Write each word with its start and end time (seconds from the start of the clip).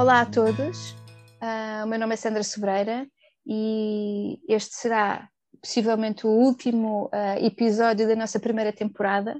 Olá 0.00 0.22
a 0.22 0.24
todos, 0.24 0.92
uh, 1.42 1.84
o 1.84 1.86
meu 1.86 1.98
nome 1.98 2.14
é 2.14 2.16
Sandra 2.16 2.42
Sobreira 2.42 3.06
e 3.46 4.40
este 4.48 4.74
será 4.76 5.28
possivelmente 5.60 6.26
o 6.26 6.30
último 6.30 7.10
uh, 7.12 7.44
episódio 7.44 8.08
da 8.08 8.16
nossa 8.16 8.40
primeira 8.40 8.72
temporada. 8.72 9.38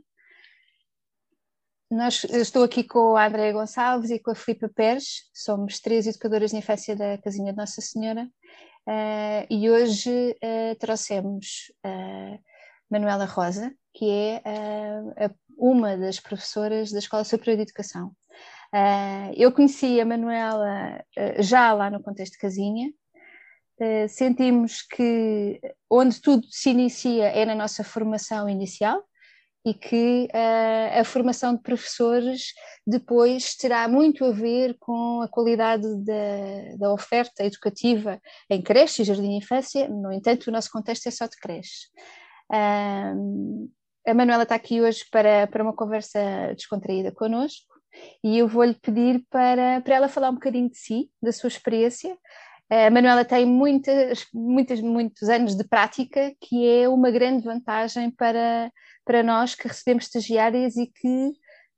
Nós, 1.91 2.25
estou 2.25 2.63
aqui 2.63 2.85
com 2.85 3.17
a 3.17 3.27
Andréa 3.27 3.55
Gonçalves 3.55 4.11
e 4.11 4.19
com 4.19 4.33
a 4.33 4.35
Filipa 4.35 4.69
Pérez, 4.69 5.31
somos 5.33 5.81
três 5.81 6.07
educadoras 6.07 6.51
de 6.51 6.59
infância 6.59 6.95
da 6.95 7.17
Casinha 7.17 7.53
de 7.53 7.57
Nossa 7.57 7.81
Senhora 7.81 8.29
uh, 8.87 9.47
e 9.49 9.71
hoje 9.71 10.37
trouxemos 10.79 11.73
Manuela 12.91 13.25
Rosa, 13.25 13.73
que 13.95 14.11
é 14.11 14.43
uma 15.57 15.97
das 15.97 16.21
professoras 16.21 16.93
da 16.93 16.99
Escola 16.99 17.25
Superior 17.25 17.57
de 17.57 17.63
Educação. 17.63 18.15
Uh, 18.73 19.35
eu 19.37 19.51
conheci 19.51 20.01
a 20.01 20.05
Manuela 20.05 21.05
uh, 21.19 21.43
já 21.43 21.73
lá 21.73 21.91
no 21.91 22.03
contexto 22.03 22.35
de 22.35 22.39
casinha. 22.39 22.93
Uh, 23.81 24.09
sentimos 24.09 24.83
que 24.83 25.61
onde 25.91 26.21
tudo 26.21 26.47
se 26.51 26.71
inicia 26.71 27.27
é 27.29 27.45
na 27.45 27.55
nossa 27.55 27.83
formação 27.83 28.49
inicial 28.49 29.03
e 29.63 29.75
que 29.75 30.27
a 30.33 31.05
formação 31.05 31.55
de 31.55 31.61
professores 31.61 32.55
depois 32.87 33.55
terá 33.57 33.87
muito 33.87 34.25
a 34.25 34.33
ver 34.33 34.75
com 34.81 35.21
a 35.21 35.29
qualidade 35.29 35.87
da, 36.03 36.77
da 36.79 36.93
oferta 36.95 37.45
educativa 37.45 38.19
em 38.49 38.63
creche 38.63 39.03
e 39.03 39.05
jardim 39.05 39.29
de 39.29 39.45
infância. 39.45 39.87
No 39.87 40.11
entanto, 40.11 40.47
o 40.47 40.51
nosso 40.51 40.71
contexto 40.71 41.09
é 41.09 41.11
só 41.11 41.27
de 41.27 41.37
creche. 41.37 41.91
a 42.51 44.15
Manuela 44.15 44.45
está 44.45 44.55
aqui 44.55 44.81
hoje 44.81 45.05
para, 45.13 45.47
para 45.47 45.63
uma 45.63 45.77
conversa 45.77 46.55
descontraída 46.57 47.13
connosco 47.13 47.70
e 48.23 48.39
eu 48.39 48.49
vou-lhe 48.49 48.75
pedir 48.75 49.25
para, 49.31 49.81
para 49.81 49.95
ela 49.95 50.09
falar 50.09 50.31
um 50.31 50.35
bocadinho 50.35 50.71
de 50.71 50.79
si, 50.79 51.11
da 51.23 51.33
sua 51.33 51.49
experiência. 51.49 52.17
A 52.71 52.89
Manuela 52.91 53.25
tem 53.25 53.45
muitas, 53.45 54.27
muitas, 54.33 54.81
muitos 54.81 55.29
anos 55.29 55.57
de 55.57 55.65
prática, 55.65 56.33
que 56.41 56.69
é 56.69 56.89
uma 56.89 57.11
grande 57.11 57.45
vantagem 57.45 58.11
para, 58.11 58.71
para 59.05 59.25
nós 59.25 59.57
que 59.57 59.67
recebemos 59.67 60.05
estagiárias 60.05 60.77
e 60.77 60.87
que 60.87 61.33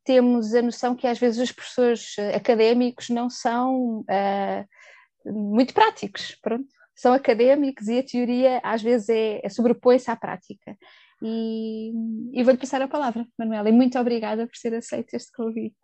temos 0.05 0.55
a 0.55 0.61
noção 0.61 0.95
que 0.95 1.07
às 1.07 1.19
vezes 1.19 1.41
os 1.41 1.53
professores 1.53 2.17
académicos 2.35 3.09
não 3.09 3.31
são 3.31 4.01
uh, 4.01 5.33
muito 5.33 5.73
práticos, 5.73 6.37
pronto. 6.43 6.67
São 6.95 7.15
académicos 7.15 7.89
e 7.89 7.99
a 7.99 8.03
teoria 8.03 8.61
às 8.63 8.83
vezes 8.83 9.09
é, 9.09 9.41
é 9.43 9.49
sobrepõe-se 9.49 10.11
à 10.11 10.17
prática. 10.17 10.77
E, 11.23 11.93
e 12.33 12.43
vou-lhe 12.43 12.59
passar 12.59 12.83
a 12.83 12.89
palavra, 12.89 13.27
Manuela, 13.39 13.69
e 13.69 13.73
muito 13.73 13.99
obrigada 13.99 14.47
por 14.47 14.59
ter 14.61 14.75
aceito 14.75 15.15
este 15.15 15.33
convite. 15.33 15.77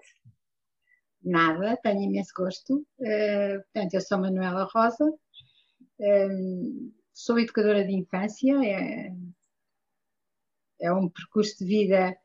Nada, 1.28 1.76
tenho 1.82 2.04
imenso 2.04 2.32
gosto. 2.34 2.86
Uh, 2.98 3.62
portanto, 3.64 3.92
eu 3.92 4.00
sou 4.00 4.18
Manuela 4.18 4.66
Rosa, 4.72 5.04
um, 5.04 5.12
eh, 6.00 6.28
sou 7.12 7.38
educadora 7.38 7.84
de 7.84 7.92
infância, 7.92 8.54
é, 8.64 9.12
é 10.80 10.90
um 10.90 11.06
percurso 11.10 11.58
de 11.58 11.64
vida 11.66 12.16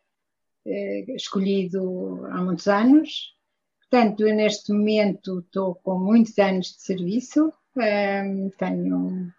uh, 0.65 1.11
escolhido 1.17 2.25
há 2.27 2.41
muitos 2.41 2.67
anos. 2.67 3.35
Portanto, 3.81 4.25
eu 4.25 4.33
neste 4.33 4.71
momento 4.71 5.39
estou 5.39 5.75
com 5.75 5.99
muitos 5.99 6.37
anos 6.39 6.67
de 6.67 6.81
serviço, 6.81 7.51
um, 7.75 8.49
tenho 8.51 9.33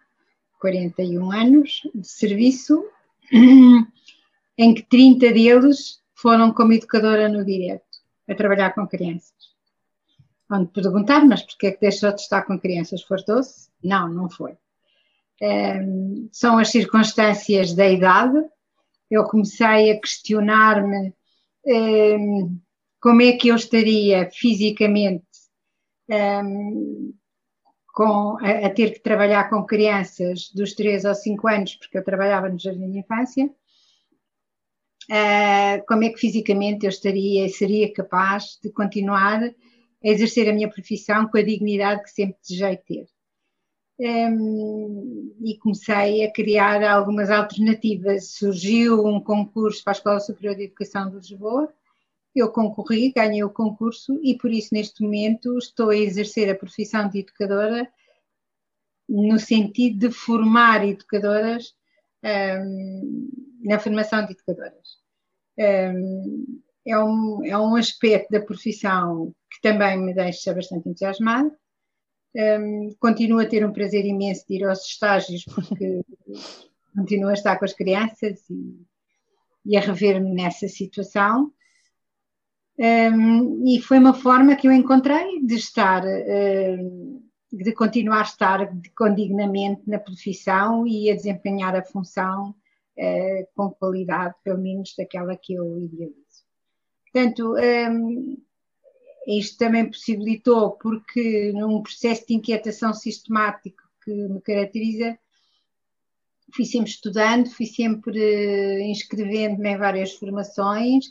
41 0.61 1.31
anos 1.31 1.81
de 1.95 2.07
serviço, 2.07 2.87
em 4.55 4.75
que 4.75 4.83
30 4.83 5.31
deles 5.31 6.03
foram 6.13 6.53
como 6.53 6.73
educadora 6.73 7.27
no 7.27 7.43
direto, 7.43 7.83
a 8.29 8.35
trabalhar 8.35 8.75
com 8.75 8.85
crianças. 8.85 9.54
Onde 10.51 10.71
perguntar, 10.71 11.25
mas 11.25 11.41
porquê 11.41 11.67
é 11.67 11.71
que 11.71 11.81
deixou 11.81 12.13
de 12.13 12.21
estar 12.21 12.43
com 12.43 12.59
crianças? 12.59 13.01
Fartou-se? 13.01 13.69
Não, 13.83 14.07
não 14.07 14.29
foi. 14.29 14.55
Um, 15.41 16.29
são 16.31 16.57
as 16.57 16.69
circunstâncias 16.69 17.73
da 17.73 17.89
idade. 17.89 18.37
Eu 19.09 19.23
comecei 19.25 19.91
a 19.91 19.99
questionar-me 19.99 21.13
um, 21.65 22.59
como 23.01 23.21
é 23.21 23.33
que 23.33 23.47
eu 23.47 23.55
estaria 23.55 24.29
fisicamente 24.31 25.25
um, 26.09 27.13
com, 27.87 28.37
a, 28.39 28.67
a, 28.67 28.69
ter 28.69 28.93
que 28.93 28.99
trabalhar 28.99 29.49
com 29.49 29.65
crianças 29.65 30.51
dos 30.53 30.73
3 30.73 31.05
aos 31.05 31.19
5 31.19 31.47
anos, 31.47 31.75
porque 31.75 31.97
eu 31.97 32.03
trabalhava 32.03 32.49
no 32.49 32.59
jardim 32.59 32.91
de 32.91 32.99
infância, 32.99 33.45
uh, 35.09 35.85
como 35.87 36.03
é 36.03 36.09
que 36.09 36.19
fisicamente 36.19 36.85
eu 36.85 36.89
estaria, 36.89 37.47
seria 37.49 37.91
capaz 37.91 38.59
de 38.61 38.69
continuar 38.71 39.41
a 40.05 40.09
exercer 40.09 40.47
a 40.49 40.53
minha 40.53 40.69
profissão 40.69 41.27
com 41.27 41.37
a 41.37 41.41
dignidade 41.41 42.03
que 42.03 42.11
sempre 42.11 42.37
desejei 42.41 42.77
ter. 42.77 43.07
Um, 43.97 45.35
e 45.41 45.57
comecei 45.57 46.25
a 46.25 46.31
criar 46.31 46.83
algumas 46.83 47.31
alternativas. 47.31 48.31
Surgiu 48.31 49.05
um 49.05 49.19
concurso 49.19 49.83
para 49.83 49.91
a 49.91 49.97
Escola 49.97 50.19
Superior 50.19 50.55
de 50.55 50.63
Educação 50.63 51.09
de 51.09 51.15
Lisboa, 51.15 51.73
eu 52.35 52.51
concorri, 52.51 53.13
ganhei 53.13 53.43
o 53.43 53.49
concurso 53.49 54.19
e 54.21 54.37
por 54.37 54.51
isso 54.51 54.73
neste 54.73 55.01
momento 55.01 55.57
estou 55.57 55.89
a 55.89 55.95
exercer 55.95 56.49
a 56.49 56.55
profissão 56.55 57.07
de 57.07 57.19
educadora 57.19 57.89
no 59.07 59.39
sentido 59.39 60.09
de 60.09 60.13
formar 60.13 60.85
educadoras 60.85 61.73
um, 62.61 63.29
na 63.63 63.79
formação 63.79 64.25
de 64.25 64.33
educadoras. 64.33 64.97
Um, 65.57 66.61
é, 66.85 66.97
um, 66.97 67.43
é 67.43 67.57
um 67.57 67.75
aspecto 67.75 68.29
da 68.31 68.41
profissão 68.41 69.33
que 69.51 69.61
também 69.61 69.97
me 69.97 70.13
deixa 70.13 70.53
bastante 70.53 70.87
entusiasmada. 70.87 71.51
Um, 72.35 72.89
continuo 72.99 73.39
a 73.39 73.45
ter 73.45 73.65
um 73.65 73.71
prazer 73.71 74.05
imenso 74.05 74.45
de 74.47 74.55
ir 74.55 74.65
aos 74.65 74.85
estágios 74.85 75.45
porque 75.45 76.01
continuo 76.95 77.29
a 77.29 77.33
estar 77.33 77.57
com 77.57 77.65
as 77.65 77.73
crianças 77.73 78.49
e, 78.49 78.85
e 79.65 79.77
a 79.77 79.79
rever-me 79.79 80.33
nessa 80.33 80.67
situação. 80.67 81.51
Um, 82.77 83.65
e 83.65 83.81
foi 83.81 83.97
uma 83.99 84.13
forma 84.13 84.55
que 84.55 84.67
eu 84.67 84.71
encontrei 84.71 85.41
de 85.41 85.55
estar, 85.55 86.03
uh, 86.03 87.23
de 87.51 87.71
continuar 87.73 88.19
a 88.19 88.23
estar 88.23 88.69
condignamente 88.97 89.81
na 89.87 89.97
profissão 89.97 90.85
e 90.85 91.09
a 91.09 91.15
desempenhar 91.15 91.73
a 91.73 91.85
função 91.85 92.49
uh, 92.49 93.47
com 93.55 93.71
qualidade, 93.71 94.35
pelo 94.43 94.59
menos 94.59 94.93
daquela 94.97 95.37
que 95.37 95.53
eu 95.53 95.79
idealizo. 95.79 96.24
Portanto, 97.15 97.55
um, 97.55 98.37
isto 99.25 99.57
também 99.57 99.89
possibilitou, 99.89 100.71
porque 100.71 101.53
num 101.53 101.81
processo 101.81 102.27
de 102.27 102.33
inquietação 102.33 102.93
sistemático 102.93 103.81
que 104.03 104.11
me 104.11 104.41
caracteriza, 104.41 105.17
fui 106.53 106.65
sempre 106.65 106.89
estudando, 106.89 107.49
fui 107.49 107.67
sempre 107.67 108.19
uh, 108.19 108.81
inscrevendo-me 108.81 109.69
em 109.69 109.77
várias 109.77 110.11
formações 110.11 111.05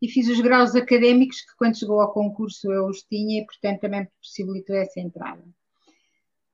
e 0.00 0.08
fiz 0.08 0.28
os 0.28 0.40
graus 0.40 0.76
académicos 0.76 1.40
que 1.40 1.56
quando 1.56 1.76
chegou 1.76 2.00
ao 2.00 2.12
concurso 2.12 2.70
eu 2.70 2.86
os 2.86 3.02
tinha 3.02 3.42
e 3.42 3.44
portanto 3.44 3.80
também 3.80 4.08
possibilitou 4.22 4.76
essa 4.76 5.00
entrada. 5.00 5.42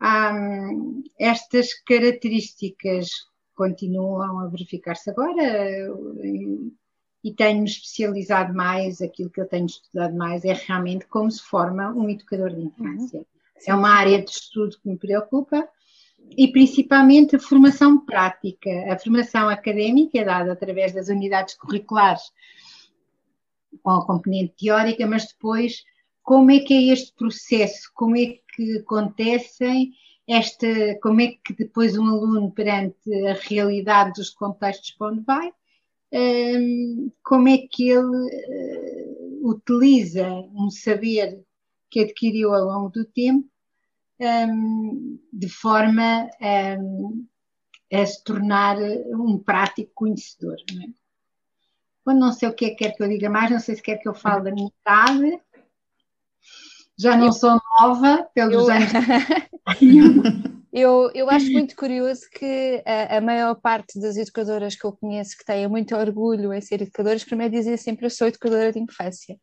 Um, 0.03 1.05
estas 1.21 1.75
características 1.83 3.09
continuam 3.55 4.41
a 4.41 4.49
verificar-se 4.49 5.11
agora 5.11 5.93
e, 7.25 7.33
tenho-me 7.33 7.65
especializado 7.65 8.53
mais, 8.53 9.01
aquilo 9.01 9.31
que 9.31 9.41
eu 9.41 9.49
tenho 9.49 9.65
estudado 9.65 10.15
mais 10.15 10.45
é 10.45 10.53
realmente 10.53 11.07
como 11.07 11.31
se 11.31 11.43
forma 11.43 11.91
um 11.91 12.11
educador 12.11 12.51
de 12.55 12.61
infância. 12.61 13.21
Uhum. 13.21 13.25
É 13.67 13.75
uma 13.75 13.89
área 13.89 14.23
de 14.23 14.31
estudo 14.31 14.77
que 14.79 14.87
me 14.87 14.99
preocupa 14.99 15.67
e 16.37 16.53
principalmente 16.53 17.35
a 17.35 17.41
formação 17.41 18.05
prática. 18.05 18.71
A 18.93 18.99
formação 18.99 19.49
académica 19.49 20.19
é 20.19 20.25
dada 20.25 20.53
através 20.53 20.93
das 20.93 21.09
unidades 21.09 21.55
curriculares 21.55 22.31
com 23.83 23.91
a 23.91 24.07
componente 24.07 24.55
teórica, 24.59 25.07
mas 25.07 25.27
depois 25.27 25.83
como 26.23 26.51
é 26.51 26.61
que 26.61 26.75
é 26.75 26.93
este 26.93 27.15
processo, 27.15 27.91
como 27.95 28.17
é 28.17 28.39
que 28.55 28.79
acontecem 28.79 29.93
esta, 30.29 30.67
como 31.03 31.21
é 31.23 31.29
que 31.45 31.55
depois 31.55 31.97
um 31.97 32.07
aluno 32.07 32.51
perante 32.51 33.15
a 33.27 33.35
realidade 33.35 34.13
dos 34.13 34.31
contextos 34.31 34.91
para 34.93 35.09
onde 35.13 35.21
vai, 35.23 35.53
como 37.23 37.49
é 37.49 37.59
que 37.71 37.91
ele 37.91 38.01
uh, 38.01 39.49
utiliza 39.49 40.29
um 40.29 40.71
saber 40.71 41.43
que 41.91 42.01
adquiriu 42.01 42.55
ao 42.55 42.65
longo 42.65 42.89
do 42.91 43.05
tempo 43.05 43.49
de 45.33 45.49
forma 45.49 46.29
a 47.93 48.07
se 48.07 48.25
tornar 48.25 48.77
um 48.79 49.39
prático 49.39 49.91
conhecedor. 49.95 50.57
Não 50.73 50.83
é? 50.83 50.87
Quando 52.05 52.21
não 52.21 52.33
sei 52.33 52.49
o 52.49 52.55
que 52.55 52.67
é 52.67 52.71
que 52.71 52.77
quer 52.77 52.95
que 52.95 53.03
eu 53.03 53.09
diga 53.09 53.31
mais, 53.31 53.51
não 53.51 53.59
sei 53.59 53.77
se 53.77 53.83
quer 53.83 53.97
que 53.97 54.09
eu 54.09 54.15
fale 54.15 54.45
da 54.45 54.53
minha 54.53 54.71
idade. 54.81 55.41
Já 56.99 57.17
não 57.17 57.27
eu, 57.27 57.33
sou 57.33 57.61
nova, 57.81 58.29
pelos 58.35 58.69
eu, 58.69 58.71
anos. 58.71 58.91
eu, 60.75 61.09
eu 61.15 61.31
acho 61.31 61.53
muito 61.53 61.77
curioso 61.77 62.23
que 62.33 62.83
a, 62.85 63.19
a, 63.19 63.21
maior 63.21 63.55
parte 63.55 64.01
das 64.01 64.17
educadoras 64.17 64.75
que 64.75 64.85
eu 64.85 64.91
conheço 64.91 65.39
que 65.39 65.45
têm 65.45 65.69
muito 65.69 65.95
orgulho 65.95 66.53
em 66.53 66.61
ser 66.61 66.83
educadoras, 66.83 67.23
primeiro 67.23 67.55
dizem 67.55 67.77
sempre 67.77 68.07
eu 68.07 68.11
sou 68.11 68.27
educadora 68.27 68.73
de 68.73 68.81
infância. 68.81 69.39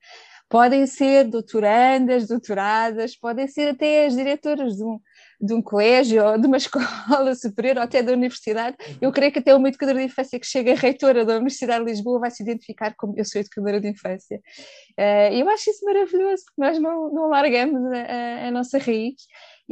podem 0.49 0.85
ser 0.85 1.23
doutorandas, 1.29 2.27
doutoradas, 2.27 3.15
podem 3.15 3.47
ser 3.47 3.69
até 3.69 4.07
as 4.07 4.13
diretoras 4.13 4.75
de 4.75 4.83
um, 4.83 4.99
de 5.39 5.53
um 5.53 5.61
colégio 5.61 6.21
ou 6.21 6.37
de 6.37 6.47
uma 6.47 6.57
escola 6.59 7.33
superior 7.33 7.77
ou 7.77 7.83
até 7.83 8.03
da 8.03 8.11
universidade. 8.11 8.75
Eu 8.99 9.09
creio 9.13 9.31
que 9.31 9.39
até 9.39 9.55
uma 9.55 9.69
educadora 9.69 9.99
de 9.99 10.05
infância 10.07 10.37
que 10.37 10.45
chega 10.45 10.75
reitora 10.75 11.23
da 11.23 11.35
Universidade 11.35 11.85
de 11.85 11.91
Lisboa 11.91 12.19
vai 12.19 12.31
se 12.31 12.43
identificar 12.43 12.93
como 12.97 13.13
eu 13.15 13.23
sou 13.23 13.39
educadora 13.39 13.79
de 13.79 13.87
infância. 13.87 14.41
Uh, 14.99 15.33
eu 15.33 15.47
acho 15.47 15.69
isso 15.69 15.85
maravilhoso, 15.85 16.43
porque 16.45 16.61
nós 16.61 16.77
não, 16.77 17.09
não 17.13 17.29
largamos 17.29 17.81
a, 17.93 18.47
a 18.47 18.51
nossa 18.51 18.77
raiz 18.77 19.15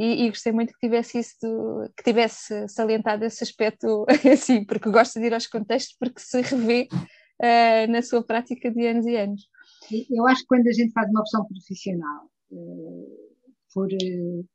e, 0.00 0.24
e, 0.24 0.28
gostei 0.30 0.50
muito 0.50 0.72
que 0.72 0.80
tivesse 0.80 1.18
isso, 1.18 1.36
do, 1.42 1.92
que 1.94 2.02
tivesse 2.02 2.66
salientado 2.68 3.22
esse 3.22 3.44
aspecto 3.44 4.06
assim, 4.32 4.64
porque 4.64 4.90
gosta 4.90 5.20
de 5.20 5.26
ir 5.26 5.34
aos 5.34 5.46
contextos, 5.46 5.94
porque 6.00 6.22
se 6.22 6.40
revê 6.40 6.88
uh, 6.90 7.92
na 7.92 8.00
sua 8.00 8.22
prática 8.24 8.70
de 8.70 8.86
anos 8.86 9.04
e 9.04 9.14
anos. 9.14 9.46
Eu 10.10 10.26
acho 10.26 10.40
que 10.40 10.46
quando 10.46 10.66
a 10.68 10.72
gente 10.72 10.90
faz 10.92 11.10
uma 11.10 11.20
opção 11.20 11.44
profissional 11.44 12.30
uh, 12.50 13.18
por, 13.74 13.88
uh, 13.92 14.48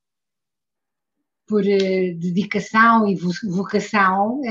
por 1.48 1.62
dedicação 1.62 3.08
e 3.08 3.16
vocação, 3.16 4.42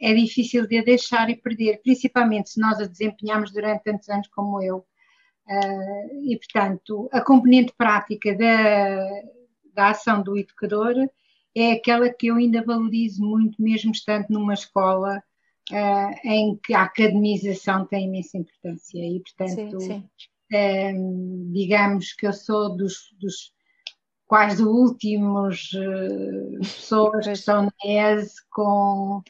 é 0.00 0.14
difícil 0.14 0.68
de 0.68 0.78
a 0.78 0.84
deixar 0.84 1.28
e 1.30 1.36
perder, 1.36 1.80
principalmente 1.82 2.50
se 2.50 2.60
nós 2.60 2.78
a 2.78 2.86
desempenhamos 2.86 3.52
durante 3.52 3.82
tantos 3.82 4.08
anos 4.08 4.28
como 4.28 4.62
eu. 4.62 4.86
e, 6.22 6.38
portanto, 6.38 7.08
a 7.10 7.20
componente 7.20 7.72
prática 7.76 8.36
da, 8.36 9.04
da 9.78 9.90
ação 9.90 10.20
do 10.24 10.36
educador 10.36 10.94
é 11.56 11.70
aquela 11.70 12.12
que 12.12 12.26
eu 12.26 12.34
ainda 12.34 12.64
valorizo 12.64 13.22
muito, 13.24 13.62
mesmo 13.62 13.92
estando 13.92 14.26
numa 14.28 14.54
escola 14.54 15.22
uh, 15.70 16.28
em 16.28 16.56
que 16.56 16.74
a 16.74 16.82
academização 16.82 17.86
tem 17.86 18.06
imensa 18.06 18.38
importância. 18.38 18.98
E, 18.98 19.20
portanto, 19.20 19.80
sim, 19.80 19.88
sim. 19.88 20.08
Um, 20.52 20.56
ehm, 20.56 21.52
digamos 21.52 22.12
que 22.12 22.26
eu 22.26 22.32
sou 22.32 22.76
dos, 22.76 23.14
dos 23.20 23.52
quase 24.26 24.64
últimos 24.64 25.70
uh, 25.74 26.58
pessoas 26.58 27.24
que 27.24 27.32
estão 27.32 27.62
na 27.62 27.72
ES 27.84 28.40
com 28.50 29.22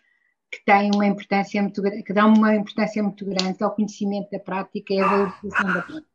que 0.51 0.65
têm 0.65 0.91
uma 0.95 1.07
importância 1.07 1.61
muito 1.61 1.83
grande, 1.83 2.03
que 2.03 2.13
dão 2.15 2.33
uma 2.33 2.57
importância 2.57 3.03
muito 3.03 3.23
grande 3.27 3.63
ao 3.63 3.75
conhecimento 3.75 4.31
da 4.31 4.39
prática 4.39 4.95
e 4.95 4.99
à 4.99 5.07
valorização 5.07 5.75
da 5.75 5.83
prática. 5.83 6.09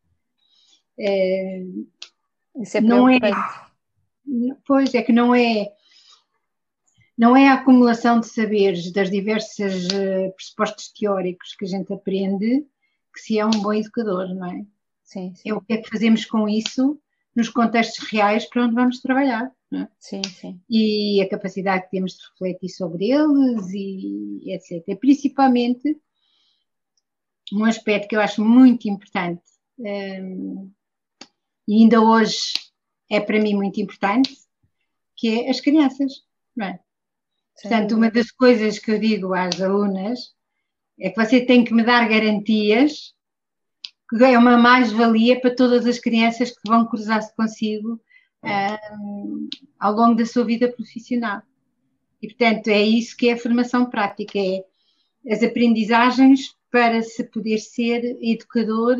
É, 0.97 1.63
Isso 2.55 2.77
é 2.77 2.81
não 2.81 3.07
é 3.07 3.19
Pois 4.65 4.93
é 4.93 5.01
que 5.01 5.11
não 5.11 5.33
é 5.33 5.71
não 7.17 7.37
é 7.37 7.47
a 7.47 7.53
acumulação 7.53 8.19
de 8.19 8.27
saberes 8.27 8.91
das 8.91 9.11
diversas 9.11 9.85
uh, 9.85 10.33
pressupostos 10.35 10.91
teóricos 10.91 11.55
que 11.55 11.65
a 11.65 11.67
gente 11.67 11.93
aprende 11.93 12.65
que 13.13 13.19
se 13.19 13.37
é 13.37 13.45
um 13.45 13.51
bom 13.51 13.73
educador, 13.73 14.33
não 14.33 14.47
é? 14.47 14.65
Sim, 15.03 15.33
sim. 15.35 15.49
É 15.49 15.53
o 15.53 15.61
que 15.61 15.73
é 15.73 15.77
que 15.77 15.89
fazemos 15.89 16.25
com 16.25 16.49
isso 16.49 16.99
nos 17.35 17.49
contextos 17.49 18.09
reais 18.09 18.49
para 18.49 18.63
onde 18.63 18.73
vamos 18.73 18.99
trabalhar, 18.99 19.51
é? 19.73 19.87
Sim, 19.99 20.21
sim. 20.23 20.61
E 20.69 21.21
a 21.21 21.29
capacidade 21.29 21.85
que 21.85 21.91
temos 21.91 22.13
de 22.13 22.23
refletir 22.31 22.69
sobre 22.69 23.11
eles 23.11 23.69
e 23.73 24.53
etc. 24.53 24.83
E 24.87 24.95
principalmente 24.95 25.97
um 27.51 27.65
aspecto 27.65 28.07
que 28.07 28.15
eu 28.15 28.21
acho 28.21 28.43
muito 28.43 28.87
importante 28.87 29.43
um, 29.77 29.85
ehm, 29.87 30.71
e 31.67 31.81
ainda 31.81 32.01
hoje 32.01 32.53
é 33.15 33.19
para 33.19 33.41
mim 33.41 33.55
muito 33.55 33.79
importante, 33.79 34.35
que 35.15 35.27
é 35.41 35.49
as 35.49 35.59
crianças, 35.59 36.11
não 36.55 36.67
é? 36.67 36.79
Sim. 37.55 37.69
Portanto, 37.69 37.95
uma 37.95 38.09
das 38.09 38.31
coisas 38.31 38.79
que 38.79 38.91
eu 38.91 38.99
digo 38.99 39.33
às 39.33 39.61
alunas 39.61 40.33
é 40.99 41.09
que 41.09 41.23
você 41.23 41.45
tem 41.45 41.63
que 41.63 41.73
me 41.73 41.83
dar 41.83 42.07
garantias 42.07 43.13
que 44.09 44.23
é 44.23 44.37
uma 44.37 44.57
mais-valia 44.57 45.39
para 45.39 45.55
todas 45.55 45.87
as 45.87 45.97
crianças 45.97 46.51
que 46.51 46.67
vão 46.67 46.85
cruzar-se 46.85 47.35
consigo 47.35 47.99
um, 48.43 49.49
ao 49.79 49.93
longo 49.93 50.15
da 50.15 50.25
sua 50.25 50.43
vida 50.43 50.71
profissional. 50.71 51.41
E, 52.21 52.27
portanto, 52.27 52.67
é 52.67 52.81
isso 52.81 53.17
que 53.17 53.29
é 53.29 53.33
a 53.33 53.37
formação 53.37 53.89
prática, 53.89 54.37
é 54.37 54.63
as 55.31 55.41
aprendizagens 55.41 56.55
para 56.69 57.01
se 57.01 57.23
poder 57.23 57.57
ser 57.57 58.17
educador 58.21 58.97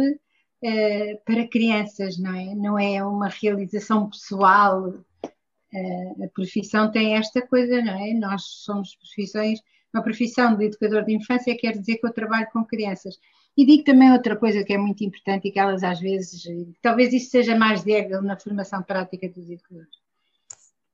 para 1.26 1.48
crianças, 1.48 2.18
não 2.18 2.34
é? 2.34 2.56
Não 2.56 2.80
é 2.80 3.04
uma 3.04 3.28
realização 3.28 4.10
pessoal. 4.10 4.90
Uh, 4.90 6.24
a 6.24 6.28
profissão 6.34 6.92
tem 6.92 7.16
esta 7.16 7.46
coisa, 7.46 7.82
não 7.82 7.94
é? 7.94 8.14
Nós 8.14 8.44
somos 8.44 8.96
profissões, 8.96 9.60
uma 9.94 10.04
profissão 10.04 10.56
de 10.56 10.66
educador 10.66 11.04
de 11.04 11.14
infância 11.14 11.58
quer 11.58 11.78
dizer 11.78 11.98
que 11.98 12.06
eu 12.06 12.14
trabalho 12.14 12.48
com 12.52 12.64
crianças. 12.64 13.18
E 13.56 13.66
digo 13.66 13.84
também 13.84 14.12
outra 14.12 14.36
coisa 14.36 14.64
que 14.64 14.74
é 14.74 14.78
muito 14.78 15.04
importante 15.04 15.48
e 15.48 15.52
que 15.52 15.60
elas 15.60 15.84
às 15.84 16.00
vezes, 16.00 16.44
talvez 16.82 17.14
isso 17.14 17.30
seja 17.30 17.56
mais 17.56 17.84
débil 17.84 18.22
na 18.22 18.38
formação 18.38 18.82
prática 18.82 19.30
dos 19.30 19.48
educadores, 19.50 19.96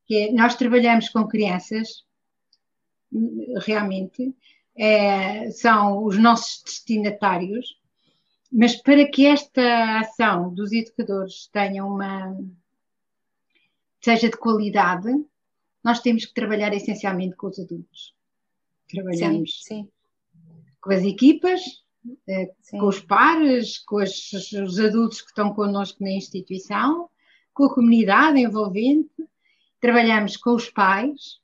que 0.06 0.16
é, 0.16 0.32
nós 0.34 0.56
trabalhamos 0.56 1.08
com 1.10 1.26
crianças, 1.26 2.04
realmente, 3.66 4.36
é, 4.78 5.50
são 5.52 6.04
os 6.04 6.18
nossos 6.18 6.62
destinatários, 6.64 7.79
mas 8.52 8.76
para 8.76 9.08
que 9.10 9.26
esta 9.26 10.00
ação 10.00 10.54
dos 10.54 10.72
educadores 10.72 11.48
tenha 11.52 11.86
uma 11.86 12.36
seja 14.02 14.30
de 14.30 14.38
qualidade, 14.38 15.10
nós 15.84 16.00
temos 16.02 16.26
que 16.26 16.34
trabalhar 16.34 16.74
essencialmente 16.74 17.36
com 17.36 17.48
os 17.48 17.60
adultos. 17.60 18.16
Trabalhamos 18.90 19.64
sim, 19.64 19.84
sim. 19.84 19.90
com 20.82 20.92
as 20.92 21.04
equipas, 21.04 21.62
eh, 22.28 22.52
com 22.72 22.88
os 22.88 23.00
pares, 23.00 23.78
com 23.80 23.98
os, 23.98 24.32
os 24.54 24.80
adultos 24.80 25.22
que 25.22 25.28
estão 25.28 25.54
connosco 25.54 26.04
na 26.04 26.12
instituição, 26.12 27.10
com 27.54 27.66
a 27.66 27.74
comunidade 27.74 28.40
envolvente, 28.40 29.12
trabalhamos 29.80 30.38
com 30.38 30.56
os 30.56 30.70
pais 30.70 31.40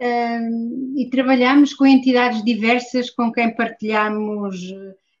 um, 0.00 0.04
ehm, 0.04 0.94
e 0.98 1.10
trabalhamos 1.10 1.74
com 1.74 1.86
entidades 1.86 2.44
diversas 2.44 3.10
com 3.10 3.32
quem 3.32 3.54
partilhamos, 3.54 4.72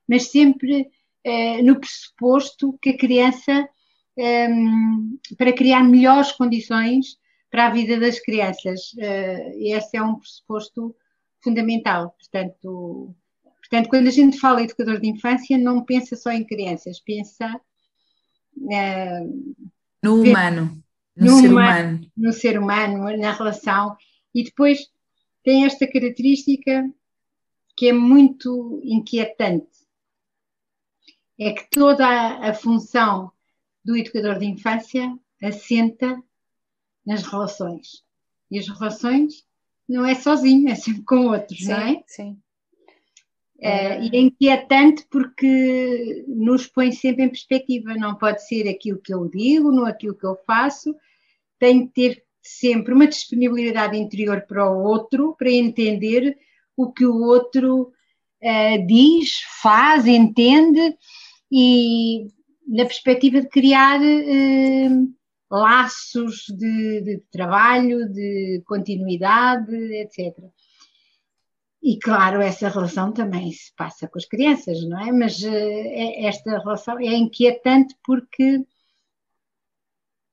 mas 0.06 0.30
sempre 0.30 0.90
eh, 1.24 1.62
no 1.62 1.80
pressuposto 1.80 2.78
que 2.80 2.90
a 2.90 2.98
criança, 2.98 3.68
ehm, 4.16 5.18
para 5.36 5.52
criar 5.52 5.82
melhores 5.82 6.32
condições 6.32 7.18
para 7.54 7.66
a 7.68 7.70
vida 7.70 8.00
das 8.00 8.18
crianças. 8.18 8.92
Uh, 8.94 9.52
esse 9.60 9.96
é 9.96 10.02
um 10.02 10.16
pressuposto 10.16 10.92
fundamental. 11.40 12.12
Portanto, 12.18 13.14
portanto, 13.60 13.88
quando 13.88 14.08
a 14.08 14.10
gente 14.10 14.40
fala 14.40 14.60
em 14.60 14.64
educador 14.64 15.00
de 15.00 15.06
infância, 15.06 15.56
não 15.56 15.84
pensa 15.84 16.16
só 16.16 16.32
em 16.32 16.44
crianças, 16.44 16.98
pensa 16.98 17.54
uh, 18.56 19.64
no 20.02 20.20
humano, 20.20 20.82
no, 21.16 21.26
no 21.26 21.38
ser 21.40 21.48
humano, 21.48 21.88
humano, 21.88 22.12
no 22.16 22.32
ser 22.32 22.58
humano, 22.58 23.16
na 23.16 23.32
relação. 23.32 23.96
E 24.34 24.42
depois 24.42 24.88
tem 25.44 25.64
esta 25.64 25.86
característica 25.86 26.90
que 27.76 27.90
é 27.90 27.92
muito 27.92 28.80
inquietante, 28.82 29.83
é 31.38 31.52
que 31.52 31.68
toda 31.70 32.06
a, 32.06 32.50
a 32.50 32.54
função 32.54 33.32
do 33.84 33.96
educador 33.96 34.38
de 34.38 34.46
infância 34.46 35.16
assenta 35.42 36.22
nas 37.04 37.22
relações. 37.22 38.02
E 38.50 38.58
as 38.58 38.68
relações 38.68 39.44
não 39.88 40.06
é 40.06 40.14
sozinho, 40.14 40.68
é 40.68 40.74
sempre 40.74 41.02
com 41.02 41.26
outros, 41.26 41.58
sim, 41.58 41.68
não 41.68 41.76
é? 41.76 42.02
Sim. 42.06 42.38
É, 43.60 44.02
e 44.04 44.10
é 44.14 44.20
inquietante 44.20 45.06
porque 45.10 46.24
nos 46.26 46.66
põe 46.66 46.92
sempre 46.92 47.24
em 47.24 47.28
perspectiva. 47.28 47.94
Não 47.94 48.14
pode 48.14 48.46
ser 48.46 48.68
aquilo 48.68 49.00
que 49.00 49.12
eu 49.12 49.28
digo, 49.28 49.70
não 49.70 49.86
aquilo 49.86 50.14
que 50.14 50.26
eu 50.26 50.36
faço. 50.46 50.94
Tem 51.58 51.86
que 51.86 51.92
ter 51.92 52.24
sempre 52.42 52.92
uma 52.92 53.06
disponibilidade 53.06 53.96
interior 53.96 54.42
para 54.42 54.70
o 54.70 54.82
outro, 54.82 55.34
para 55.38 55.50
entender 55.50 56.36
o 56.76 56.92
que 56.92 57.06
o 57.06 57.22
outro 57.22 57.92
uh, 58.42 58.86
diz, 58.86 59.40
faz, 59.62 60.06
entende 60.06 60.96
e 61.56 62.26
na 62.66 62.84
perspectiva 62.84 63.40
de 63.40 63.48
criar 63.48 64.02
eh, 64.02 64.88
laços 65.48 66.46
de, 66.48 67.00
de, 67.02 67.18
trabalho, 67.30 68.12
de 68.12 68.60
continuidade, 68.66 69.72
etc. 69.72 70.36
E 71.80 71.96
claro, 72.00 72.40
essa 72.40 72.68
relação 72.68 73.12
também 73.12 73.52
se 73.52 73.72
passa 73.76 74.08
com 74.08 74.18
as 74.18 74.24
crianças, 74.24 74.82
não 74.88 74.98
é? 75.00 75.12
Mas 75.12 75.44
eh, 75.44 76.26
esta 76.26 76.58
relação 76.58 76.98
é 76.98 77.14
inquietante 77.14 77.94
porque 78.04 78.64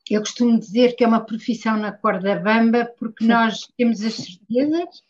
eu 0.09 0.21
costumo 0.21 0.57
dizer 0.57 0.95
que 0.95 1.03
é 1.03 1.07
uma 1.07 1.23
profissão 1.23 1.77
na 1.77 1.91
corda 1.91 2.35
bamba, 2.39 2.91
porque 2.97 3.23
nós 3.25 3.67
temos 3.77 4.01
as 4.01 4.15
certezas, 4.15 5.03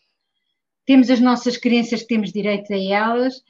temos 0.84 1.08
as 1.08 1.20
nossas 1.20 1.56
crenças 1.56 2.02
que 2.02 2.08
temos 2.08 2.30
direito 2.30 2.70
a 2.74 2.76
elas, 2.76 3.42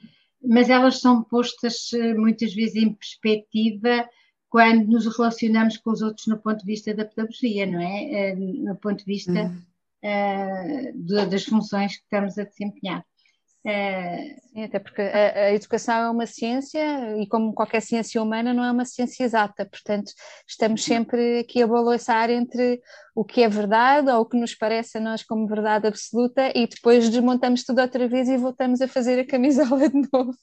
mas 0.43 0.69
elas 0.69 0.99
são 0.99 1.23
postas 1.23 1.91
eh, 1.93 2.13
muitas 2.13 2.53
vezes 2.53 2.75
em 2.75 2.93
perspectiva 2.93 4.07
quando 4.49 4.85
nos 4.85 5.05
relacionamos 5.17 5.77
com 5.77 5.91
os 5.91 6.01
outros 6.01 6.27
no 6.27 6.37
ponto 6.37 6.59
de 6.59 6.65
vista 6.65 6.93
da 6.93 7.05
pedagogia, 7.05 7.65
não 7.65 7.79
é? 7.79 8.03
Eh, 8.03 8.35
no 8.35 8.75
ponto 8.75 8.99
de 8.99 9.05
vista 9.05 9.31
uhum. 9.31 9.63
uh, 10.03 11.29
das 11.29 11.45
funções 11.45 11.97
que 11.97 12.03
estamos 12.03 12.37
a 12.37 12.43
desempenhar. 12.43 13.03
É... 13.65 14.35
Sim, 14.41 14.63
até 14.63 14.77
porque 14.77 15.01
a, 15.01 15.45
a, 15.45 15.53
educação 15.53 15.95
é 15.95 16.09
uma 16.09 16.25
ciência 16.25 17.17
e 17.17 17.25
como 17.27 17.53
qualquer 17.53 17.81
ciência 17.81 18.21
humana 18.21 18.53
não 18.53 18.63
é 18.63 18.69
uma 18.69 18.83
ciência 18.83 19.23
exata, 19.23 19.65
portanto 19.65 20.11
estamos 20.45 20.83
sempre 20.83 21.39
aqui 21.39 21.63
a 21.63 21.67
balançar 21.67 22.29
entre 22.29 22.81
o 23.15 23.23
que 23.23 23.41
é 23.41 23.47
verdade 23.47 24.09
ou 24.09 24.21
o 24.21 24.25
que 24.25 24.37
nos 24.37 24.53
parece 24.53 24.97
a 24.97 25.01
nós 25.01 25.23
como 25.23 25.47
verdade 25.47 25.87
absoluta 25.87 26.51
e 26.53 26.67
depois 26.67 27.09
desmontamos 27.09 27.63
tudo 27.63 27.79
outra 27.79 28.05
vez 28.05 28.27
e 28.27 28.35
voltamos 28.35 28.81
a 28.81 28.87
fazer 28.87 29.19
a 29.19 29.25
camisola 29.25 29.87
de 29.89 30.09
novo. 30.11 30.35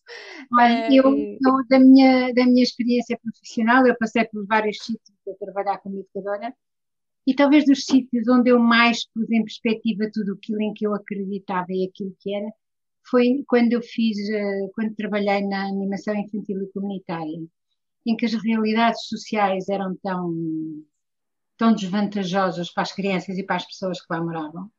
Olha, 0.59 0.87
é, 0.87 0.89
eu, 0.91 1.05
eu, 1.15 1.69
da, 1.69 1.79
minha, 1.79 2.33
da 2.33 2.47
minha 2.47 2.63
experiência 2.63 3.19
profissional, 3.23 3.87
eu 3.87 3.97
passei 3.99 4.25
por 4.25 4.47
vários 4.47 4.79
sítios 4.79 5.19
a 5.29 5.45
trabalhar 5.45 5.79
como 5.79 6.01
educadora 6.01 6.55
e 7.27 7.35
talvez 7.35 7.67
dos 7.67 7.85
sítios 7.85 8.27
onde 8.29 8.51
eu 8.51 8.59
mais 8.59 9.07
pus 9.13 9.31
em 9.31 9.43
perspectiva 9.45 10.11
tudo 10.13 10.33
aquilo 10.33 10.63
em 10.63 10.73
que 10.73 10.87
eu 10.87 10.95
acreditava 10.95 11.67
e 11.71 11.87
aquilo 11.87 12.17
que 12.19 12.35
era, 12.35 12.51
foi 13.11 13.45
quando 13.47 13.73
eu 13.73 13.83
fiz, 13.83 14.17
eh, 14.31 14.69
quando 14.75 14.95
trabalhei 14.95 15.43
na 15.43 15.67
animação 15.67 16.15
infantil 16.15 16.63
e 16.63 16.73
comunitária, 16.73 17.41
em 18.07 18.17
que 18.17 18.25
as 18.25 18.35
realidades 18.35 19.07
sociais 19.09 19.69
eram 19.69 19.97
tão, 20.03 20.35
tão 21.57 21.75
desvantajosas 21.75 22.71
para 22.71 22.83
as 22.83 22.93
crianças 22.93 23.37
e 23.37 23.43
para 23.43 23.57
as 23.57 23.67
pessoas 23.67 24.01
que 24.01 24.07
lá 24.13 24.23
moravam, 24.23 24.71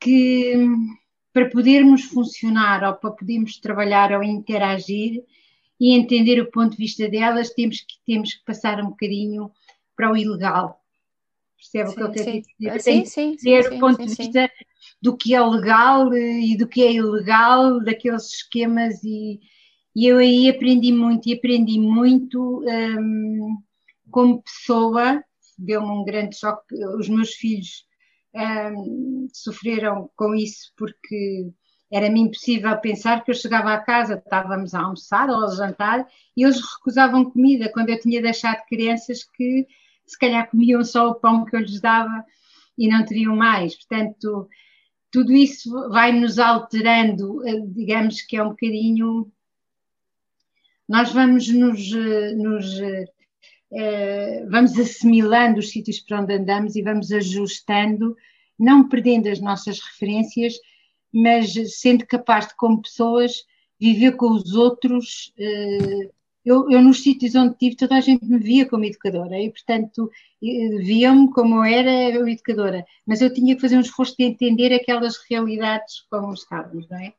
que 0.00 0.54
para 1.32 1.50
podermos 1.50 2.04
funcionar 2.04 2.84
ou 2.84 2.94
para 2.94 3.10
podermos 3.10 3.58
trabalhar 3.58 4.12
ou 4.12 4.22
interagir 4.22 5.24
e 5.80 5.94
entender 5.94 6.40
o 6.40 6.50
ponto 6.50 6.72
de 6.72 6.78
vista 6.78 7.08
delas, 7.08 7.50
temos 7.50 7.80
que, 7.80 7.94
temos 8.04 8.34
que 8.34 8.44
passar 8.44 8.80
um 8.80 8.90
bocadinho 8.90 9.50
para 9.96 10.12
o 10.12 10.16
ilegal. 10.16 10.82
Percebe 11.56 11.88
sim, 11.88 11.92
o 11.92 11.96
que 11.96 12.02
eu 12.02 12.12
quero 12.12 12.42
dizer? 12.58 12.80
Sim, 12.80 13.04
sim, 13.04 13.38
sim, 13.38 13.62
sim, 13.62 13.76
o 13.76 13.80
ponto 13.80 14.04
de 14.04 14.14
vista 14.14 14.50
do 15.00 15.16
que 15.16 15.34
é 15.34 15.40
legal 15.40 16.12
e 16.14 16.56
do 16.56 16.66
que 16.66 16.82
é 16.82 16.92
ilegal, 16.92 17.80
daqueles 17.80 18.34
esquemas, 18.34 19.02
e, 19.04 19.40
e 19.94 20.06
eu 20.06 20.18
aí 20.18 20.48
aprendi 20.48 20.92
muito, 20.92 21.28
e 21.28 21.34
aprendi 21.34 21.78
muito 21.78 22.64
um, 22.64 23.56
como 24.10 24.42
pessoa, 24.42 25.22
deu-me 25.56 25.88
um 25.88 26.04
grande 26.04 26.36
choque, 26.36 26.74
os 26.98 27.08
meus 27.08 27.34
filhos 27.34 27.84
um, 28.34 29.28
sofreram 29.32 30.10
com 30.16 30.34
isso 30.34 30.72
porque 30.76 31.50
era-me 31.90 32.20
impossível 32.20 32.76
pensar 32.80 33.24
que 33.24 33.30
eu 33.30 33.34
chegava 33.34 33.72
à 33.72 33.78
casa, 33.78 34.14
estávamos 34.14 34.74
a 34.74 34.80
almoçar 34.82 35.30
ou 35.30 35.44
a 35.44 35.54
jantar, 35.54 36.06
e 36.36 36.44
eles 36.44 36.60
recusavam 36.60 37.30
comida, 37.30 37.70
quando 37.72 37.88
eu 37.88 37.98
tinha 37.98 38.20
deixado 38.20 38.64
crianças 38.66 39.24
que 39.24 39.66
se 40.06 40.18
calhar 40.18 40.50
comiam 40.50 40.84
só 40.84 41.08
o 41.08 41.14
pão 41.14 41.44
que 41.44 41.56
eu 41.56 41.60
lhes 41.60 41.80
dava 41.80 42.24
e 42.76 42.88
não 42.88 43.04
teriam 43.04 43.34
mais. 43.34 43.74
Portanto, 43.74 44.48
tudo 45.10 45.32
isso 45.32 45.70
vai 45.90 46.12
nos 46.12 46.38
alterando, 46.38 47.46
eh, 47.46 47.60
digamos 47.66 48.22
que 48.22 48.36
é 48.36 48.42
um 48.42 48.50
bocadinho. 48.50 49.30
Nós 50.88 51.12
vamos 51.12 51.48
nos, 51.48 51.92
eh, 51.92 52.34
nos 52.34 52.80
eh, 53.72 54.46
vamos 54.50 54.78
assimilando 54.78 55.60
os 55.60 55.70
sítios 55.70 56.00
para 56.00 56.20
onde 56.20 56.34
andamos 56.34 56.76
e 56.76 56.82
vamos 56.82 57.12
ajustando, 57.12 58.16
não 58.58 58.88
perdendo 58.88 59.28
as 59.28 59.40
nossas 59.40 59.80
referências, 59.80 60.54
mas 61.12 61.54
sendo 61.78 62.06
capaz 62.06 62.48
de, 62.48 62.56
como 62.56 62.82
pessoas, 62.82 63.44
viver 63.80 64.16
com 64.16 64.30
os 64.32 64.54
outros 64.54 65.32
eu, 66.48 66.70
eu, 66.70 66.82
nos 66.82 67.02
sítios 67.02 67.34
onde 67.34 67.52
estive, 67.52 67.76
toda 67.76 67.96
a 67.96 68.00
gente 68.00 68.24
me 68.24 68.38
via 68.38 68.66
como 68.66 68.84
educadora 68.84 69.38
e, 69.38 69.50
portanto, 69.50 70.10
viam-me 70.40 71.30
como 71.30 71.62
era 71.62 72.10
eu 72.10 72.26
educadora, 72.28 72.84
mas 73.06 73.20
eu 73.20 73.32
tinha 73.32 73.54
que 73.54 73.60
fazer 73.60 73.76
um 73.76 73.80
esforço 73.80 74.16
de 74.18 74.24
entender 74.24 74.72
aquelas 74.72 75.16
realidades 75.30 76.00
como 76.10 76.32
estávamos, 76.32 76.88
não 76.88 76.98
é? 76.98 77.12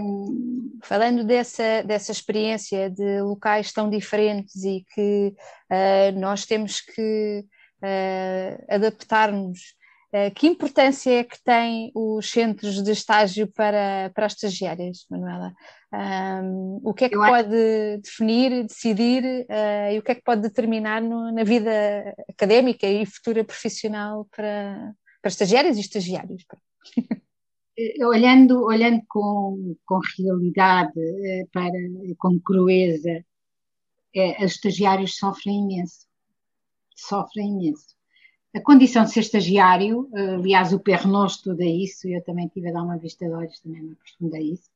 Um... 0.00 0.78
Falando 0.82 1.24
dessa, 1.24 1.82
dessa 1.82 2.10
experiência 2.10 2.90
de 2.90 3.20
locais 3.20 3.72
tão 3.72 3.88
diferentes 3.90 4.64
e 4.64 4.84
que 4.94 5.34
uh, 5.70 6.18
nós 6.18 6.46
temos 6.46 6.80
que 6.80 7.44
uh, 7.82 8.64
adaptar-nos 8.74 9.60
eh, 10.14 10.30
que 10.30 10.46
importância 10.46 11.20
é 11.20 11.24
que 11.24 11.42
têm 11.42 11.90
os 11.94 12.30
centros 12.30 12.82
de 12.82 12.92
estágio 12.92 13.46
para, 13.48 14.10
para 14.14 14.26
as 14.26 14.34
estagiárias, 14.34 15.06
Manuela? 15.10 15.54
Um, 15.94 16.80
o 16.82 16.94
que 16.94 17.04
é 17.04 17.08
que 17.08 17.16
Eu 17.16 17.20
pode 17.20 17.54
acho... 17.54 18.02
definir, 18.02 18.64
decidir 18.64 19.22
uh, 19.24 19.92
e 19.92 19.98
o 19.98 20.02
que 20.02 20.12
é 20.12 20.14
que 20.14 20.22
pode 20.22 20.40
determinar 20.40 21.02
no, 21.02 21.30
na 21.30 21.44
vida 21.44 22.14
académica 22.28 22.86
e 22.86 23.04
futura 23.04 23.44
profissional 23.44 24.26
para, 24.34 24.94
para 25.20 25.28
estagiárias 25.28 25.76
e 25.76 25.80
estagiários? 25.80 26.44
Eh, 27.78 28.06
olhando, 28.06 28.64
olhando 28.64 29.02
com, 29.08 29.74
com 29.86 29.98
realidade, 30.18 30.92
para, 31.50 31.72
com 32.18 32.38
crueza, 32.38 33.24
é, 34.14 34.44
os 34.44 34.52
estagiários 34.52 35.16
sofrem 35.16 35.60
imenso. 35.60 36.06
Sofrem 36.94 37.48
imenso 37.48 37.96
a 38.54 38.60
condição 38.60 39.04
de 39.04 39.12
ser 39.12 39.20
estagiário, 39.20 40.08
eh, 40.14 40.34
aliás, 40.34 40.72
o 40.72 40.80
Pernos 40.80 41.36
estuda 41.36 41.64
isso, 41.64 42.06
e 42.06 42.14
eu 42.14 42.22
também 42.22 42.48
tive 42.48 42.68
a 42.68 42.72
dar 42.72 42.82
uma 42.82 42.98
vista 42.98 43.26
de 43.26 43.32
olhos, 43.32 43.58
também 43.60 43.82
me 43.82 43.92
aprofundei 43.92 44.52
isso, 44.52 44.70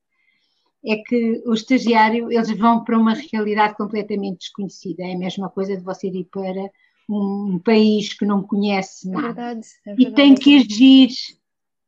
é 0.86 0.96
que 0.96 1.42
o 1.44 1.52
estagiário, 1.52 2.30
eles 2.30 2.56
vão 2.56 2.84
para 2.84 2.98
uma 2.98 3.14
realidade 3.14 3.76
completamente 3.76 4.38
desconhecida. 4.38 5.02
É 5.02 5.14
a 5.14 5.18
mesma 5.18 5.50
coisa 5.50 5.76
de 5.76 5.82
você 5.82 6.08
ir 6.08 6.24
para 6.30 6.70
um 7.08 7.58
país 7.58 8.14
que 8.14 8.24
não 8.24 8.42
conhece 8.42 9.08
é 9.08 9.12
nada. 9.12 9.28
É 9.28 9.32
verdade, 9.32 9.66
é 9.84 9.94
verdade. 9.94 10.12
E 10.12 10.14
tem 10.14 10.34
que 10.34 10.56
agir 10.58 11.08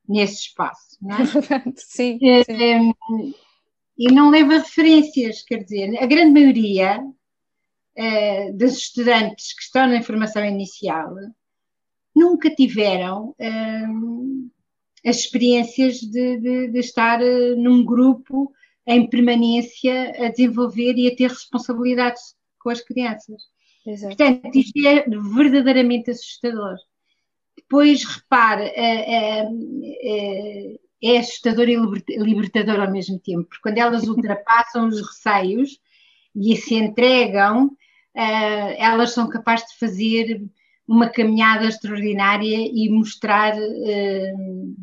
nesse 0.09 0.47
espaço, 0.47 0.97
não 1.01 1.17
é? 1.17 1.23
é 1.23 1.25
verdade, 1.25 1.75
sim, 1.77 2.19
é, 2.23 2.45
sim. 2.45 3.35
E 3.97 4.13
não 4.13 4.31
leva 4.31 4.59
referências, 4.59 5.43
quer 5.43 5.63
dizer, 5.63 5.97
a 6.03 6.07
grande 6.07 6.33
maioria 6.33 7.01
é, 7.97 8.53
dos 8.53 8.77
estudantes 8.79 9.55
que 9.55 9.63
estão 9.63 9.87
na 9.89 10.03
formação 10.03 10.45
inicial 10.45 11.15
nunca 12.15 12.53
tiveram 12.53 13.35
hum, 13.39 14.51
as 15.05 15.17
experiências 15.17 15.99
de, 16.01 16.39
de, 16.39 16.69
de 16.69 16.79
estar 16.79 17.21
uh, 17.21 17.57
num 17.57 17.85
grupo 17.85 18.53
em 18.89 19.07
permanência 19.07 20.13
a 20.19 20.31
desenvolver 20.31 20.95
e 20.95 21.09
a 21.09 21.15
ter 21.15 21.29
responsabilidades 21.29 22.35
com 22.59 22.71
as 22.71 22.81
crianças. 22.81 23.43
Exato. 23.87 24.17
Portanto, 24.17 24.57
isto 24.57 24.79
é 24.87 25.05
verdadeiramente 25.07 26.11
assustador. 26.11 26.77
Depois, 27.55 28.03
repare, 28.03 28.65
é, 28.65 29.43
é, 29.43 30.79
é, 31.03 31.19
assustador 31.19 31.69
e 31.69 31.77
libertador 32.17 32.81
ao 32.81 32.91
mesmo 32.91 33.19
tempo, 33.19 33.45
porque 33.45 33.63
quando 33.63 33.77
elas 33.77 34.09
ultrapassam 34.09 34.89
os 34.89 35.01
receios 35.01 35.79
e 36.35 36.57
se 36.57 36.75
entregam, 36.75 37.71
elas 38.15 39.13
são 39.13 39.29
capazes 39.29 39.69
de 39.69 39.79
fazer 39.79 40.43
uma 40.87 41.11
caminhada 41.11 41.67
extraordinária 41.67 42.71
e 42.73 42.89
mostrar 42.89 43.55
uh, 43.55 44.77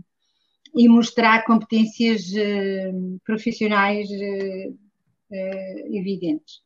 e 0.75 0.89
mostrar 0.89 1.43
competências 1.45 2.23
uh, 2.31 3.19
profissionais 3.25 4.07
uh, 4.09 5.95
evidentes. 5.95 6.59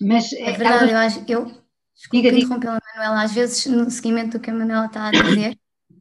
Mas 0.00 0.32
é 0.32 0.52
verdade, 0.52 0.92
eu 0.92 0.96
acho 0.96 1.24
eu 1.28 1.52
desculpa 1.94 2.28
interrompê-la, 2.28 2.80
Manuela, 2.94 3.22
às 3.22 3.32
vezes 3.32 3.66
no 3.66 3.90
seguimento 3.90 4.38
do 4.38 4.40
que 4.40 4.50
a 4.50 4.54
Manuela 4.54 4.86
está 4.86 5.08
a 5.08 5.10
dizer, 5.10 5.58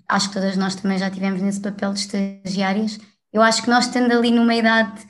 acho 0.08 0.30
que 0.30 0.36
todas 0.36 0.56
nós 0.56 0.76
também 0.76 0.98
já 0.98 1.10
tivemos 1.10 1.42
nesse 1.42 1.60
papel 1.60 1.94
de 1.94 2.00
estagiárias, 2.00 3.00
eu 3.34 3.42
acho 3.42 3.64
que 3.64 3.70
nós 3.70 3.86
estando 3.86 4.12
ali 4.12 4.32
numa 4.32 4.56
idade 4.56 5.06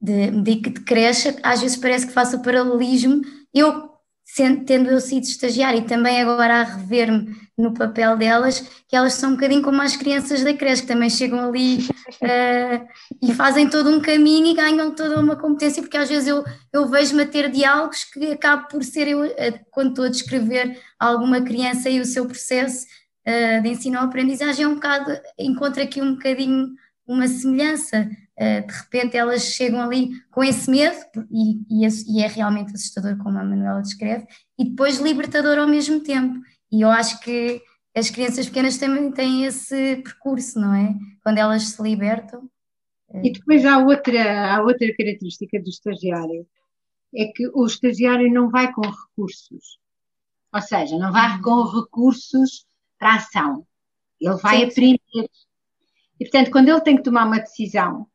de, 0.00 0.30
de, 0.30 0.60
de 0.60 0.80
creche, 0.82 1.36
às 1.42 1.62
vezes 1.62 1.76
parece 1.76 2.06
que 2.06 2.12
faço 2.12 2.36
o 2.36 2.42
paralelismo, 2.42 3.22
eu 3.54 3.89
sendo, 4.34 4.64
tendo 4.64 4.90
eu 4.90 5.00
sido 5.00 5.24
estagiária 5.24 5.78
e 5.78 5.84
também 5.84 6.20
agora 6.20 6.60
a 6.60 6.62
rever-me 6.62 7.34
no 7.58 7.74
papel 7.74 8.16
delas, 8.16 8.60
que 8.88 8.96
elas 8.96 9.14
são 9.14 9.30
um 9.30 9.34
bocadinho 9.34 9.62
como 9.62 9.82
as 9.82 9.96
crianças 9.96 10.42
da 10.42 10.54
creche, 10.54 10.82
que 10.82 10.88
também 10.88 11.10
chegam 11.10 11.40
ali 11.40 11.78
uh, 11.78 12.86
e 13.20 13.34
fazem 13.34 13.68
todo 13.68 13.90
um 13.90 14.00
caminho 14.00 14.46
e 14.46 14.54
ganham 14.54 14.94
toda 14.94 15.20
uma 15.20 15.36
competência, 15.36 15.82
porque 15.82 15.96
às 15.96 16.08
vezes 16.08 16.28
eu, 16.28 16.44
eu 16.72 16.88
vejo-me 16.88 17.22
a 17.22 17.26
ter 17.26 17.50
diálogos 17.50 18.04
que 18.04 18.32
acabo 18.32 18.68
por 18.68 18.82
ser 18.82 19.08
eu, 19.08 19.24
uh, 19.24 19.60
quando 19.70 19.90
estou 19.90 20.04
a 20.04 20.08
descrever 20.08 20.78
alguma 20.98 21.40
criança 21.40 21.90
e 21.90 22.00
o 22.00 22.04
seu 22.04 22.24
processo 22.24 22.86
uh, 23.26 23.62
de 23.62 23.68
ensino 23.68 23.98
ou 23.98 24.04
aprendizagem, 24.04 24.64
é 24.64 24.68
um 24.68 24.74
bocado, 24.74 25.12
encontro 25.38 25.82
aqui 25.82 26.00
um 26.00 26.14
bocadinho 26.14 26.68
uma 27.06 27.26
semelhança. 27.26 28.08
Uh, 28.40 28.66
de 28.66 28.72
repente 28.72 29.18
elas 29.18 29.42
chegam 29.42 29.82
ali 29.82 30.12
com 30.30 30.42
esse 30.42 30.70
medo, 30.70 30.96
e, 31.30 31.60
e, 31.68 31.86
e, 31.86 32.22
é 32.22 32.26
realmente 32.26 32.72
assustador, 32.72 33.18
como 33.18 33.38
a 33.38 33.44
Manuela 33.44 33.82
descreve, 33.82 34.26
e 34.58 34.64
depois 34.64 34.98
libertador 34.98 35.58
ao 35.58 35.68
mesmo 35.68 36.00
tempo. 36.02 36.40
E 36.72 36.80
eu 36.80 36.88
acho 36.88 37.20
que 37.20 37.60
as 37.94 38.08
crianças 38.08 38.46
pequenas 38.46 38.78
também 38.78 39.12
têm 39.12 39.44
esse 39.44 39.96
percurso, 39.96 40.58
não 40.58 40.74
é? 40.74 40.94
Quando 41.22 41.36
elas 41.36 41.64
se 41.64 41.82
libertam. 41.82 42.48
E 43.22 43.32
depois 43.32 43.64
há 43.66 43.78
outra, 43.78 44.54
há 44.54 44.62
outra 44.62 44.86
característica 44.96 45.60
do 45.60 45.68
estagiário, 45.68 46.46
é 47.14 47.26
que 47.26 47.48
o 47.48 47.66
estagiário 47.66 48.32
não 48.32 48.50
vai 48.50 48.72
com 48.72 48.82
recursos, 48.82 49.78
ou 50.54 50.62
seja, 50.62 50.96
não 50.96 51.12
vai 51.12 51.40
com 51.42 51.62
recursos 51.64 52.64
para 52.98 53.14
a 53.14 53.16
ação, 53.16 53.66
ele 54.20 54.36
vai 54.36 54.58
sim, 54.58 54.64
aprender. 54.64 55.00
Sim 55.12 55.26
E, 56.20 56.24
portanto, 56.24 56.50
quando 56.52 56.68
ele 56.68 56.80
tem 56.82 56.96
que 56.96 57.02
tomar 57.02 57.26
uma 57.26 57.40
decisão, 57.40 58.06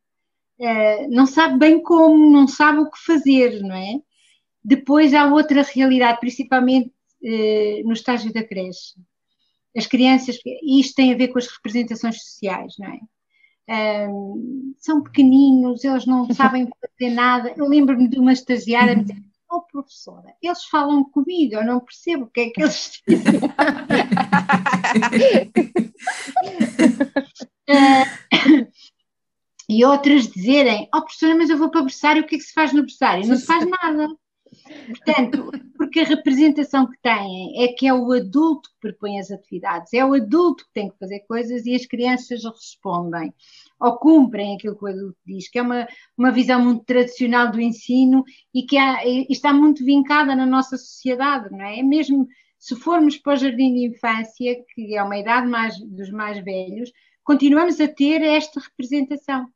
uh, 0.60 1.10
não 1.10 1.26
sabe 1.26 1.58
bem 1.58 1.82
como, 1.82 2.32
não 2.32 2.48
sabe 2.48 2.80
o 2.80 2.90
que 2.90 3.00
fazer, 3.06 3.62
não 3.62 3.76
é? 3.76 4.00
Depois 4.64 5.14
há 5.14 5.26
outra 5.26 5.62
realidade, 5.62 6.20
principalmente 6.20 6.92
uh, 7.24 7.88
no 7.88 7.94
estágio 7.94 8.34
da 8.34 8.44
creche. 8.44 8.96
As 9.76 9.86
crianças, 9.86 10.38
e 10.46 10.80
isto 10.80 10.96
tem 10.96 11.14
a 11.14 11.18
ver 11.18 11.28
com 11.30 11.38
as 11.38 11.48
representações 11.48 12.22
sociais, 12.24 12.76
não 12.80 12.88
é? 12.88 13.00
Um, 13.68 14.76
são 14.78 15.02
pequeninos, 15.02 15.84
eles 15.84 16.06
não 16.06 16.32
sabem 16.34 16.70
fazer 16.80 17.12
nada. 17.14 17.54
Eu 17.58 17.68
lembro-me 17.68 18.08
de 18.08 18.20
uma 18.20 18.32
estagiária 18.32 18.96
me 18.96 19.04
dizer, 19.04 19.22
oh 19.52 19.62
professora, 19.62 20.34
eles 20.42 20.64
falam 20.66 21.04
comigo, 21.04 21.56
eu 21.56 21.66
não 21.66 21.80
percebo 21.80 22.26
o 22.26 22.28
que 22.28 22.42
é 22.42 22.50
que 22.52 22.62
eles 22.62 23.02
dizem. 23.08 23.40
uh, 27.70 28.68
e 29.68 29.84
outras 29.86 30.28
dizerem, 30.28 30.88
oh 30.94 31.02
professora, 31.02 31.36
mas 31.36 31.50
eu 31.50 31.58
vou 31.58 31.70
para 31.70 31.82
o 31.82 31.86
berçário, 31.86 32.24
o 32.24 32.26
que 32.26 32.36
é 32.36 32.38
que 32.38 32.44
se 32.44 32.54
faz 32.54 32.74
no 32.74 32.82
berçário? 32.82 33.28
Não 33.28 33.36
se 33.36 33.46
faz 33.46 33.66
nada. 33.70 34.08
Portanto, 34.88 35.52
porque 35.76 36.00
a 36.00 36.06
representação 36.06 36.88
que 36.88 36.98
têm 37.02 37.64
é 37.64 37.68
que 37.68 37.88
é 37.88 37.94
o 37.94 38.12
adulto 38.12 38.70
que 38.70 38.80
propõe 38.80 39.20
as 39.20 39.30
atividades, 39.32 39.94
é 39.94 40.06
o 40.06 40.14
adulto 40.14 40.66
que 40.66 40.74
tem 40.74 40.90
que 40.90 40.98
fazer 40.98 41.20
coisas 41.28 41.66
e 41.66 41.76
as 41.76 41.86
crianças 41.86 42.44
respondem 42.44 43.34
ou 43.80 43.98
cumprem 43.98 44.56
aquilo 44.56 44.78
que 44.78 44.86
o 44.86 44.88
adulto 44.88 45.18
diz, 45.26 45.50
que 45.50 45.60
é 45.60 45.62
uma, 45.62 45.88
uma 46.18 46.32
visão 46.32 46.64
muito 46.64 46.86
tradicional 46.86 47.52
do 47.52 47.60
ensino 47.60 48.24
e 48.54 48.64
que 48.64 48.78
há, 48.78 49.06
e 49.06 49.28
está 49.30 49.52
muito 49.52 49.84
vincada 49.84 50.36
na 50.36 50.46
nossa 50.46 50.78
sociedade, 50.78 51.52
não 51.52 51.62
é? 51.62 51.80
é? 51.80 51.84
Mesmo 51.84 52.28
se 52.58 52.76
formos 52.76 53.18
para 53.18 53.34
o 53.34 53.38
jardim 53.38 53.74
de 53.74 53.88
infância, 53.88 54.56
que 54.74 54.96
é 54.96 55.04
uma 55.04 55.18
idade 55.18 55.48
mais, 55.48 55.78
dos 55.80 56.10
mais 56.10 56.44
velhos, 56.44 56.92
continuamos 57.24 57.80
a 57.80 57.88
ter 57.88 58.22
esta 58.22 58.60
representação. 58.60 59.48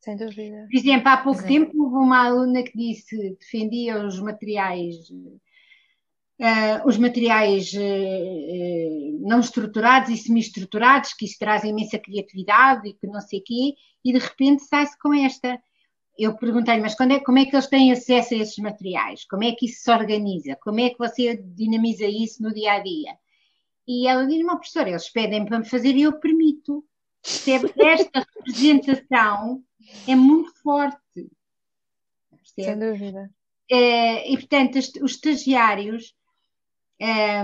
Sem 0.00 0.16
dúvida. 0.16 0.66
Por 0.70 0.78
exemplo, 0.78 1.08
há 1.08 1.16
pouco 1.18 1.40
Exato. 1.40 1.52
tempo 1.52 1.82
houve 1.82 1.96
uma 1.96 2.24
aluna 2.24 2.62
que 2.62 2.76
disse 2.76 3.36
defendia 3.38 4.02
os 4.02 4.18
materiais, 4.18 4.96
uh, 5.10 6.86
os 6.86 6.96
materiais 6.96 7.70
uh, 7.74 9.28
não 9.28 9.40
estruturados 9.40 10.08
e 10.08 10.16
semi-estruturados, 10.16 11.12
que 11.12 11.26
isso 11.26 11.38
traz 11.38 11.64
imensa 11.64 11.98
criatividade 11.98 12.88
e 12.88 12.94
que 12.94 13.06
não 13.06 13.20
sei 13.20 13.40
o 13.40 13.44
quê, 13.44 13.74
e 14.02 14.12
de 14.12 14.18
repente 14.18 14.64
sai-se 14.64 14.98
com 14.98 15.12
esta. 15.12 15.60
Eu 16.18 16.34
perguntei-lhe, 16.36 16.82
mas 16.82 16.98
é, 16.98 17.20
como 17.20 17.38
é 17.38 17.46
que 17.46 17.54
eles 17.54 17.66
têm 17.66 17.92
acesso 17.92 18.34
a 18.34 18.38
esses 18.38 18.58
materiais? 18.58 19.24
Como 19.26 19.44
é 19.44 19.52
que 19.52 19.66
isso 19.66 19.82
se 19.82 19.90
organiza? 19.90 20.56
Como 20.62 20.80
é 20.80 20.90
que 20.90 20.98
você 20.98 21.36
dinamiza 21.36 22.04
isso 22.06 22.42
no 22.42 22.52
dia 22.52 22.72
a 22.72 22.80
dia? 22.80 23.18
E 23.86 24.06
ela 24.06 24.26
diz: 24.26 24.44
Não, 24.44 24.56
professora, 24.56 24.88
eles 24.88 25.10
pedem 25.10 25.44
para 25.44 25.58
me 25.58 25.68
fazer 25.68 25.94
e 25.94 26.02
eu 26.02 26.18
permito. 26.18 26.84
Esta 27.22 28.26
representação 28.34 29.62
é 30.06 30.14
muito 30.14 30.52
forte. 30.62 30.98
Sem 32.44 32.78
dúvida. 32.78 33.30
É, 33.70 34.30
e, 34.30 34.36
portanto, 34.36 34.76
os 34.78 35.12
estagiários, 35.12 36.12
é, 37.00 37.42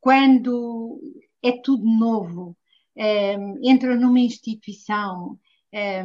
quando 0.00 1.00
é 1.42 1.52
tudo 1.52 1.84
novo, 1.84 2.56
é, 2.96 3.34
entram 3.62 3.94
numa 3.98 4.18
instituição, 4.18 5.38
é, 5.72 6.02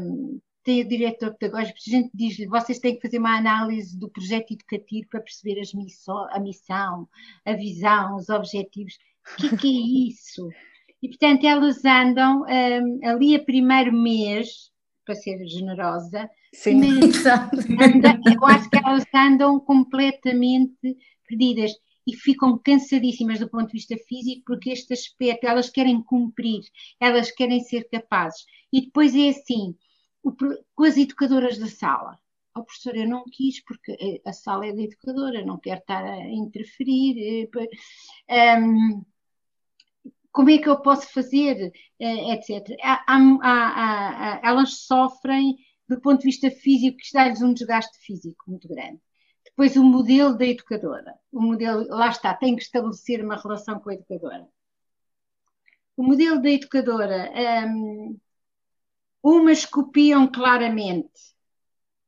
tem 0.64 0.82
o 0.82 0.88
diretor 0.88 1.36
pedagógico, 1.36 1.78
a 1.88 1.90
gente 1.90 2.12
diz-lhe, 2.14 2.48
vocês 2.48 2.80
têm 2.80 2.96
que 2.96 3.02
fazer 3.02 3.18
uma 3.18 3.38
análise 3.38 3.98
do 3.98 4.10
projeto 4.10 4.52
educativo 4.52 5.08
para 5.10 5.22
perceber 5.22 5.62
missão, 5.74 6.28
a 6.32 6.40
missão, 6.40 7.10
a 7.44 7.54
visão, 7.54 8.16
os 8.16 8.30
objetivos. 8.30 8.98
O 9.34 9.36
que, 9.38 9.58
que 9.58 9.68
é 9.68 10.10
isso? 10.10 10.48
E, 11.02 11.10
portanto, 11.10 11.46
elas 11.46 11.84
andam 11.84 12.46
ali 13.04 13.36
a 13.36 13.44
primeiro 13.44 13.92
mês 13.92 14.72
para 15.06 15.16
ser 15.16 15.46
generosa. 15.46 16.30
Sim, 16.54 16.82
anda, 17.80 18.20
eu 18.34 18.46
acho 18.46 18.70
que 18.70 18.78
elas 18.78 19.06
andam 19.14 19.60
completamente 19.60 20.98
perdidas 21.28 21.72
e 22.08 22.16
ficam 22.16 22.58
cansadíssimas 22.58 23.40
do 23.40 23.50
ponto 23.50 23.68
de 23.68 23.74
vista 23.74 23.96
físico, 24.08 24.44
porque 24.46 24.72
este 24.72 24.94
aspecto, 24.94 25.48
elas 25.48 25.70
querem 25.70 26.02
cumprir, 26.04 26.62
elas 27.00 27.32
querem 27.32 27.62
ser 27.62 27.88
capazes. 27.90 28.46
E 28.72 28.82
depois 28.82 29.16
é 29.16 29.30
assim, 29.30 29.76
com 30.76 30.84
as 30.84 30.98
educadoras 30.98 31.58
da 31.58 31.68
sala. 31.68 32.20
Oh, 32.58 32.64
professora, 32.64 33.00
eu 33.00 33.10
não 33.10 33.26
quis, 33.26 33.62
porque 33.64 34.22
a 34.26 34.32
sala 34.32 34.66
é 34.68 34.74
da 34.74 34.82
educadora, 34.82 35.44
não 35.44 35.60
quero 35.60 35.80
estar 35.80 36.04
a 36.06 36.30
interferir. 36.30 37.50
Um, 38.30 39.04
como 40.36 40.50
é 40.50 40.58
que 40.58 40.68
eu 40.68 40.82
posso 40.82 41.08
fazer, 41.14 41.72
eh, 41.98 42.34
etc. 42.34 42.76
Há, 42.84 43.06
há, 43.08 43.22
há, 43.42 44.42
elas 44.44 44.82
sofrem 44.82 45.56
do 45.88 46.02
ponto 46.02 46.20
de 46.20 46.26
vista 46.26 46.52
físico, 46.52 46.98
que 46.98 47.14
dá-lhes 47.14 47.42
um 47.42 47.54
desgaste 47.54 47.98
físico 48.00 48.44
muito 48.46 48.68
grande. 48.68 49.00
Depois 49.46 49.78
o 49.78 49.84
modelo 49.84 50.38
da 50.38 50.46
educadora, 50.46 51.16
o 51.32 51.42
modelo, 51.42 51.88
lá 51.88 52.10
está, 52.10 52.34
tem 52.34 52.54
que 52.54 52.64
estabelecer 52.64 53.24
uma 53.24 53.38
relação 53.38 53.80
com 53.80 53.90
a 53.90 53.94
educadora. 53.94 54.46
O 55.96 56.04
modelo 56.04 56.42
da 56.42 56.50
educadora, 56.50 57.32
um, 57.70 58.20
umas 59.24 59.66
copiam 59.66 60.30
claramente, 60.30 61.14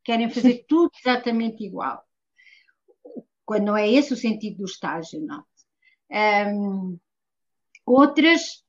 querem 0.04 0.30
fazer 0.30 0.66
tudo 0.68 0.92
exatamente 1.00 1.64
igual. 1.64 2.04
Quando 3.46 3.68
não 3.68 3.78
é 3.78 3.90
esse 3.90 4.12
o 4.12 4.18
sentido 4.18 4.58
do 4.58 4.66
estágio, 4.66 5.22
não. 5.22 5.46
Um, 6.12 7.00
Outras 7.88 8.62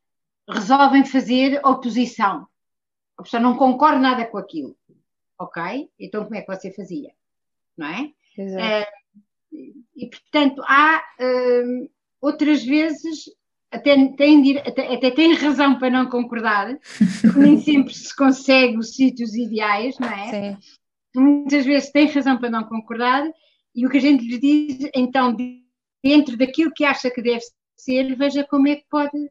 resolvem 0.48 1.04
fazer 1.04 1.60
oposição. 1.66 2.46
A 3.18 3.22
pessoa 3.24 3.42
não 3.42 3.56
concorda 3.56 3.98
nada 3.98 4.24
com 4.24 4.38
aquilo. 4.38 4.76
Ok? 5.36 5.90
Então 5.98 6.22
como 6.22 6.36
é 6.36 6.42
que 6.42 6.54
você 6.54 6.72
fazia? 6.72 7.10
Não 7.76 7.88
é? 7.88 8.12
Exato. 8.36 8.88
Uh, 9.52 9.84
e 9.96 10.06
portanto, 10.08 10.62
há 10.64 11.02
uh, 11.20 11.90
outras 12.20 12.64
vezes 12.64 13.24
até 13.72 13.96
tem, 14.12 14.58
até, 14.58 14.94
até 14.94 15.10
tem 15.10 15.34
razão 15.34 15.78
para 15.78 15.90
não 15.90 16.08
concordar, 16.08 16.78
porque 17.20 17.38
nem 17.38 17.58
sempre 17.60 17.92
se 17.92 18.14
consegue 18.14 18.78
os 18.78 18.94
sítios 18.94 19.34
ideais, 19.34 19.98
não 19.98 20.08
é? 20.08 20.30
Sim. 20.30 20.58
Muitas 21.14 21.66
vezes 21.66 21.90
tem 21.90 22.06
razão 22.06 22.38
para 22.38 22.50
não 22.50 22.64
concordar, 22.64 23.28
e 23.74 23.84
o 23.84 23.90
que 23.90 23.98
a 23.98 24.00
gente 24.00 24.24
lhes 24.24 24.40
diz, 24.40 24.90
então, 24.94 25.36
dentro 26.02 26.36
daquilo 26.36 26.72
que 26.72 26.84
acha 26.84 27.10
que 27.10 27.20
deve 27.20 27.44
ser, 27.82 28.16
veja 28.16 28.44
como 28.44 28.68
é 28.68 28.76
que 28.76 28.86
pode. 28.88 29.30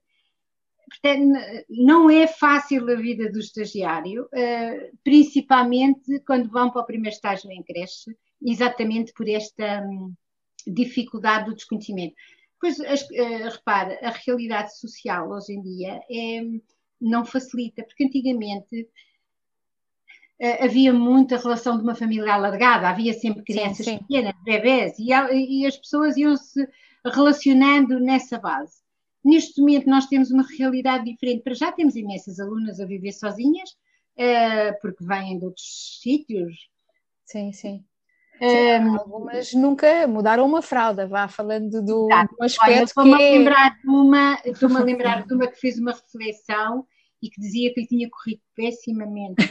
Portanto, 0.90 1.40
não 1.70 2.10
é 2.10 2.28
fácil 2.28 2.90
a 2.90 2.96
vida 2.96 3.30
do 3.30 3.40
estagiário, 3.40 4.28
eh, 4.34 4.92
principalmente 5.04 6.20
quando 6.26 6.50
vão 6.50 6.72
para 6.72 6.82
o 6.82 6.86
primeiro 6.86 7.14
estágio 7.14 7.52
em 7.52 7.62
creche, 7.62 8.16
exatamente 8.42 9.12
por 9.14 9.28
esta 9.28 9.82
hum, 9.86 10.14
dificuldade 10.66 11.46
do 11.46 11.56
desconhecimento. 11.56 12.16
Pois, 12.60 12.80
eh, 12.80 13.50
repare, 13.50 14.00
a 14.02 14.12
realidade 14.12 14.78
social 14.80 15.30
hoje 15.30 15.54
em 15.54 15.62
dia 15.62 16.02
é, 16.10 16.42
não 17.00 17.26
facilita, 17.26 17.84
porque 17.84 18.06
antigamente 18.06 18.90
eh, 20.40 20.66
havia 20.66 20.94
muita 20.94 21.38
relação 21.38 21.78
de 21.78 21.84
uma 21.84 21.96
família 21.96 22.34
alargada, 22.34 22.90
havia 22.90 23.14
sempre 23.14 23.44
crianças 23.44 23.86
sim, 23.86 23.94
sim. 23.94 23.98
pequenas, 24.00 24.34
bebés, 24.44 24.98
e, 25.00 25.10
e 25.12 25.66
as 25.66 25.78
pessoas 25.78 26.16
iam-se 26.18 26.68
relacionando 27.10 28.00
nessa 28.00 28.38
base. 28.38 28.78
Neste 29.24 29.60
momento 29.60 29.90
nós 29.90 30.06
temos 30.08 30.32
uma 30.32 30.46
realidade 30.58 31.06
diferente, 31.06 31.44
para 31.44 31.54
já 31.54 31.72
temos 31.72 31.96
imensas 31.96 32.40
alunas 32.40 32.80
a 32.80 32.86
viver 32.86 33.12
sozinhas, 33.12 33.72
uh, 34.18 34.80
porque 34.82 35.04
vêm 35.04 35.38
de 35.38 35.46
outros 35.46 36.00
sítios. 36.02 36.56
Sim, 37.26 37.52
sim. 37.52 37.84
Um, 38.40 38.96
algumas 38.96 39.52
nunca 39.54 40.08
mudaram 40.08 40.46
uma 40.46 40.62
fralda, 40.62 41.08
vá 41.08 41.28
falando 41.28 41.82
do, 41.82 42.08
do 42.08 42.44
aspecto 42.44 42.84
estou-me 42.84 43.18
que... 43.18 43.24
é 43.24 43.32
lembrar 43.32 43.80
de 43.82 43.90
uma, 43.90 44.40
estou-me 44.46 44.78
a 44.78 44.84
lembrar 44.86 45.26
de 45.26 45.34
uma 45.34 45.48
que 45.48 45.60
fez 45.60 45.80
uma 45.80 45.92
reflexão 45.92 46.86
e 47.22 47.30
que 47.30 47.42
dizia 47.42 47.74
que 47.74 47.82
lhe 47.82 47.88
tinha 47.88 48.10
corrido 48.10 48.42
pessimamente. 48.56 49.44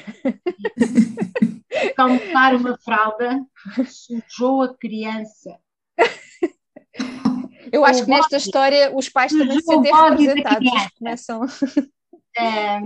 Calmar 1.96 2.54
uma 2.54 2.78
fralda 2.78 3.44
sujou 3.86 4.62
a 4.62 4.74
criança. 4.74 5.58
Eu 7.72 7.84
acho 7.84 8.04
que 8.04 8.10
nesta 8.10 8.36
história 8.36 8.94
os 8.94 9.08
pais 9.08 9.32
também 9.32 9.60
se 9.60 9.66
sentem 9.66 9.92
representados. 9.92 10.70
Começam. 10.98 11.40
É, 12.38 12.82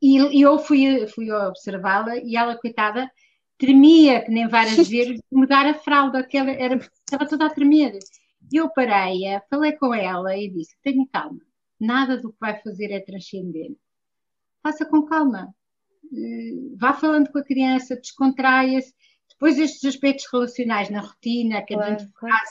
e, 0.00 0.40
eu 0.40 0.56
fui, 0.60 1.04
fui 1.08 1.32
observá-la 1.32 2.16
e 2.18 2.36
ela, 2.36 2.56
coitada, 2.56 3.10
tremia, 3.58 4.24
que 4.24 4.30
nem 4.30 4.46
várias 4.46 4.76
vezes, 4.88 5.16
de 5.16 5.22
mudar 5.32 5.66
a 5.66 5.74
fralda, 5.74 6.22
que 6.22 6.36
ela 6.36 6.50
era, 6.50 6.76
estava 6.76 7.28
toda 7.28 7.46
a 7.46 7.50
tremer. 7.50 7.98
E 8.52 8.56
eu 8.56 8.70
parei, 8.70 9.22
falei 9.48 9.72
com 9.72 9.94
ela 9.94 10.36
e 10.36 10.48
disse: 10.48 10.76
tenha 10.82 11.06
calma, 11.12 11.40
nada 11.78 12.16
do 12.16 12.32
que 12.32 12.38
vai 12.40 12.60
fazer 12.62 12.90
é 12.90 13.00
transcendente. 13.00 13.78
Faça 14.62 14.84
com 14.84 15.02
calma. 15.02 15.54
Eh, 16.12 16.76
vá 16.76 16.92
falando 16.92 17.30
com 17.30 17.38
a 17.38 17.44
criança, 17.44 17.96
descontraia-se. 17.96 18.92
Depois 19.28 19.58
estes 19.58 19.84
aspectos 19.84 20.26
relacionais 20.30 20.90
na 20.90 21.00
rotina, 21.00 21.62
que 21.62 21.74
a 21.74 21.90
gente 21.90 22.10
faz, 22.20 22.50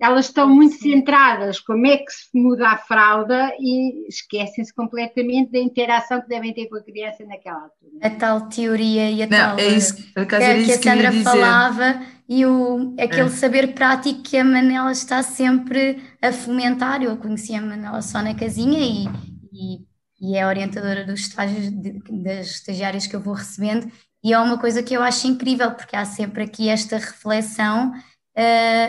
elas 0.00 0.26
estão 0.26 0.48
muito 0.48 0.76
centradas 0.76 1.60
como 1.60 1.86
é 1.86 1.98
que 1.98 2.10
se 2.10 2.28
muda 2.34 2.68
a 2.70 2.78
fralda 2.78 3.52
e 3.58 4.08
esquecem-se 4.08 4.72
completamente 4.74 5.52
da 5.52 5.58
interação 5.58 6.20
que 6.22 6.28
devem 6.28 6.54
ter 6.54 6.66
com 6.68 6.76
a 6.76 6.82
criança 6.82 7.24
naquela 7.26 7.64
altura. 7.64 7.92
A 8.02 8.10
tal 8.10 8.48
teoria 8.48 9.10
e 9.10 9.22
a 9.22 9.26
Não, 9.26 9.36
tal 9.38 9.58
é 9.58 9.68
isso, 9.68 9.94
por 10.14 10.22
acaso 10.22 10.46
que, 10.46 10.64
que 10.64 10.72
a 10.72 10.74
isso 10.74 10.80
que 10.80 10.88
ia 10.88 10.94
Sandra 10.94 11.10
dizer. 11.10 11.24
falava 11.24 12.02
e 12.28 12.46
o, 12.46 12.94
aquele 12.98 13.22
É. 13.22 13.28
saber 13.28 13.74
prático 13.74 14.22
que 14.22 14.36
a 14.38 14.44
Manela 14.44 14.92
está 14.92 15.22
sempre 15.22 16.00
a 16.22 16.32
fomentar. 16.32 17.02
Eu 17.02 17.16
conheci 17.16 17.54
a 17.54 17.60
Manela 17.60 18.00
só 18.02 18.22
na 18.22 18.34
casinha 18.34 18.78
e, 18.80 19.04
e, 19.52 19.84
e 20.20 20.36
é 20.36 20.42
a 20.42 20.48
orientadora 20.48 21.04
dos 21.04 21.20
estágios 21.20 21.70
de- 21.70 22.00
das 22.22 22.46
estagiárias 22.46 23.06
que 23.06 23.14
eu 23.16 23.20
vou 23.20 23.34
recebendo 23.34 23.90
e 24.22 24.32
é 24.32 24.38
uma 24.38 24.58
coisa 24.58 24.82
que 24.82 24.94
eu 24.94 25.02
acho 25.02 25.26
incrível 25.26 25.72
porque 25.72 25.96
há 25.96 26.04
sempre 26.04 26.44
aqui 26.44 26.68
esta 26.68 26.96
reflexão, 26.98 27.92
eh, 27.94 28.00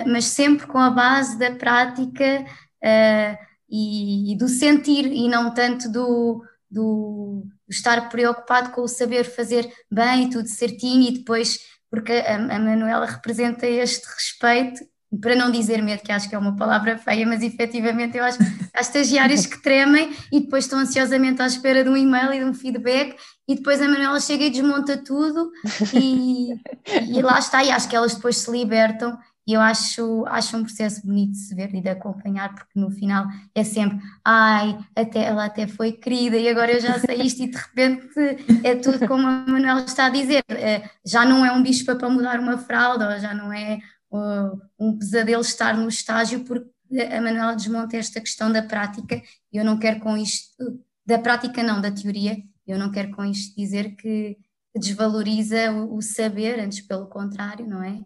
mas 0.08 0.26
sempre 0.26 0.68
com 0.68 0.78
a 0.78 0.90
base 0.90 1.38
da 1.38 1.52
prática 1.52 2.46
eh, 2.82 3.38
e, 3.70 4.34
e 4.34 4.38
do 4.38 4.48
sentir 4.48 5.06
e 5.06 5.28
não 5.30 5.54
tanto 5.54 5.90
do, 5.90 6.44
do 6.70 7.44
estar 7.70 8.10
preocupado 8.10 8.72
com 8.72 8.82
o 8.82 8.88
saber 8.88 9.24
fazer 9.24 9.70
bem, 9.90 10.30
tudo 10.30 10.48
certinho 10.48 11.08
e 11.10 11.20
depois, 11.20 11.60
porque 11.90 12.12
a, 12.12 12.36
a 12.36 12.60
Manuela 12.60 13.06
representa 13.06 13.66
este 13.66 14.06
respeito, 14.08 14.82
para 15.20 15.36
não 15.36 15.52
dizer 15.52 15.82
medo, 15.82 16.02
que 16.02 16.12
acho 16.12 16.30
que 16.30 16.36
é 16.36 16.38
uma 16.38 16.56
palavra 16.56 16.98
feia, 16.98 17.28
mas 17.28 17.44
efetivamente 17.44 18.18
eu 18.18 18.24
acho 18.24 18.38
que 18.38 18.46
há 18.74 18.80
estagiários 18.80 19.46
que 19.46 19.62
tremem 19.62 20.10
e 20.32 20.40
depois 20.40 20.64
estão 20.64 20.80
ansiosamente 20.80 21.42
à 21.42 21.46
espera 21.46 21.84
de 21.84 21.90
um 21.90 21.98
e-mail 21.98 22.34
e 22.34 22.40
de 22.40 22.46
um 22.46 22.54
feedback 22.54 23.18
e 23.48 23.56
depois 23.56 23.82
a 23.82 23.88
Manuela 23.90 24.20
chega 24.22 24.46
e 24.46 24.50
desmonta 24.50 24.98
tudo 24.98 25.52
e, 25.94 26.54
e 27.18 27.22
lá 27.22 27.40
está, 27.40 27.62
e 27.62 27.72
acho 27.72 27.90
que 27.90 27.96
elas 27.96 28.16
depois 28.16 28.38
se 28.38 28.50
libertam 28.50 29.18
e 29.47 29.54
eu 29.54 29.62
acho, 29.62 30.25
acho 30.27 30.56
um 30.56 30.63
processo 30.63 31.06
bonito 31.06 31.32
de 31.32 31.38
se 31.38 31.56
ver 31.56 31.73
e 31.73 31.82
de 31.82 31.89
acompanhar, 31.89 32.54
porque 32.54 32.80
no 32.80 32.91
final 32.91 33.25
é 33.56 33.63
sempre, 33.63 33.99
ai, 34.23 34.77
até, 34.95 35.23
ela 35.23 35.45
até 35.45 35.67
foi 35.67 35.91
querida 35.93 36.38
e 36.38 36.47
agora 36.47 36.71
eu 36.71 36.80
já 36.80 36.99
sei 36.99 37.21
isto 37.21 37.41
e 37.43 37.47
de 37.49 37.58
repente 37.58 38.08
é 38.63 38.75
tudo 38.75 39.08
como 39.08 39.27
a 39.27 39.45
Manuela 39.47 39.82
está 39.82 40.06
a 40.06 40.10
dizer, 40.10 40.43
eh, 40.49 40.88
já 41.06 41.25
não 41.25 41.45
é 41.45 41.51
um 41.51 41.63
bicho 41.63 41.86
para 41.86 42.10
mudar 42.10 42.39
uma 42.39 42.58
fralda, 42.58 43.13
ou 43.13 43.19
já 43.19 43.34
não 43.34 43.51
é 43.51 43.80
uh, 44.12 44.62
um 44.80 44.97
pesadelo 44.97 45.41
estar 45.41 45.75
no 45.75 45.89
estágio, 45.89 46.43
porque 46.43 46.69
a 47.12 47.21
Manuela 47.21 47.56
desmonta 47.56 47.97
esta 47.97 48.21
questão 48.21 48.51
da 48.51 48.62
prática 48.62 49.21
e 49.51 49.58
eu 49.58 49.65
não 49.65 49.80
quero 49.80 49.99
com 49.99 50.15
isto, 50.15 50.54
da 51.06 51.17
prática 51.17 51.63
não, 51.63 51.82
da 51.82 51.91
teoria, 51.91 52.38
eu 52.67 52.77
não 52.77 52.91
quero 52.91 53.12
com 53.12 53.25
isto 53.25 53.56
dizer 53.56 53.95
que 53.95 54.38
desvaloriza 54.75 55.71
o, 55.71 55.97
o 55.97 56.01
saber, 56.01 56.60
antes 56.60 56.82
pelo 56.82 57.08
contrário, 57.08 57.67
não 57.67 57.84
é? 57.84 57.99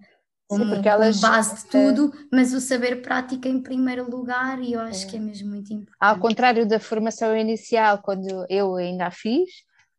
Como, 0.47 0.67
porque 0.69 0.87
elas, 0.87 1.19
como 1.19 1.33
base 1.33 1.55
de 1.55 1.65
tudo, 1.69 2.13
mas 2.31 2.53
o 2.53 2.61
saber 2.61 3.01
prática 3.01 3.49
em 3.49 3.61
primeiro 3.61 4.09
lugar, 4.09 4.61
e 4.61 4.73
eu 4.73 4.79
acho 4.79 5.07
que 5.07 5.17
é 5.17 5.19
mesmo 5.19 5.49
muito 5.49 5.73
importante. 5.73 5.97
Ao 5.99 6.19
contrário 6.19 6.67
da 6.67 6.79
formação 6.79 7.35
inicial, 7.35 7.99
quando 8.03 8.45
eu 8.47 8.75
ainda 8.75 9.07
a 9.07 9.11
fiz, 9.11 9.49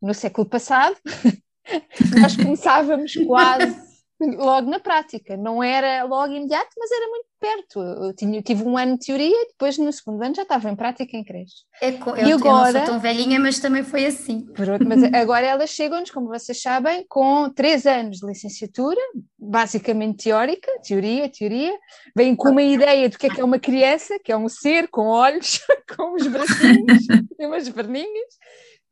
no 0.00 0.14
século 0.14 0.48
passado, 0.48 0.96
nós 2.20 2.36
começávamos 2.36 3.12
quase 3.26 3.85
logo 4.20 4.70
na 4.70 4.80
prática, 4.80 5.36
não 5.36 5.62
era 5.62 6.02
logo 6.04 6.32
imediato, 6.32 6.70
mas 6.78 6.90
era 6.90 7.06
muito 7.10 7.26
perto. 7.38 7.80
Eu 7.80 8.14
tinha, 8.14 8.40
tive 8.40 8.62
um 8.64 8.78
ano 8.78 8.98
de 8.98 9.06
teoria 9.06 9.42
e 9.42 9.48
depois 9.48 9.76
no 9.76 9.92
segundo 9.92 10.22
ano 10.22 10.34
já 10.34 10.42
estava 10.42 10.70
em 10.70 10.74
prática 10.76 11.16
em 11.16 11.22
creche. 11.22 11.54
É, 11.82 11.92
co- 11.92 12.16
E 12.16 12.20
eu, 12.22 12.30
eu 12.30 12.38
não 12.38 12.48
agora- 12.56 12.78
sou 12.78 12.86
tão 12.94 12.98
velhinha, 13.00 13.38
mas 13.38 13.58
também 13.60 13.82
foi 13.82 14.06
assim. 14.06 14.46
Mas 14.86 15.02
agora 15.14 15.46
elas 15.46 15.68
chegam-nos, 15.70 16.10
como 16.10 16.28
vocês 16.28 16.60
sabem, 16.62 17.04
com 17.08 17.50
três 17.50 17.86
anos 17.86 18.18
de 18.18 18.26
licenciatura, 18.26 19.00
basicamente 19.38 20.24
teórica, 20.24 20.70
teoria, 20.82 21.28
teoria, 21.28 21.76
vêm 22.16 22.34
com 22.34 22.50
uma 22.50 22.62
ideia 22.62 23.08
do 23.08 23.18
que 23.18 23.26
é 23.26 23.30
que 23.30 23.40
é 23.40 23.44
uma 23.44 23.58
criança, 23.58 24.18
que 24.24 24.32
é 24.32 24.36
um 24.36 24.48
ser 24.48 24.88
com 24.88 25.02
olhos, 25.06 25.60
com 25.96 26.14
uns 26.14 26.26
bracinhos 26.26 27.04
e 27.38 27.46
umas 27.46 27.68
perninhas. 27.68 28.34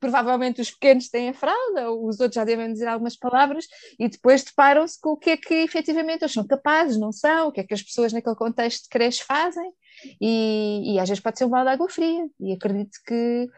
Provavelmente 0.04 0.60
os 0.60 0.70
pequenos 0.70 1.08
têm 1.08 1.30
a 1.30 1.32
fralda, 1.32 1.90
os 1.90 2.20
outros 2.20 2.34
já 2.34 2.44
devem 2.44 2.70
dizer 2.70 2.86
algumas 2.86 3.16
palavras, 3.16 3.66
e 3.98 4.06
depois 4.06 4.44
deparam-se 4.44 5.00
com 5.00 5.12
o 5.12 5.16
que 5.16 5.30
é 5.30 5.36
que 5.38 5.54
efetivamente 5.54 6.20
eles 6.20 6.32
são 6.32 6.46
capazes, 6.46 6.98
não 6.98 7.10
são, 7.10 7.48
o 7.48 7.52
que 7.52 7.60
é 7.60 7.64
que 7.64 7.72
as 7.72 7.82
pessoas 7.82 8.12
naquele 8.12 8.36
contexto 8.36 8.82
de 8.82 8.90
creche 8.90 9.24
fazem, 9.24 9.72
e, 10.20 10.92
e 10.94 10.98
às 10.98 11.08
vezes 11.08 11.22
pode 11.22 11.38
ser 11.38 11.46
um 11.46 11.48
balde 11.48 11.70
de 11.70 11.72
água 11.72 11.88
fria, 11.88 12.28
e 12.38 12.52
acredito 12.52 12.98
que 13.06 13.48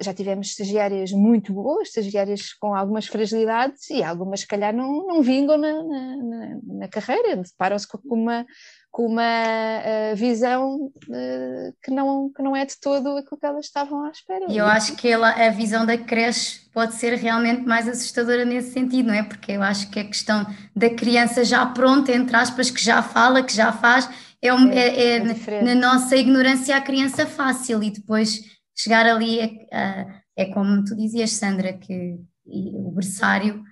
já 0.00 0.14
tivemos 0.14 0.48
estagiárias 0.48 1.10
muito 1.10 1.52
boas, 1.52 1.88
estagiárias 1.88 2.52
com 2.52 2.74
algumas 2.74 3.06
fragilidades 3.06 3.90
e 3.90 4.02
algumas, 4.02 4.40
se 4.40 4.46
calhar, 4.46 4.74
não, 4.74 5.06
não 5.06 5.22
vingam 5.22 5.58
na, 5.58 5.82
na, 5.82 6.58
na, 6.62 6.88
carreira, 6.88 7.36
deparam-se 7.36 7.88
com 7.88 7.98
uma, 8.10 8.46
com 8.94 9.06
uma 9.06 9.22
uh, 9.22 10.14
visão 10.14 10.76
uh, 10.86 11.74
que, 11.82 11.90
não, 11.90 12.30
que 12.30 12.40
não 12.40 12.54
é 12.54 12.64
de 12.64 12.78
todo 12.78 13.16
aquilo 13.16 13.40
que 13.40 13.46
elas 13.46 13.66
estavam 13.66 14.04
à 14.04 14.10
espera. 14.10 14.46
E 14.48 14.56
eu 14.56 14.66
acho 14.66 14.94
que 14.94 15.08
ela, 15.08 15.30
a 15.30 15.50
visão 15.50 15.84
da 15.84 15.98
creche 15.98 16.60
pode 16.72 16.94
ser 16.94 17.14
realmente 17.14 17.62
mais 17.62 17.88
assustadora 17.88 18.44
nesse 18.44 18.72
sentido, 18.72 19.08
não 19.08 19.14
é? 19.14 19.24
Porque 19.24 19.50
eu 19.50 19.62
acho 19.62 19.90
que 19.90 19.98
a 19.98 20.04
questão 20.04 20.46
da 20.76 20.88
criança 20.90 21.44
já 21.44 21.66
pronta, 21.66 22.12
entre 22.12 22.36
aspas, 22.36 22.70
que 22.70 22.80
já 22.80 23.02
fala, 23.02 23.42
que 23.42 23.52
já 23.52 23.72
faz, 23.72 24.08
é, 24.40 24.54
um, 24.54 24.70
é, 24.70 24.88
é, 24.88 25.16
é 25.16 25.62
na 25.62 25.74
nossa 25.74 26.16
ignorância 26.16 26.76
a 26.76 26.80
criança 26.80 27.26
fácil 27.26 27.82
e 27.82 27.90
depois 27.90 28.53
chegar 28.76 29.06
ali 29.06 29.40
é, 29.40 30.06
é 30.36 30.44
como 30.46 30.84
tu 30.84 30.96
dizias, 30.96 31.32
Sandra, 31.32 31.72
que 31.72 32.18
o 32.46 32.90
berçário, 32.90 33.62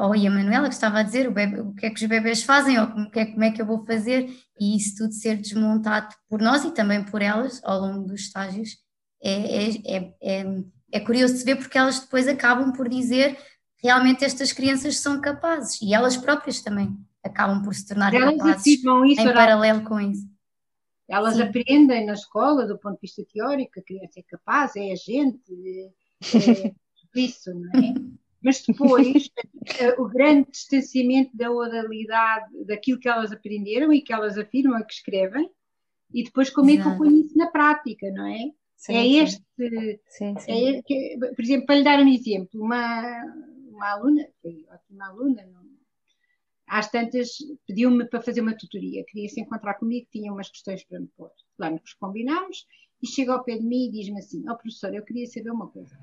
ou 0.00 0.14
e 0.14 0.26
a 0.26 0.30
Manuela 0.30 0.68
que 0.68 0.74
estava 0.74 1.00
a 1.00 1.02
dizer, 1.02 1.28
o, 1.28 1.32
bebê, 1.32 1.60
o 1.60 1.74
que 1.74 1.86
é 1.86 1.90
que 1.90 2.02
os 2.02 2.08
bebés 2.08 2.42
fazem, 2.42 2.78
ou 2.78 2.86
como 2.86 3.10
é, 3.14 3.26
como 3.26 3.44
é 3.44 3.50
que 3.50 3.60
eu 3.60 3.66
vou 3.66 3.84
fazer, 3.84 4.30
e 4.60 4.76
isso 4.76 4.96
tudo 4.96 5.12
ser 5.12 5.36
desmontado 5.36 6.14
por 6.28 6.40
nós 6.40 6.64
e 6.64 6.70
também 6.70 7.02
por 7.02 7.20
elas 7.20 7.60
ao 7.64 7.80
longo 7.80 8.06
dos 8.06 8.22
estágios, 8.22 8.76
é, 9.22 9.66
é, 9.66 10.14
é, 10.22 10.46
é 10.92 11.00
curioso 11.00 11.36
de 11.36 11.44
ver 11.44 11.56
porque 11.56 11.76
elas 11.76 11.98
depois 12.00 12.28
acabam 12.28 12.72
por 12.72 12.88
dizer 12.88 13.36
realmente 13.82 14.24
estas 14.24 14.52
crianças 14.52 14.98
são 14.98 15.20
capazes, 15.20 15.82
e 15.82 15.92
elas 15.92 16.16
próprias 16.16 16.62
também 16.62 16.96
acabam 17.22 17.62
por 17.62 17.74
se 17.74 17.86
tornar 17.86 18.14
elas 18.14 18.36
capazes 18.36 18.66
isso, 18.66 18.88
em 19.20 19.32
paralelo 19.32 19.82
com 19.82 20.00
isso. 20.00 20.26
Elas 21.08 21.36
Sim. 21.36 21.42
aprendem 21.42 22.06
na 22.06 22.14
escola, 22.14 22.66
do 22.66 22.78
ponto 22.78 22.94
de 22.94 23.02
vista 23.02 23.24
teórico, 23.32 23.78
a 23.78 23.82
criança 23.82 24.20
é 24.20 24.22
capaz, 24.22 24.74
é 24.76 24.92
agente, 24.92 25.42
é, 26.32 26.66
é 26.66 26.74
isso, 27.14 27.52
não 27.54 27.70
é? 27.80 27.94
Mas 28.42 28.62
depois, 28.62 29.30
o 29.96 30.06
grande 30.06 30.50
distanciamento 30.50 31.34
da 31.34 31.50
oralidade, 31.50 32.46
daquilo 32.66 33.00
que 33.00 33.08
elas 33.08 33.32
aprenderam 33.32 33.90
e 33.90 34.02
que 34.02 34.12
elas 34.12 34.36
afirmam 34.36 34.78
e 34.78 34.84
que 34.84 34.92
escrevem, 34.92 35.50
e 36.12 36.24
depois 36.24 36.50
como 36.50 36.68
Exato. 36.68 36.88
é 36.88 36.92
que 36.92 36.94
eu 36.94 36.98
ponho 36.98 37.24
isso 37.24 37.38
na 37.38 37.46
prática, 37.46 38.10
não 38.10 38.26
é? 38.26 38.50
Sim, 38.76 38.96
é 38.96 39.22
este, 39.22 39.42
sim, 40.08 40.38
sim. 40.38 40.76
É, 40.76 40.82
que, 40.82 41.16
por 41.18 41.42
exemplo, 41.42 41.64
para 41.64 41.76
lhe 41.76 41.84
dar 41.84 41.98
um 42.00 42.08
exemplo, 42.08 42.62
uma, 42.62 43.24
uma 43.70 43.92
aluna, 43.92 44.28
foi 44.42 44.66
ótima 44.70 45.08
aluna, 45.08 45.46
não, 45.46 45.63
às 46.66 46.90
tantas 46.90 47.30
pediu-me 47.66 48.06
para 48.06 48.20
fazer 48.20 48.40
uma 48.40 48.56
tutoria, 48.56 49.04
queria 49.06 49.28
se 49.28 49.40
encontrar 49.40 49.74
comigo, 49.74 50.06
tinha 50.10 50.32
umas 50.32 50.48
questões 50.48 50.84
para 50.84 51.00
me 51.00 51.08
pôr. 51.16 51.30
Lá 51.58 51.70
nos 51.70 51.92
combinámos 51.94 52.66
e 53.02 53.06
chega 53.06 53.32
ao 53.32 53.44
pé 53.44 53.58
de 53.58 53.64
mim 53.64 53.86
e 53.86 53.90
diz-me 53.90 54.18
assim: 54.18 54.42
Ó 54.48 54.52
oh, 54.52 54.56
professor, 54.56 54.94
eu 54.94 55.04
queria 55.04 55.26
saber 55.26 55.50
uma 55.50 55.68
coisa. 55.68 55.96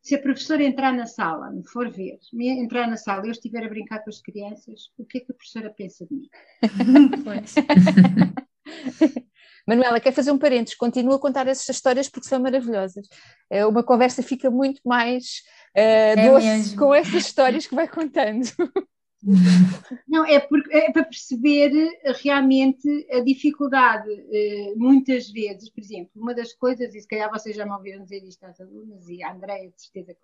Se 0.00 0.16
a 0.16 0.20
professora 0.20 0.64
entrar 0.64 0.92
na 0.92 1.06
sala, 1.06 1.50
me 1.52 1.64
for 1.68 1.88
ver, 1.88 2.18
me 2.32 2.48
entrar 2.48 2.88
na 2.88 2.96
sala 2.96 3.24
e 3.24 3.28
eu 3.28 3.32
estiver 3.32 3.64
a 3.64 3.68
brincar 3.68 4.02
com 4.02 4.10
as 4.10 4.20
crianças, 4.20 4.90
o 4.98 5.04
que 5.04 5.18
é 5.18 5.20
que 5.20 5.30
a 5.30 5.34
professora 5.34 5.70
pensa 5.70 6.04
de 6.06 6.14
mim? 6.14 6.28
Manuela, 9.66 10.00
quer 10.00 10.12
fazer 10.12 10.32
um 10.32 10.38
parênteses? 10.38 10.76
Continua 10.76 11.16
a 11.16 11.20
contar 11.20 11.46
essas 11.46 11.68
histórias 11.68 12.08
porque 12.08 12.28
são 12.28 12.40
maravilhosas. 12.40 13.06
É, 13.48 13.64
uma 13.64 13.84
conversa 13.84 14.22
fica 14.22 14.50
muito 14.50 14.80
mais 14.84 15.42
uh, 15.76 15.78
é 15.78 16.28
doce 16.28 16.46
mesmo. 16.46 16.78
com 16.78 16.94
essas 16.94 17.14
histórias 17.14 17.66
que 17.66 17.74
vai 17.74 17.86
contando. 17.86 18.42
Não, 20.08 20.24
é, 20.26 20.40
porque, 20.40 20.74
é 20.76 20.90
para 20.90 21.04
perceber 21.04 21.70
realmente 22.22 22.88
a 23.12 23.20
dificuldade, 23.20 24.08
muitas 24.76 25.30
vezes, 25.30 25.70
por 25.70 25.80
exemplo, 25.80 26.10
uma 26.16 26.34
das 26.34 26.52
coisas, 26.52 26.94
e 26.94 27.00
se 27.00 27.06
calhar 27.06 27.30
vocês 27.30 27.54
já 27.54 27.64
me 27.64 27.72
ouviram 27.72 28.02
dizer 28.02 28.24
isto 28.24 28.44
às 28.44 28.60
alunas, 28.60 29.08
e 29.08 29.22
a 29.22 29.32
Andréia 29.32 29.70
de 29.70 29.80
certeza 29.80 30.16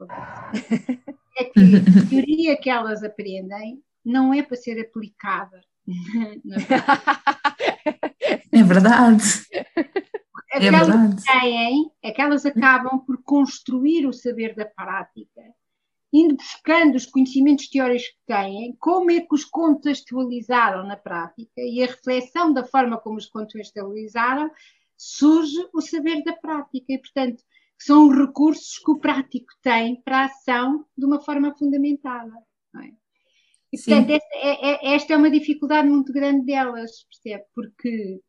é 1.38 1.44
que 1.44 1.60
a 1.60 2.08
teoria 2.10 2.56
que 2.56 2.68
elas 2.68 3.04
aprendem 3.04 3.80
não 4.04 4.34
é 4.34 4.42
para 4.42 4.56
ser 4.56 4.80
aplicada. 4.80 5.60
É 8.52 8.62
verdade. 8.62 9.24
É 10.50 10.60
verdade. 10.60 11.22
Têm, 11.24 11.90
é 12.02 12.10
que 12.10 12.20
elas 12.20 12.44
acabam 12.44 12.98
por 12.98 13.22
construir 13.22 14.06
o 14.06 14.12
saber 14.12 14.54
da 14.54 14.64
prática 14.64 15.42
indo 16.12 16.36
buscando 16.36 16.94
os 16.94 17.06
conhecimentos 17.06 17.68
teóricos 17.68 18.08
que 18.08 18.26
têm, 18.26 18.76
como 18.78 19.10
é 19.10 19.20
que 19.20 19.34
os 19.34 19.44
contextualizaram 19.44 20.86
na 20.86 20.96
prática 20.96 21.60
e 21.60 21.82
a 21.82 21.86
reflexão 21.86 22.52
da 22.52 22.64
forma 22.64 22.98
como 22.98 23.18
os 23.18 23.26
contextualizaram, 23.26 24.50
surge 24.96 25.58
o 25.72 25.80
saber 25.80 26.22
da 26.24 26.32
prática 26.32 26.92
e, 26.92 26.98
portanto, 26.98 27.42
são 27.78 28.08
os 28.08 28.16
recursos 28.16 28.78
que 28.78 28.90
o 28.90 28.98
prático 28.98 29.52
tem 29.62 30.00
para 30.02 30.22
a 30.22 30.24
ação 30.24 30.84
de 30.96 31.04
uma 31.04 31.20
forma 31.20 31.54
fundamentada. 31.56 32.32
É? 32.76 32.88
E, 33.72 33.76
portanto, 33.76 34.10
esta 34.10 34.34
é, 34.34 34.70
é, 34.70 34.94
esta 34.94 35.14
é, 35.14 35.16
uma 35.16 35.30
dificuldade 35.30 35.88
muito 35.88 36.12
grande 36.12 36.44
delas, 36.46 37.04
percebe? 37.04 37.44
Porque 37.54 38.20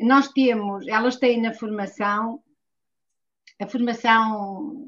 nós 0.00 0.28
temos, 0.28 0.86
elas 0.86 1.16
têm 1.16 1.40
na 1.40 1.54
formação, 1.54 2.42
a 3.58 3.66
formação, 3.66 4.86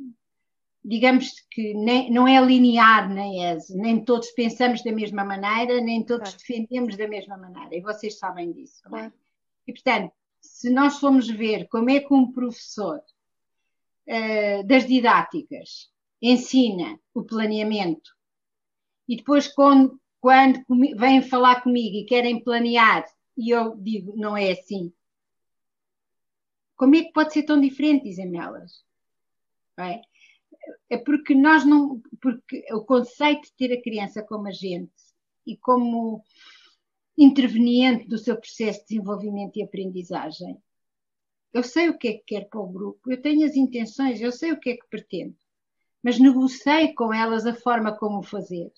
digamos 0.88 1.46
que 1.51 1.74
nem, 1.74 2.11
não 2.11 2.27
é 2.27 2.40
linear 2.40 3.12
na 3.12 3.29
ESE, 3.29 3.77
nem 3.77 4.03
todos 4.03 4.31
pensamos 4.31 4.83
da 4.83 4.90
mesma 4.90 5.22
maneira, 5.22 5.83
nem 5.83 6.03
todos 6.03 6.31
claro. 6.31 6.38
defendemos 6.38 6.96
da 6.96 7.07
mesma 7.07 7.37
maneira, 7.37 7.77
e 7.77 7.83
vocês 7.83 8.18
sabem 8.18 8.53
disso. 8.53 8.81
É? 8.87 8.88
Claro. 8.88 9.12
E, 9.66 9.72
portanto, 9.72 10.12
se 10.40 10.70
nós 10.70 10.98
formos 10.98 11.29
ver 11.29 11.68
como 11.68 11.90
é 11.90 12.01
que 12.01 12.14
um 12.14 12.33
professor 12.33 13.03
uh, 14.07 14.66
das 14.66 14.87
didáticas 14.87 15.90
ensina 16.22 16.98
o 17.12 17.22
planeamento 17.22 18.11
e 19.07 19.16
depois 19.16 19.46
quando, 19.46 20.01
quando 20.20 20.64
vêm 20.96 21.20
falar 21.20 21.61
comigo 21.62 21.96
e 21.96 22.07
querem 22.07 22.42
planear 22.42 23.05
e 23.37 23.51
eu 23.51 23.77
digo 23.77 24.16
não 24.16 24.37
é 24.37 24.51
assim 24.51 24.92
como 26.74 26.96
é 26.96 27.05
que 27.05 27.12
pode 27.12 27.33
ser 27.33 27.44
tão 27.44 27.61
diferente 27.61 28.03
dizem 28.03 28.37
elas 28.37 28.85
é? 29.79 30.01
É 30.90 30.96
porque 30.96 31.34
nós 31.34 31.64
não 31.64 32.00
porque 32.20 32.64
o 32.72 32.82
conceito 32.84 33.42
de 33.42 33.52
ter 33.54 33.72
a 33.72 33.82
criança 33.82 34.22
como 34.22 34.48
agente 34.48 34.92
e 35.46 35.56
como 35.56 36.22
interveniente 37.16 38.06
do 38.06 38.18
seu 38.18 38.37
processo 38.37 38.80
de 38.80 38.87
desenvolvimento 38.88 39.56
e 39.56 39.62
aprendizagem 39.62 40.61
eu 41.52 41.62
sei 41.62 41.88
o 41.88 41.96
que 41.96 42.08
é 42.08 42.12
que 42.12 42.24
quero 42.26 42.46
para 42.46 42.61
o 42.61 42.66
grupo, 42.66 43.11
eu 43.11 43.20
tenho 43.20 43.46
as 43.46 43.56
intenções, 43.56 44.20
eu 44.20 44.30
sei 44.30 44.52
o 44.52 44.61
que 44.61 44.70
é 44.70 44.76
que 44.76 44.87
pretendo, 44.88 45.34
mas 46.02 46.18
negociei 46.18 46.92
com 46.92 47.12
elas 47.12 47.46
a 47.46 47.54
forma 47.54 47.96
como 47.96 48.18
o 48.18 48.22
fazer. 48.22 48.70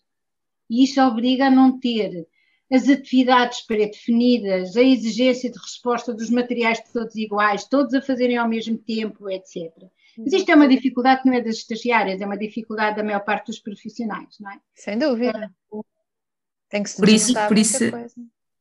E 0.68 0.84
isso 0.84 1.00
obriga 1.00 1.46
a 1.46 1.50
não 1.50 1.78
ter 1.78 2.26
as 2.72 2.88
atividades 2.88 3.62
pré-definidas, 3.62 4.76
a 4.76 4.82
exigência 4.82 5.50
de 5.50 5.58
resposta 5.58 6.14
dos 6.14 6.30
materiais 6.30 6.80
todos 6.92 7.16
iguais, 7.16 7.66
todos 7.66 7.92
a 7.94 8.00
fazerem 8.00 8.36
ao 8.36 8.48
mesmo 8.48 8.78
tempo, 8.78 9.28
etc. 9.28 9.72
Mas 10.18 10.32
isto 10.32 10.50
é 10.50 10.54
uma 10.54 10.68
dificuldade 10.68 11.22
que 11.22 11.28
não 11.28 11.36
é 11.36 11.40
das 11.40 11.56
estagiárias, 11.56 12.20
é 12.20 12.26
uma 12.26 12.36
dificuldade 12.36 12.96
da 12.96 13.04
maior 13.04 13.20
parte 13.20 13.46
dos 13.46 13.58
profissionais, 13.58 14.36
não 14.40 14.50
é? 14.50 14.58
Sem 14.74 14.98
dúvida. 14.98 15.50
Tem 16.68 16.82
que 16.82 16.90
se 16.90 16.96
por 16.96 17.08
isso, 17.08 17.34
por 17.48 17.58
isso, 17.58 17.90
coisa. 17.90 18.14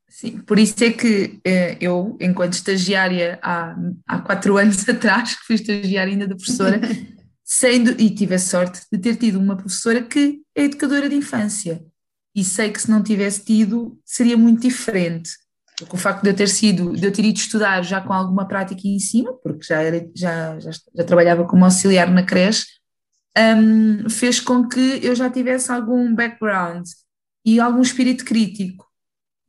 Sim, 0.07 0.39
por 0.39 0.57
isso 0.57 0.83
é 0.83 0.91
que 0.91 1.39
eh, 1.45 1.77
eu, 1.79 2.17
enquanto 2.19 2.53
estagiária 2.53 3.37
há, 3.43 3.75
há 4.07 4.19
quatro 4.19 4.57
anos 4.57 4.87
atrás, 4.89 5.35
que 5.35 5.45
fui 5.45 5.55
estagiária 5.55 6.11
ainda 6.11 6.27
da 6.27 6.35
professora, 6.35 6.81
sendo, 7.45 7.91
e 8.01 8.09
tive 8.09 8.35
a 8.35 8.39
sorte 8.39 8.81
de 8.91 8.97
ter 8.97 9.15
tido 9.15 9.39
uma 9.39 9.55
professora 9.55 10.01
que 10.01 10.41
é 10.55 10.63
educadora 10.63 11.07
de 11.07 11.15
infância. 11.15 11.85
E 12.35 12.43
sei 12.43 12.71
que 12.71 12.81
se 12.81 12.89
não 12.89 13.03
tivesse 13.03 13.43
tido, 13.43 13.99
seria 14.03 14.37
muito 14.37 14.61
diferente. 14.61 15.31
Porque 15.79 15.95
o 15.95 15.99
facto 15.99 16.23
de 16.23 16.29
eu 16.29 16.35
ter 16.35 16.47
sido, 16.47 16.93
de 16.93 17.05
eu 17.05 17.11
ter 17.11 17.25
ido 17.25 17.37
estudar 17.37 17.81
já 17.83 18.01
com 18.01 18.13
alguma 18.13 18.47
prática 18.47 18.81
em 18.85 18.99
cima, 18.99 19.33
porque 19.41 19.65
já, 19.65 19.81
era, 19.81 20.05
já, 20.15 20.59
já, 20.59 20.71
já 20.71 21.03
trabalhava 21.03 21.45
como 21.45 21.63
auxiliar 21.63 22.11
na 22.11 22.23
creche, 22.23 22.65
um, 23.37 24.09
fez 24.09 24.39
com 24.39 24.67
que 24.67 24.99
eu 25.01 25.15
já 25.15 25.29
tivesse 25.29 25.71
algum 25.71 26.13
background 26.13 26.85
e 27.45 27.59
algum 27.59 27.81
espírito 27.81 28.25
crítico. 28.25 28.85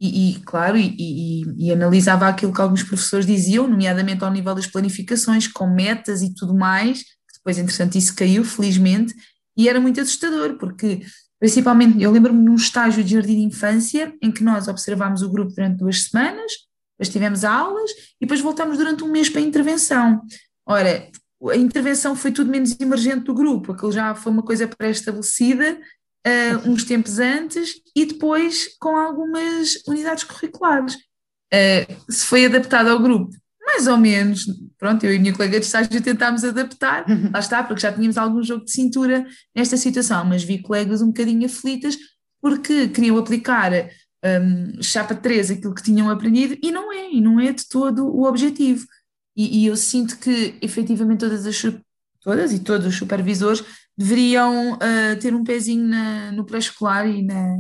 E, 0.00 0.30
e 0.30 0.40
claro, 0.40 0.78
e, 0.78 0.96
e, 0.98 1.66
e, 1.66 1.72
analisava 1.72 2.26
aquilo 2.26 2.54
que 2.54 2.60
alguns 2.60 2.82
professores 2.82 3.26
diziam, 3.26 3.68
nomeadamente 3.68 4.24
ao 4.24 4.32
nível 4.32 4.54
das 4.54 4.66
planificações, 4.66 5.46
com 5.46 5.66
metas 5.66 6.22
e 6.22 6.32
tudo 6.34 6.54
mais, 6.54 7.04
depois, 7.34 7.58
entretanto, 7.58 7.96
isso 7.96 8.14
caiu, 8.14 8.44
felizmente, 8.44 9.14
e 9.56 9.68
era 9.68 9.80
muito 9.80 10.00
assustador, 10.00 10.56
porque, 10.56 11.00
principalmente, 11.40 12.00
eu 12.00 12.12
lembro-me 12.12 12.40
num 12.40 12.55
estágio 12.55 13.03
de 13.03 13.14
jardim 13.14 13.37
de 13.37 13.55
infância, 13.55 14.14
em 14.22 14.31
que 14.31 14.44
nós 14.44 14.68
observámos 14.68 15.22
o 15.22 15.31
grupo 15.31 15.53
durante 15.55 15.79
duas 15.79 16.05
semanas, 16.05 16.53
depois 16.92 17.09
tivemos 17.09 17.44
aulas, 17.44 17.90
e 18.20 18.26
depois 18.26 18.42
voltámos 18.42 18.76
durante 18.76 19.03
um 19.03 19.11
mês 19.11 19.31
para 19.31 19.40
a 19.40 19.44
intervenção. 19.44 20.20
Ora, 20.66 21.11
a 21.50 21.57
intervenção 21.57 22.14
foi 22.14 22.31
tudo 22.31 22.50
menos 22.50 22.79
emergente 22.79 23.24
do 23.24 23.35
grupo, 23.35 23.72
aquilo 23.72 23.90
já 23.90 24.14
foi 24.14 24.31
uma 24.31 24.42
coisa 24.42 24.68
pré-estabelecida, 24.68 25.81
uh, 26.26 26.70
uns 26.70 26.85
tempos 26.85 27.18
antes 27.18 27.81
e 27.96 28.05
depois 28.05 28.76
com 28.79 28.96
algumas 28.96 29.76
unidades 29.88 30.24
curriculares. 30.24 30.94
Uh, 31.53 32.12
se 32.12 32.26
foi 32.26 32.44
adaptado 32.44 32.88
ao 32.88 33.00
grupo, 33.00 33.35
mais 33.70 33.87
ou 33.87 33.96
menos, 33.96 34.46
pronto, 34.78 35.04
eu 35.04 35.12
e 35.12 35.16
a 35.16 35.20
minha 35.20 35.33
colega 35.33 35.61
de 35.61 35.66
estágio 35.66 36.02
tentámos 36.02 36.44
adaptar, 36.44 37.04
lá 37.33 37.38
está, 37.38 37.62
porque 37.62 37.80
já 37.80 37.92
tínhamos 37.92 38.18
algum 38.18 38.42
jogo 38.42 38.64
de 38.64 38.72
cintura 38.72 39.24
nesta 39.54 39.76
situação, 39.76 40.24
mas 40.24 40.42
vi 40.42 40.61
colegas 40.61 41.00
um 41.00 41.09
bocadinho 41.09 41.46
aflitas 41.46 41.96
porque 42.40 42.88
queriam 42.88 43.18
aplicar 43.18 43.72
um, 44.24 44.83
chapa 44.83 45.14
3 45.14 45.52
aquilo 45.52 45.74
que 45.74 45.83
tinham 45.83 46.11
aprendido 46.11 46.56
e 46.62 46.70
não 46.70 46.92
é, 46.92 47.12
e 47.12 47.20
não 47.20 47.38
é 47.38 47.52
de 47.52 47.68
todo 47.68 48.06
o 48.06 48.24
objetivo. 48.24 48.87
E, 49.37 49.62
e 49.62 49.66
eu 49.66 49.76
sinto 49.76 50.18
que 50.18 50.56
efetivamente 50.61 51.20
todas 51.20 51.46
as 51.46 51.56
todas 52.20 52.52
e 52.52 52.59
todos 52.59 52.87
os 52.87 52.96
supervisores 52.96 53.64
deveriam 53.96 54.74
uh, 54.74 55.18
ter 55.20 55.35
um 55.35 55.44
pezinho 55.44 55.85
na, 55.85 56.33
no 56.33 56.44
pré-escolar 56.44 57.06
e 57.06 57.22
na, 57.22 57.56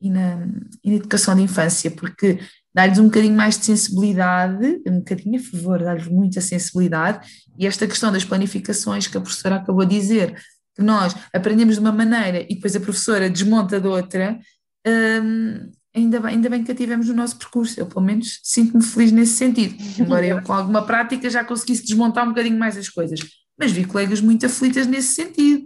e, 0.00 0.10
na, 0.10 0.48
e 0.84 0.90
na 0.90 0.96
educação 0.96 1.34
de 1.34 1.42
infância, 1.42 1.90
porque 1.90 2.38
dá-lhes 2.76 2.98
um 2.98 3.04
bocadinho 3.04 3.34
mais 3.34 3.58
de 3.58 3.64
sensibilidade, 3.64 4.82
um 4.86 4.98
bocadinho 4.98 5.40
a 5.40 5.42
favor, 5.42 5.78
dá-lhes 5.82 6.06
muita 6.08 6.42
sensibilidade, 6.42 7.26
e 7.58 7.66
esta 7.66 7.86
questão 7.86 8.12
das 8.12 8.22
planificações 8.22 9.06
que 9.06 9.16
a 9.16 9.20
professora 9.20 9.56
acabou 9.56 9.86
de 9.86 9.98
dizer, 9.98 10.38
que 10.74 10.82
nós 10.82 11.16
aprendemos 11.32 11.76
de 11.76 11.80
uma 11.80 11.90
maneira 11.90 12.42
e 12.42 12.54
depois 12.54 12.76
a 12.76 12.80
professora 12.80 13.30
desmonta 13.30 13.80
de 13.80 13.88
outra, 13.88 14.38
um, 14.86 15.70
ainda, 15.94 16.20
bem, 16.20 16.32
ainda 16.32 16.50
bem 16.50 16.62
que 16.62 16.70
a 16.70 16.74
tivemos 16.74 17.08
no 17.08 17.14
nosso 17.14 17.38
percurso, 17.38 17.80
eu 17.80 17.86
pelo 17.86 18.04
menos 18.04 18.40
sinto-me 18.42 18.84
feliz 18.84 19.10
nesse 19.10 19.32
sentido, 19.32 19.74
embora 19.98 20.26
eu 20.26 20.42
com 20.42 20.52
alguma 20.52 20.82
prática 20.84 21.30
já 21.30 21.42
conseguisse 21.42 21.82
desmontar 21.82 22.26
um 22.26 22.28
bocadinho 22.28 22.58
mais 22.58 22.76
as 22.76 22.90
coisas. 22.90 23.20
Mas 23.58 23.72
vi 23.72 23.86
colegas 23.86 24.20
muito 24.20 24.44
aflitas 24.44 24.86
nesse 24.86 25.14
sentido. 25.14 25.64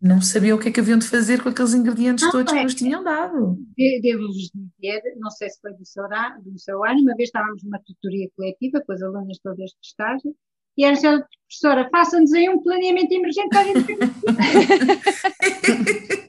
Não 0.00 0.20
sabiam 0.20 0.56
o 0.56 0.60
que 0.60 0.68
é 0.68 0.72
que 0.72 0.78
haviam 0.78 0.98
de 0.98 1.08
fazer 1.08 1.42
com 1.42 1.48
aqueles 1.48 1.74
ingredientes 1.74 2.24
não, 2.24 2.30
todos 2.30 2.52
é. 2.52 2.58
que 2.58 2.62
nos 2.62 2.74
tinham 2.74 3.02
dado. 3.02 3.58
Devo-vos 3.76 4.50
dizer, 4.54 5.02
não 5.16 5.30
sei 5.30 5.50
se 5.50 5.60
foi 5.60 5.72
do 5.72 5.84
seu, 5.84 6.04
do 6.04 6.58
seu 6.58 6.84
ano, 6.84 7.00
uma 7.00 7.16
vez 7.16 7.28
estávamos 7.28 7.64
numa 7.64 7.80
tutoria 7.80 8.28
coletiva 8.36 8.80
com 8.86 8.92
as 8.92 9.02
alunas 9.02 9.38
todas 9.42 9.70
de 9.70 9.76
estágio, 9.82 10.36
e 10.76 10.84
era 10.84 10.92
assim, 10.92 11.08
professora, 11.48 11.88
faça-nos 11.90 12.32
aí 12.32 12.48
um 12.48 12.62
planeamento 12.62 13.12
emergente 13.12 13.48
para 13.48 13.60
a 13.60 13.64
gente 13.64 13.98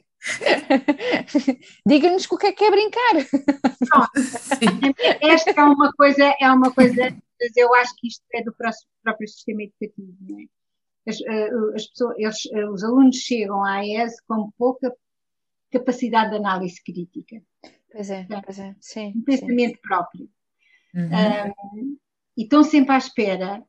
Diga-nos 1.86 2.26
com 2.26 2.34
o 2.34 2.38
que 2.38 2.48
é 2.48 2.52
que 2.52 2.64
é 2.64 2.70
brincar. 2.70 3.16
esta 5.20 5.50
é 5.52 5.62
uma 5.62 5.92
coisa, 5.92 6.34
é 6.40 6.50
uma 6.50 6.72
coisa, 6.72 7.16
eu 7.56 7.72
acho 7.76 7.94
que 7.96 8.08
isto 8.08 8.24
é 8.34 8.42
do 8.42 8.52
próprio 8.52 9.28
sistema 9.28 9.62
educativo, 9.62 10.16
não 10.20 10.40
é? 10.40 10.59
As, 11.06 11.20
eh, 11.20 11.50
as 11.74 11.86
pessoas, 11.86 12.14
eles, 12.18 12.46
eh, 12.52 12.68
os 12.68 12.84
alunos 12.84 13.16
chegam 13.16 13.64
à 13.64 13.78
AES 13.78 14.20
com 14.26 14.50
pouca 14.56 14.94
capacidade 15.70 16.30
de 16.30 16.36
análise 16.36 16.82
crítica. 16.82 17.42
Pois 17.92 18.10
é, 18.10 18.26
pois 18.44 18.58
é, 18.58 18.74
sim. 18.80 19.12
Um 19.16 19.22
pensamento 19.22 19.74
sim. 19.76 19.80
próprio. 19.82 20.30
Uhum. 20.94 21.04
Um, 21.04 21.98
e 22.36 22.42
estão 22.42 22.62
sempre 22.62 22.94
à 22.94 22.98
espera, 22.98 23.62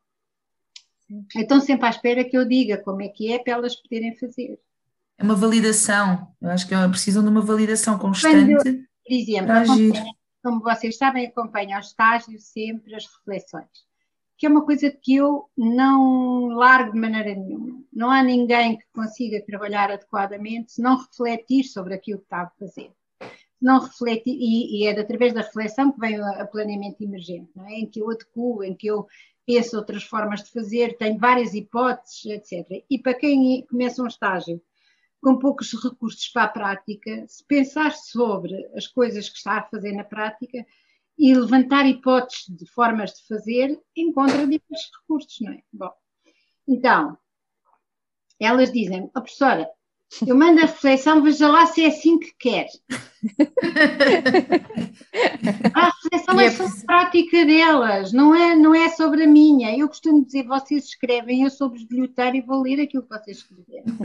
estão 1.36 1.60
sempre 1.60 1.86
à 1.86 1.90
espera 1.90 2.24
que 2.24 2.38
eu 2.38 2.48
diga 2.48 2.78
como 2.78 3.02
é 3.02 3.10
que 3.10 3.32
é 3.32 3.40
para 3.40 3.54
elas 3.54 3.76
poderem 3.76 4.16
fazer. 4.18 4.60
É 5.18 5.24
uma 5.24 5.36
validação, 5.36 6.34
eu 6.42 6.50
acho 6.50 6.68
que 6.68 6.74
é 6.74 6.88
precisam 6.88 7.24
de 7.24 7.30
uma 7.30 7.42
validação 7.42 7.98
constante. 7.98 8.56
Quando, 8.56 8.86
por 9.06 9.14
exemplo, 9.14 9.94
como 10.44 10.62
vocês 10.62 10.98
sabem, 10.98 11.28
acompanho 11.28 11.76
ao 11.76 11.82
estágio 11.82 12.40
sempre 12.40 12.96
as 12.96 13.06
reflexões 13.06 13.91
que 14.42 14.48
é 14.48 14.50
uma 14.50 14.66
coisa 14.66 14.90
que 14.90 15.18
eu 15.18 15.48
não 15.56 16.48
largo 16.48 16.94
de 16.94 17.00
maneira 17.00 17.36
nenhuma. 17.36 17.80
Não 17.94 18.10
há 18.10 18.24
ninguém 18.24 18.76
que 18.76 18.86
consiga 18.92 19.46
trabalhar 19.46 19.92
adequadamente 19.92 20.72
se 20.72 20.82
não 20.82 20.98
refletir 20.98 21.64
sobre 21.66 21.94
aquilo 21.94 22.18
que 22.18 22.26
está 22.26 22.42
a 22.42 22.50
fazer. 22.50 22.92
Não 23.62 23.80
refletir, 23.80 24.36
e, 24.36 24.80
e 24.80 24.88
é 24.88 25.00
através 25.00 25.32
da 25.32 25.42
reflexão 25.42 25.92
que 25.92 26.00
vem 26.00 26.20
o 26.20 26.48
planeamento 26.48 27.04
emergente, 27.04 27.52
é? 27.68 27.82
em 27.82 27.86
que 27.86 28.02
eu 28.02 28.10
adequo, 28.10 28.64
em 28.64 28.74
que 28.74 28.88
eu 28.88 29.06
penso 29.46 29.78
outras 29.78 30.02
formas 30.02 30.44
de 30.44 30.50
fazer, 30.50 30.98
tenho 30.98 31.20
várias 31.20 31.54
hipóteses, 31.54 32.26
etc. 32.26 32.84
E 32.90 32.98
para 32.98 33.14
quem 33.14 33.64
começa 33.68 34.02
um 34.02 34.08
estágio 34.08 34.60
com 35.22 35.38
poucos 35.38 35.72
recursos 35.72 36.28
para 36.30 36.46
a 36.46 36.50
prática, 36.50 37.26
se 37.28 37.46
pensar 37.46 37.92
sobre 37.92 38.56
as 38.76 38.88
coisas 38.88 39.30
que 39.30 39.38
está 39.38 39.60
a 39.60 39.70
fazer 39.70 39.92
na 39.92 40.04
prática, 40.04 40.66
e 41.22 41.34
levantar 41.36 41.86
hipóteses 41.86 42.48
de 42.50 42.66
formas 42.66 43.14
de 43.14 43.28
fazer, 43.28 43.80
encontra 43.96 44.40
diversos 44.40 44.90
recursos, 45.00 45.38
não 45.40 45.54
é? 45.54 45.62
Bom, 45.72 45.92
então, 46.68 47.16
elas 48.40 48.72
dizem, 48.72 49.04
oh, 49.04 49.22
professora, 49.22 49.70
eu 50.26 50.36
mando 50.36 50.62
a 50.62 50.64
reflexão, 50.64 51.22
veja 51.22 51.48
lá 51.48 51.68
se 51.68 51.84
é 51.84 51.90
assim 51.90 52.18
que 52.18 52.34
quer. 52.40 52.66
a 55.76 55.92
reflexão 55.92 56.40
é, 56.40 56.46
é 56.46 56.52
sobre 56.52 56.82
a 56.82 56.86
prática 56.86 57.46
delas, 57.46 58.12
não 58.12 58.34
é, 58.34 58.56
não 58.56 58.74
é 58.74 58.90
sobre 58.90 59.24
a 59.24 59.28
minha. 59.28 59.78
Eu 59.78 59.88
costumo 59.88 60.26
dizer, 60.26 60.48
vocês 60.48 60.86
escrevem, 60.86 61.44
eu 61.44 61.52
sou 61.52 61.70
bilheteiro 61.70 62.36
e 62.36 62.42
vou 62.42 62.64
ler 62.64 62.82
aquilo 62.82 63.04
que 63.04 63.10
vocês 63.10 63.38
escreveram. 63.38 63.96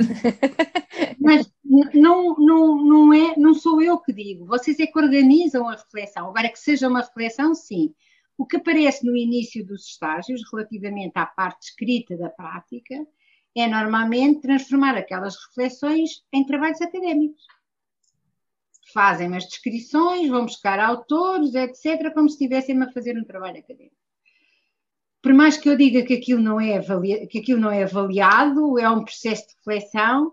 Mas 1.18 1.50
não, 1.94 2.36
não, 2.36 2.84
não, 2.84 3.12
é, 3.12 3.36
não 3.36 3.54
sou 3.54 3.82
eu 3.82 3.98
que 3.98 4.12
digo, 4.12 4.46
vocês 4.46 4.78
é 4.78 4.86
que 4.86 4.98
organizam 4.98 5.68
a 5.68 5.72
reflexão. 5.72 6.28
Agora 6.28 6.48
que 6.48 6.58
seja 6.58 6.88
uma 6.88 7.00
reflexão, 7.00 7.54
sim. 7.54 7.94
O 8.38 8.46
que 8.46 8.56
aparece 8.56 9.04
no 9.04 9.16
início 9.16 9.64
dos 9.64 9.86
estágios, 9.86 10.42
relativamente 10.52 11.12
à 11.16 11.26
parte 11.26 11.70
escrita 11.70 12.16
da 12.16 12.28
prática, 12.28 13.06
é 13.56 13.66
normalmente 13.66 14.42
transformar 14.42 14.96
aquelas 14.96 15.34
reflexões 15.46 16.22
em 16.32 16.44
trabalhos 16.44 16.80
académicos. 16.80 17.42
Fazem 18.92 19.34
as 19.34 19.44
descrições, 19.44 20.28
vão 20.28 20.44
buscar 20.44 20.78
autores, 20.78 21.54
etc., 21.54 22.12
como 22.12 22.28
se 22.28 22.34
estivessem 22.34 22.80
a 22.82 22.92
fazer 22.92 23.18
um 23.18 23.24
trabalho 23.24 23.58
académico. 23.58 23.96
Por 25.22 25.34
mais 25.34 25.56
que 25.56 25.68
eu 25.68 25.76
diga 25.76 26.04
que 26.04 26.14
aquilo 26.14 26.40
não 26.40 26.60
é, 26.60 26.76
avaliado, 26.76 27.26
que 27.26 27.38
aquilo 27.38 27.60
não 27.60 27.70
é 27.70 27.82
avaliado, 27.82 28.78
é 28.78 28.88
um 28.88 29.02
processo 29.02 29.48
de 29.48 29.54
reflexão, 29.56 30.32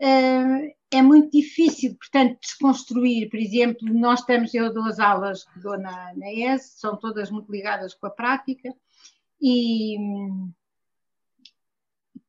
eh, 0.00 0.73
é 0.94 1.02
muito 1.02 1.30
difícil, 1.30 1.96
portanto, 1.96 2.38
desconstruir, 2.40 3.28
por 3.28 3.38
exemplo, 3.38 3.92
nós 3.92 4.20
estamos, 4.20 4.54
eu 4.54 4.72
dou 4.72 4.84
as 4.84 4.98
aulas 4.98 5.44
que 5.44 5.58
dou 5.58 5.76
na, 5.78 6.14
na 6.14 6.32
ES, 6.32 6.74
são 6.78 6.96
todas 6.96 7.30
muito 7.30 7.50
ligadas 7.50 7.94
com 7.94 8.06
a 8.06 8.10
prática, 8.10 8.74
e, 9.40 9.96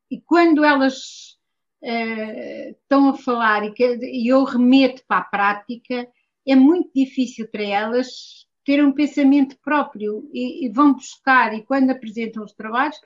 e 0.10 0.20
quando 0.22 0.64
elas 0.64 1.38
uh, 1.84 2.72
estão 2.72 3.10
a 3.10 3.14
falar 3.14 3.66
e, 3.66 3.72
que, 3.72 3.86
e 4.02 4.28
eu 4.28 4.44
remeto 4.44 5.04
para 5.08 5.20
a 5.20 5.26
prática, 5.26 6.08
é 6.46 6.56
muito 6.56 6.92
difícil 6.94 7.48
para 7.48 7.64
elas 7.64 8.46
ter 8.66 8.84
um 8.84 8.92
pensamento 8.92 9.56
próprio 9.64 10.28
e, 10.34 10.66
e 10.66 10.70
vão 10.70 10.94
buscar, 10.94 11.54
e 11.54 11.64
quando 11.64 11.92
apresentam 11.92 12.44
os 12.44 12.54
trabalhos, 12.54 12.98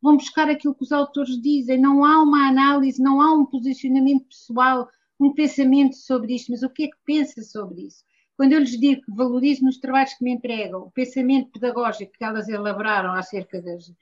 vão 0.00 0.16
buscar 0.16 0.48
aquilo 0.48 0.74
que 0.74 0.84
os 0.84 0.92
autores 0.92 1.40
dizem, 1.40 1.80
não 1.80 2.04
há 2.04 2.22
uma 2.22 2.48
análise, 2.48 3.02
não 3.02 3.20
há 3.20 3.32
um 3.32 3.44
posicionamento 3.44 4.28
pessoal, 4.28 4.88
um 5.18 5.34
pensamento 5.34 5.96
sobre 5.96 6.34
isto, 6.34 6.52
mas 6.52 6.62
o 6.62 6.70
que 6.70 6.84
é 6.84 6.88
que 6.88 6.96
pensa 7.04 7.42
sobre 7.42 7.86
isso? 7.86 8.04
Quando 8.36 8.52
eu 8.52 8.60
lhes 8.60 8.78
digo 8.78 9.02
que 9.02 9.12
valorizo 9.12 9.64
nos 9.64 9.78
trabalhos 9.78 10.14
que 10.14 10.22
me 10.22 10.30
entregam 10.30 10.82
o 10.82 10.90
pensamento 10.92 11.50
pedagógico 11.50 12.12
que 12.12 12.22
elas 12.22 12.48
elaboraram 12.48 13.12
acerca 13.12 13.60
das, 13.60 13.92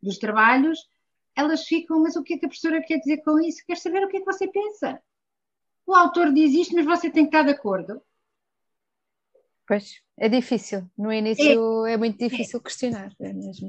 dos 0.00 0.18
trabalhos, 0.18 0.88
elas 1.34 1.64
ficam, 1.64 2.00
mas 2.00 2.14
o 2.14 2.22
que 2.22 2.34
é 2.34 2.38
que 2.38 2.46
a 2.46 2.48
professora 2.48 2.82
quer 2.82 2.98
dizer 2.98 3.22
com 3.24 3.40
isso? 3.40 3.64
Quer 3.66 3.76
saber 3.76 4.04
o 4.04 4.08
que 4.08 4.18
é 4.18 4.20
que 4.20 4.26
você 4.26 4.46
pensa? 4.46 5.02
O 5.84 5.94
autor 5.94 6.32
diz 6.32 6.52
isto, 6.54 6.76
mas 6.76 6.84
você 6.84 7.10
tem 7.10 7.24
que 7.24 7.36
estar 7.36 7.42
de 7.42 7.50
acordo. 7.58 8.00
Pois, 9.66 10.00
é 10.16 10.28
difícil. 10.28 10.88
No 10.96 11.12
início 11.12 11.86
é, 11.86 11.94
é 11.94 11.96
muito 11.96 12.18
difícil 12.18 12.60
é. 12.60 12.62
questionar, 12.62 13.12
é 13.18 13.32
mesmo. 13.32 13.66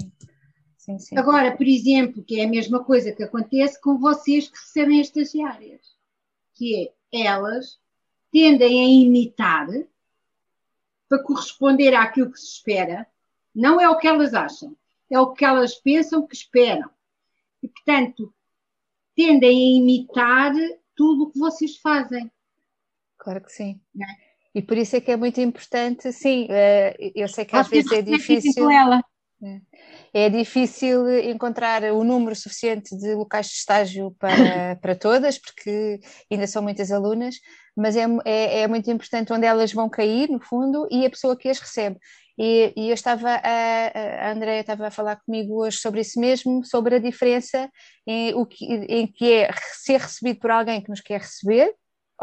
Sim, 0.78 1.00
sim. 1.00 1.18
Agora, 1.18 1.56
por 1.56 1.66
exemplo, 1.66 2.24
que 2.24 2.40
é 2.40 2.46
a 2.46 2.50
mesma 2.50 2.84
coisa 2.84 3.12
que 3.14 3.24
acontece 3.24 3.82
com 3.82 3.98
vocês 3.98 4.48
que 4.48 4.58
recebem 4.58 5.00
estagiárias 5.00 5.93
que 6.54 6.92
é 7.12 7.22
elas 7.22 7.80
tendem 8.32 8.84
a 8.84 8.88
imitar 8.88 9.68
para 11.08 11.24
corresponder 11.24 11.94
àquilo 11.94 12.32
que 12.32 12.40
se 12.40 12.56
espera, 12.56 13.08
não 13.54 13.80
é 13.80 13.88
o 13.88 13.98
que 13.98 14.08
elas 14.08 14.34
acham, 14.34 14.76
é 15.12 15.20
o 15.20 15.32
que 15.32 15.46
elas 15.46 15.76
pensam 15.76 16.26
que 16.26 16.36
esperam. 16.36 16.90
E, 17.62 17.68
portanto, 17.68 18.34
tendem 19.16 19.50
a 19.50 19.78
imitar 19.78 20.54
tudo 20.96 21.24
o 21.24 21.32
que 21.32 21.40
vocês 21.40 21.78
fazem. 21.78 22.32
Claro 23.18 23.42
que 23.42 23.52
sim. 23.52 23.80
É? 24.00 24.34
E 24.56 24.62
por 24.62 24.78
isso 24.78 24.96
é 24.96 25.02
que 25.02 25.12
é 25.12 25.18
muito 25.18 25.40
importante, 25.40 26.12
sim, 26.12 26.48
eh, 26.50 27.12
eu 27.16 27.28
sei 27.28 27.46
que 27.46 27.56
às 27.56 27.68
vezes 27.68 27.92
é 27.92 28.02
difícil. 28.02 28.70
Ela. 28.70 29.04
É. 30.14 30.26
é 30.26 30.30
difícil 30.30 31.10
encontrar 31.20 31.84
o 31.92 32.04
número 32.04 32.34
suficiente 32.34 32.96
de 32.98 33.14
locais 33.14 33.48
de 33.48 33.56
estágio 33.56 34.16
para, 34.18 34.76
para 34.82 34.96
todas, 34.96 35.38
porque 35.38 36.00
ainda 36.32 36.48
são 36.48 36.64
muitas 36.64 36.92
alunas, 36.92 37.36
mas 37.76 37.98
é, 37.98 38.06
é, 38.24 38.62
é, 38.62 38.68
muito 38.68 38.90
importante 38.90 39.34
onde 39.34 39.46
elas 39.46 39.74
vão 39.74 39.90
cair, 39.90 40.30
no 40.30 40.40
fundo, 40.40 40.88
e 40.90 41.06
a 41.06 41.10
pessoa 41.10 41.36
que 41.36 41.50
as 41.50 41.60
recebe. 41.60 41.98
E, 42.38 42.74
e 42.76 42.90
eu 42.90 42.94
estava, 42.94 43.30
a, 43.30 44.28
a 44.28 44.32
Andrea 44.32 44.62
estava 44.62 44.88
a 44.88 44.92
falar 44.92 45.18
comigo 45.18 45.62
hoje 45.62 45.78
sobre 45.78 46.02
isso 46.02 46.20
mesmo, 46.20 46.64
sobre 46.66 46.96
a 46.96 47.00
diferença 47.00 47.70
em, 48.08 48.34
o 48.34 48.46
que, 48.46 48.66
em 48.66 49.08
que 49.08 49.32
é 49.32 49.50
ser 49.84 50.00
recebido 50.00 50.40
por 50.40 50.52
alguém 50.52 50.82
que 50.82 50.90
nos 50.90 51.02
quer 51.02 51.20
receber, 51.20 51.74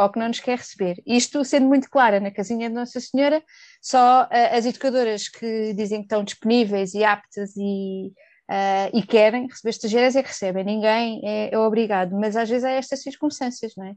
ou 0.02 0.10
que 0.10 0.18
não 0.18 0.28
nos 0.28 0.40
quer 0.40 0.58
receber. 0.58 1.02
Isto 1.06 1.44
sendo 1.44 1.66
muito 1.66 1.90
clara 1.90 2.20
na 2.20 2.30
casinha 2.30 2.68
de 2.68 2.74
Nossa 2.74 3.00
Senhora, 3.00 3.42
só 3.82 4.24
uh, 4.24 4.56
as 4.56 4.64
educadoras 4.64 5.28
que 5.28 5.74
dizem 5.74 5.98
que 5.98 6.06
estão 6.06 6.24
disponíveis 6.24 6.94
e 6.94 7.04
aptas 7.04 7.54
e, 7.56 8.12
uh, 8.50 8.96
e 8.96 9.02
querem 9.02 9.46
receber 9.46 9.70
estagiárias 9.70 10.16
é 10.16 10.22
que 10.22 10.28
recebem, 10.28 10.64
ninguém 10.64 11.20
é, 11.24 11.54
é, 11.54 11.58
obrigado, 11.58 12.16
mas 12.16 12.36
às 12.36 12.48
vezes 12.48 12.64
há 12.64 12.70
estas 12.70 13.02
circunstâncias, 13.02 13.72
não 13.76 13.86
é? 13.86 13.94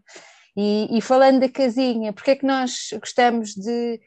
E, 0.55 0.97
e 0.97 1.01
falando 1.01 1.39
da 1.39 1.49
casinha, 1.49 2.13
porque 2.13 2.31
é 2.31 2.35
que 2.35 2.45
nós 2.45 2.89
gostamos 2.99 3.55
de 3.55 3.99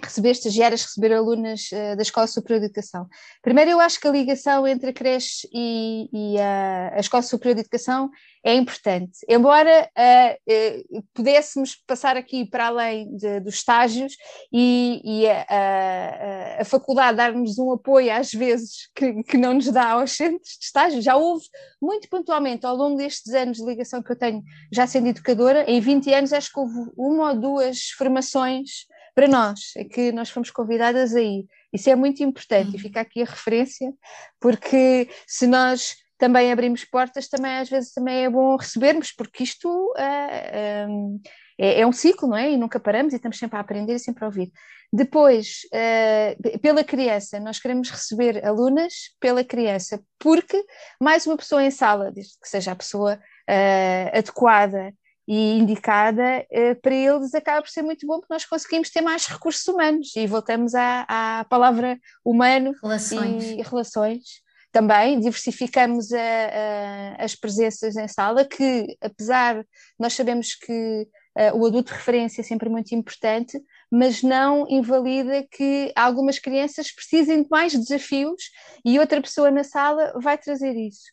receber 0.00 0.30
estagiárias, 0.30 0.84
receber 0.84 1.12
alunas 1.12 1.68
uh, 1.72 1.96
da 1.96 2.02
Escola 2.02 2.26
Superior 2.26 2.60
de 2.60 2.66
Educação. 2.66 3.06
Primeiro, 3.42 3.72
eu 3.72 3.80
acho 3.80 4.00
que 4.00 4.06
a 4.06 4.10
ligação 4.10 4.66
entre 4.66 4.90
a 4.90 4.92
creche 4.92 5.48
e, 5.52 6.08
e 6.12 6.38
a, 6.38 6.92
a, 6.94 7.00
Escola 7.00 7.22
Superior 7.22 7.56
de 7.56 7.60
Educação 7.60 8.10
é 8.44 8.54
importante. 8.54 9.18
Embora 9.28 9.88
uh, 9.96 10.98
uh, 10.98 11.02
pudéssemos 11.12 11.76
passar 11.86 12.16
aqui 12.16 12.46
para 12.46 12.68
além 12.68 13.14
de, 13.16 13.40
dos 13.40 13.54
estágios 13.54 14.16
e, 14.52 15.00
e 15.04 15.28
a, 15.28 15.46
a, 15.48 16.62
a, 16.62 16.64
faculdade 16.64 17.18
dar-nos 17.18 17.58
um 17.58 17.72
apoio, 17.72 18.12
às 18.12 18.32
vezes, 18.32 18.88
que, 18.94 19.22
que, 19.24 19.36
não 19.36 19.54
nos 19.54 19.70
dá 19.70 19.90
aos 19.90 20.12
centros 20.12 20.56
de 20.58 20.64
estágio, 20.64 21.02
já 21.02 21.16
houve 21.16 21.44
muito 21.80 22.08
pontualmente 22.08 22.64
ao 22.64 22.74
longo 22.74 22.96
destes 22.96 23.34
anos 23.34 23.58
de 23.58 23.64
ligação 23.64 24.02
que 24.02 24.12
eu 24.12 24.16
tenho, 24.16 24.42
já 24.72 24.86
sendo 24.86 25.08
educadora, 25.08 25.70
em 25.70 25.80
20 25.80 26.12
anos 26.14 26.32
acho 26.32 26.50
que 26.50 26.58
houve 26.58 26.90
uma 26.96 27.30
ou 27.30 27.38
duas 27.38 27.90
formações 27.90 28.90
para 29.14 29.28
nós, 29.28 29.72
é 29.76 29.84
que 29.84 30.12
nós 30.12 30.30
fomos 30.30 30.50
convidadas 30.50 31.14
a 31.14 31.20
ir. 31.20 31.46
Isso 31.72 31.90
é 31.90 31.96
muito 31.96 32.22
importante 32.22 32.70
e 32.70 32.74
uhum. 32.74 32.78
fica 32.78 33.00
aqui 33.00 33.22
a 33.22 33.26
referência, 33.26 33.92
porque 34.40 35.08
se 35.26 35.46
nós 35.46 35.96
também 36.18 36.52
abrimos 36.52 36.84
portas, 36.84 37.28
também 37.28 37.58
às 37.58 37.68
vezes 37.68 37.92
também 37.92 38.24
é 38.24 38.30
bom 38.30 38.56
recebermos, 38.56 39.10
porque 39.10 39.42
isto 39.42 39.68
uh, 39.68 40.88
um, 40.88 41.20
é, 41.58 41.80
é, 41.80 41.86
um 41.86 41.92
ciclo, 41.92 42.28
não 42.28 42.36
é? 42.36 42.52
E 42.52 42.56
nunca 42.56 42.78
paramos 42.78 43.12
e 43.12 43.16
estamos 43.16 43.38
sempre 43.38 43.56
a 43.56 43.60
aprender 43.60 43.94
e 43.94 43.98
sempre 43.98 44.22
a 44.24 44.28
ouvir. 44.28 44.52
Depois, 44.92 45.62
uh, 45.72 46.58
pela 46.60 46.84
criança, 46.84 47.40
nós 47.40 47.58
queremos 47.58 47.90
receber 47.90 48.44
alunas 48.46 48.92
pela 49.18 49.42
criança, 49.42 50.00
porque 50.18 50.62
mais 51.00 51.26
uma 51.26 51.36
pessoa 51.36 51.64
em 51.64 51.70
sala, 51.70 52.12
desde 52.12 52.38
que 52.38 52.48
seja 52.48 52.72
a 52.72 52.76
pessoa 52.76 53.14
uh, 53.16 54.18
adequada 54.18 54.94
e 55.26 55.58
indicada 55.58 56.44
eh, 56.50 56.74
para 56.74 56.94
eles 56.94 57.34
acaba 57.34 57.62
por 57.62 57.70
ser 57.70 57.82
muito 57.82 58.06
bom 58.06 58.18
porque 58.18 58.34
nós 58.34 58.44
conseguimos 58.44 58.90
ter 58.90 59.00
mais 59.00 59.26
recursos 59.26 59.66
humanos 59.66 60.14
e 60.16 60.26
voltamos 60.26 60.74
à, 60.74 61.06
à 61.08 61.44
palavra 61.44 61.98
humano 62.24 62.72
relações. 62.82 63.44
e 63.44 63.62
relações 63.62 64.42
também 64.72 65.20
diversificamos 65.20 66.12
a, 66.12 66.18
a, 66.18 67.24
as 67.24 67.36
presenças 67.36 67.94
em 67.94 68.08
sala 68.08 68.44
que 68.44 68.96
apesar 69.00 69.64
nós 69.98 70.14
sabemos 70.14 70.54
que 70.54 71.06
uh, 71.38 71.56
o 71.56 71.66
adulto 71.66 71.92
de 71.92 71.98
referência 71.98 72.40
é 72.40 72.44
sempre 72.44 72.68
muito 72.68 72.92
importante 72.92 73.62
mas 73.92 74.22
não 74.22 74.66
invalida 74.68 75.46
que 75.50 75.92
algumas 75.94 76.38
crianças 76.38 76.90
precisem 76.90 77.42
de 77.42 77.48
mais 77.50 77.74
desafios 77.74 78.42
e 78.84 78.98
outra 78.98 79.20
pessoa 79.20 79.50
na 79.50 79.62
sala 79.62 80.14
vai 80.16 80.36
trazer 80.36 80.74
isso 80.74 81.04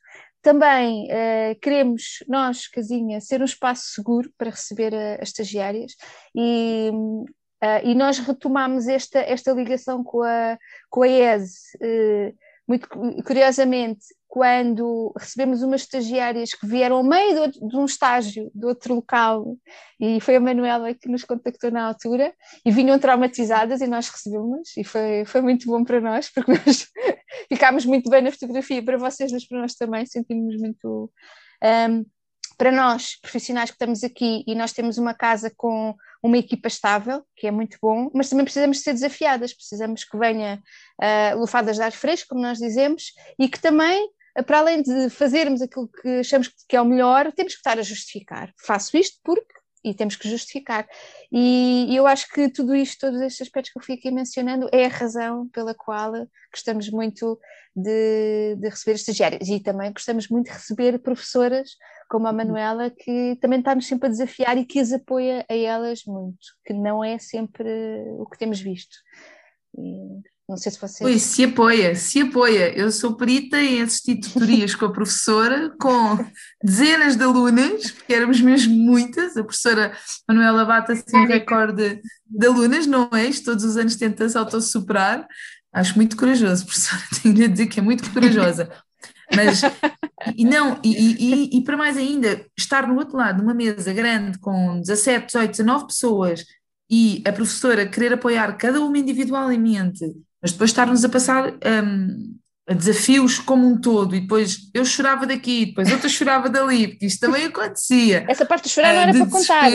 também 0.41 1.05
uh, 1.05 1.59
queremos, 1.61 2.23
nós, 2.27 2.67
Casinha, 2.67 3.19
ser 3.19 3.41
um 3.41 3.45
espaço 3.45 3.93
seguro 3.93 4.31
para 4.37 4.51
receber 4.51 4.93
uh, 4.93 5.21
as 5.21 5.29
estagiárias 5.29 5.95
e, 6.35 6.91
uh, 6.93 7.81
e 7.83 7.93
nós 7.93 8.19
retomamos 8.19 8.87
esta, 8.87 9.19
esta 9.19 9.51
ligação 9.51 10.03
com 10.03 10.23
a, 10.23 10.57
com 10.89 11.03
a 11.03 11.07
ESE. 11.07 11.77
Muito 12.69 12.87
curiosamente, 13.25 14.05
quando 14.27 15.11
recebemos 15.17 15.63
umas 15.63 15.81
estagiárias 15.81 16.53
que 16.53 16.67
vieram 16.67 16.97
ao 16.97 17.03
meio 17.03 17.47
de, 17.47 17.75
um 17.75 17.85
estágio 17.85 18.51
de 18.53 18.63
outro 18.63 18.93
local, 18.93 19.57
e 19.99 20.21
foi 20.21 20.35
a 20.35 20.39
Manuela 20.39 20.93
que 20.93 21.09
nos 21.09 21.23
contactou 21.23 21.71
na 21.71 21.87
altura, 21.87 22.31
e 22.63 22.69
vinham 22.69 22.99
traumatizadas 22.99 23.81
e 23.81 23.87
nós 23.87 24.07
recebemos, 24.07 24.77
e 24.77 24.83
foi, 24.83 25.25
foi 25.25 25.41
muito 25.41 25.65
bom 25.65 25.83
para 25.83 25.99
nós, 25.99 26.29
porque 26.29 26.51
nós 26.63 26.87
ficámos 27.51 27.87
muito 27.87 28.07
bem 28.07 28.21
na 28.21 28.31
fotografia 28.31 28.83
para 28.83 28.99
vocês, 28.99 29.31
mas 29.31 29.47
para 29.47 29.61
nós 29.61 29.73
também 29.73 30.05
sentimos 30.05 30.55
muito. 30.61 31.11
Um, 31.63 32.05
para 32.59 32.73
nós, 32.73 33.15
profissionais 33.21 33.69
que 33.69 33.75
estamos 33.75 34.03
aqui, 34.03 34.43
e 34.45 34.53
nós 34.53 34.73
temos 34.73 34.97
uma 34.97 35.13
casa 35.13 35.49
com 35.55 35.95
uma 36.21 36.37
equipa 36.37 36.67
estável, 36.67 37.23
que 37.33 37.47
é 37.47 37.51
muito 37.51 37.77
bom, 37.81 38.11
mas 38.13 38.29
também 38.29 38.43
precisamos 38.43 38.81
ser 38.81 38.91
desafiadas, 38.91 39.53
precisamos 39.53 40.03
que 40.03 40.17
venha 40.17 40.61
uh, 41.01 41.39
lufadas 41.39 41.77
de 41.77 41.83
ar 41.83 41.93
fresco, 41.93 42.29
como 42.29 42.41
nós 42.41 42.57
dizemos, 42.57 43.13
e 43.39 43.47
que 43.47 43.61
também 43.61 44.09
para 44.45 44.59
além 44.59 44.81
de 44.81 45.09
fazermos 45.09 45.61
aquilo 45.61 45.87
que 45.87 46.19
achamos 46.19 46.49
que 46.67 46.75
é 46.75 46.81
o 46.81 46.85
melhor, 46.85 47.31
temos 47.31 47.53
que 47.53 47.59
estar 47.59 47.79
a 47.79 47.81
justificar. 47.81 48.53
Faço 48.57 48.95
isto 48.97 49.17
porque 49.23 49.53
e 49.83 49.93
temos 49.93 50.15
que 50.15 50.29
justificar. 50.29 50.87
E, 51.31 51.95
eu 51.95 52.05
acho 52.07 52.27
que 52.29 52.49
tudo 52.49 52.75
isto, 52.75 52.99
todos 52.99 53.21
estes 53.21 53.41
aspectos 53.41 53.71
que 53.71 53.79
eu 53.79 53.83
fui 53.83 53.95
aqui 53.95 54.11
mencionando, 54.11 54.69
é 54.71 54.85
a 54.85 54.89
razão 54.89 55.47
pela 55.49 55.73
qual 55.73 56.13
gostamos 56.51 56.89
muito 56.89 57.39
de, 57.75 58.55
de 58.57 58.69
receber 58.69 58.95
estagiários 58.95 59.47
e 59.47 59.59
também 59.59 59.93
gostamos 59.93 60.27
muito 60.27 60.47
de 60.47 60.53
receber 60.53 60.99
professoras 60.99 61.69
como 62.09 62.27
a 62.27 62.33
Manuela, 62.33 62.89
que 62.89 63.37
também 63.39 63.59
está-nos 63.59 63.87
sempre 63.87 64.07
a 64.07 64.11
desafiar 64.11 64.57
e 64.57 64.65
que 64.65 64.79
as 64.79 64.91
apoia 64.91 65.45
a 65.47 65.55
elas 65.55 66.03
muito, 66.05 66.39
que 66.65 66.73
não 66.73 67.03
é 67.03 67.19
sempre 67.19 67.69
o 68.17 68.25
que 68.25 68.37
temos 68.37 68.59
visto. 68.59 68.97
E, 69.77 70.21
Não 70.49 70.57
sei 70.57 70.71
se 70.71 70.81
você. 70.81 71.05
Oi, 71.05 71.19
se 71.19 71.43
apoia, 71.43 71.93
se 71.93 72.21
apoia. 72.21 72.75
Eu 72.75 72.91
sou 72.91 73.15
perita 73.15 73.61
em 73.61 73.83
assistir 73.83 74.15
tutorias 74.15 74.73
com 74.73 74.85
a 74.85 74.91
professora, 74.91 75.71
com 75.79 76.17
dezenas 76.63 77.15
de 77.15 77.23
alunas, 77.23 77.91
porque 77.91 78.15
éramos 78.15 78.41
mesmo 78.41 78.73
muitas. 78.73 79.37
A 79.37 79.43
professora 79.43 79.95
Manuela 80.27 80.65
bate 80.65 80.93
assim 80.93 81.17
um 81.17 81.27
recorde 81.27 82.01
de 82.25 82.47
alunas, 82.47 82.87
não 82.87 83.11
é? 83.13 83.29
Todos 83.45 83.63
os 83.63 83.77
anos 83.77 83.95
tenta 83.95 84.27
se 84.27 84.35
autossuperar. 84.35 85.27
Acho 85.71 85.95
muito 85.95 86.17
corajoso, 86.17 86.65
professora. 86.65 87.03
Tenho 87.21 87.35
de 87.35 87.47
dizer 87.47 87.67
que 87.67 87.79
é 87.79 87.83
muito 87.83 88.11
corajosa. 88.11 88.71
Mas, 89.35 89.61
e 90.35 90.43
não, 90.45 90.79
e, 90.83 91.51
e, 91.53 91.57
e, 91.59 91.63
para 91.63 91.77
mais 91.77 91.95
ainda, 91.95 92.43
estar 92.57 92.87
no 92.87 92.97
outro 92.97 93.15
lado, 93.15 93.43
numa 93.43 93.53
mesa 93.53 93.93
grande 93.93 94.39
com 94.39 94.79
17, 94.79 95.27
18, 95.27 95.51
19 95.51 95.85
pessoas 95.85 96.43
e 96.89 97.21
a 97.23 97.31
professora 97.31 97.87
querer 97.87 98.13
apoiar 98.13 98.57
cada 98.57 98.81
uma 98.81 98.97
individualmente, 98.97 100.11
mas 100.41 100.51
depois 100.51 100.69
estarmos 100.69 101.03
a 101.03 101.09
passar 101.09 101.51
um, 101.51 102.37
a 102.67 102.73
desafios 102.73 103.39
como 103.39 103.67
um 103.67 103.79
todo, 103.79 104.15
e 104.15 104.21
depois 104.21 104.69
eu 104.73 104.85
chorava 104.85 105.25
daqui, 105.25 105.67
depois 105.67 105.91
outra 105.91 106.07
chorava 106.07 106.49
dali, 106.49 106.89
porque 106.89 107.07
isto 107.07 107.19
também 107.19 107.45
acontecia. 107.45 108.25
Essa 108.27 108.45
parte 108.45 108.65
de 108.65 108.69
chorar 108.69 108.93
não 108.93 109.01
era 109.01 109.11
de 109.11 109.19
para 109.19 109.29
contar. 109.29 109.69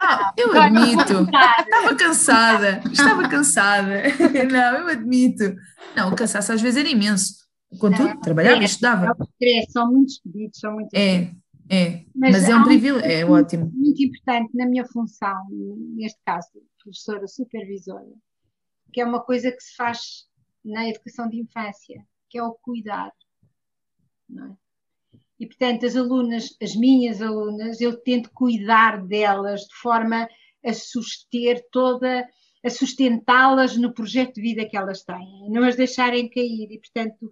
Ah, 0.00 0.32
eu 0.36 0.60
admito, 0.60 1.28
estava 1.28 1.94
cansada, 1.94 2.82
estava 2.90 3.28
cansada, 3.28 4.02
não, 4.50 4.78
eu 4.78 4.88
admito. 4.88 5.54
Não, 5.94 6.10
o 6.10 6.16
cansaço 6.16 6.52
às 6.52 6.60
vezes 6.60 6.78
era 6.78 6.88
imenso 6.88 7.46
Contudo, 7.78 8.18
trabalhava 8.20 8.58
é, 8.58 8.62
e 8.62 8.64
estudava. 8.64 9.16
É, 9.42 9.62
são 9.70 9.90
muitos 9.90 10.20
pedidos, 10.20 10.58
são 10.58 10.72
muitos 10.72 10.92
É, 10.94 11.30
é. 11.68 12.04
Mas, 12.14 12.32
mas 12.32 12.48
é 12.48 12.56
um 12.56 12.64
privilégio, 12.64 13.10
é 13.10 13.24
ótimo. 13.24 13.70
Muito 13.74 14.02
importante 14.02 14.50
na 14.54 14.66
minha 14.66 14.84
função, 14.86 15.36
neste 15.94 16.18
caso, 16.24 16.48
professora 16.82 17.26
supervisora, 17.26 18.06
que 18.96 19.00
é 19.02 19.04
uma 19.04 19.20
coisa 19.20 19.52
que 19.52 19.60
se 19.60 19.76
faz 19.76 20.24
na 20.64 20.88
educação 20.88 21.28
de 21.28 21.38
infância, 21.38 22.02
que 22.30 22.38
é 22.38 22.42
o 22.42 22.54
cuidar. 22.54 23.12
É? 24.32 24.56
E, 25.38 25.46
portanto, 25.46 25.84
as 25.84 25.94
alunas, 25.94 26.56
as 26.62 26.74
minhas 26.74 27.20
alunas, 27.20 27.82
eu 27.82 27.94
tento 28.00 28.30
cuidar 28.32 29.06
delas 29.06 29.66
de 29.66 29.74
forma 29.82 30.26
a 30.64 30.72
suster 30.72 31.62
toda, 31.70 32.26
a 32.64 32.70
sustentá-las 32.70 33.76
no 33.76 33.92
projeto 33.92 34.36
de 34.36 34.40
vida 34.40 34.66
que 34.66 34.78
elas 34.78 35.02
têm, 35.04 35.50
não 35.50 35.62
as 35.62 35.76
deixarem 35.76 36.30
cair. 36.30 36.72
E, 36.72 36.80
portanto, 36.80 37.30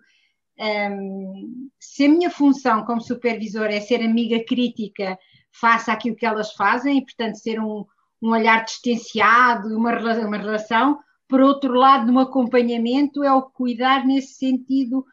um, 0.60 1.70
se 1.80 2.04
a 2.04 2.08
minha 2.10 2.28
função 2.28 2.84
como 2.84 3.00
supervisor 3.00 3.68
é 3.68 3.80
ser 3.80 4.02
amiga 4.02 4.44
crítica 4.44 5.18
face 5.50 5.90
àquilo 5.90 6.14
que 6.14 6.26
elas 6.26 6.52
fazem 6.52 6.98
e, 6.98 7.02
portanto, 7.02 7.36
ser 7.36 7.58
um, 7.58 7.86
um 8.20 8.32
olhar 8.32 8.66
distanciado, 8.66 9.68
uma, 9.74 9.98
uma 9.98 10.36
relação, 10.36 10.98
por 11.28 11.40
outro 11.40 11.74
lado, 11.74 12.12
no 12.12 12.20
acompanhamento, 12.20 13.22
é 13.22 13.32
o 13.32 13.42
cuidar 13.42 14.06
nesse 14.06 14.34
sentido 14.34 15.04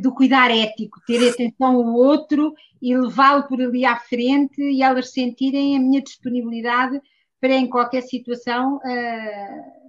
do 0.00 0.12
cuidar 0.12 0.50
ético, 0.50 1.00
ter 1.06 1.28
atenção 1.28 1.76
ao 1.76 1.94
outro 1.94 2.54
e 2.82 2.96
levá-lo 2.96 3.46
por 3.46 3.60
ali 3.60 3.84
à 3.84 3.96
frente 3.96 4.60
e 4.60 4.82
elas 4.82 5.12
sentirem 5.12 5.76
a 5.76 5.80
minha 5.80 6.02
disponibilidade 6.02 7.00
para 7.40 7.54
em 7.54 7.68
qualquer 7.68 8.02
situação. 8.02 8.76
Uh, 8.76 9.80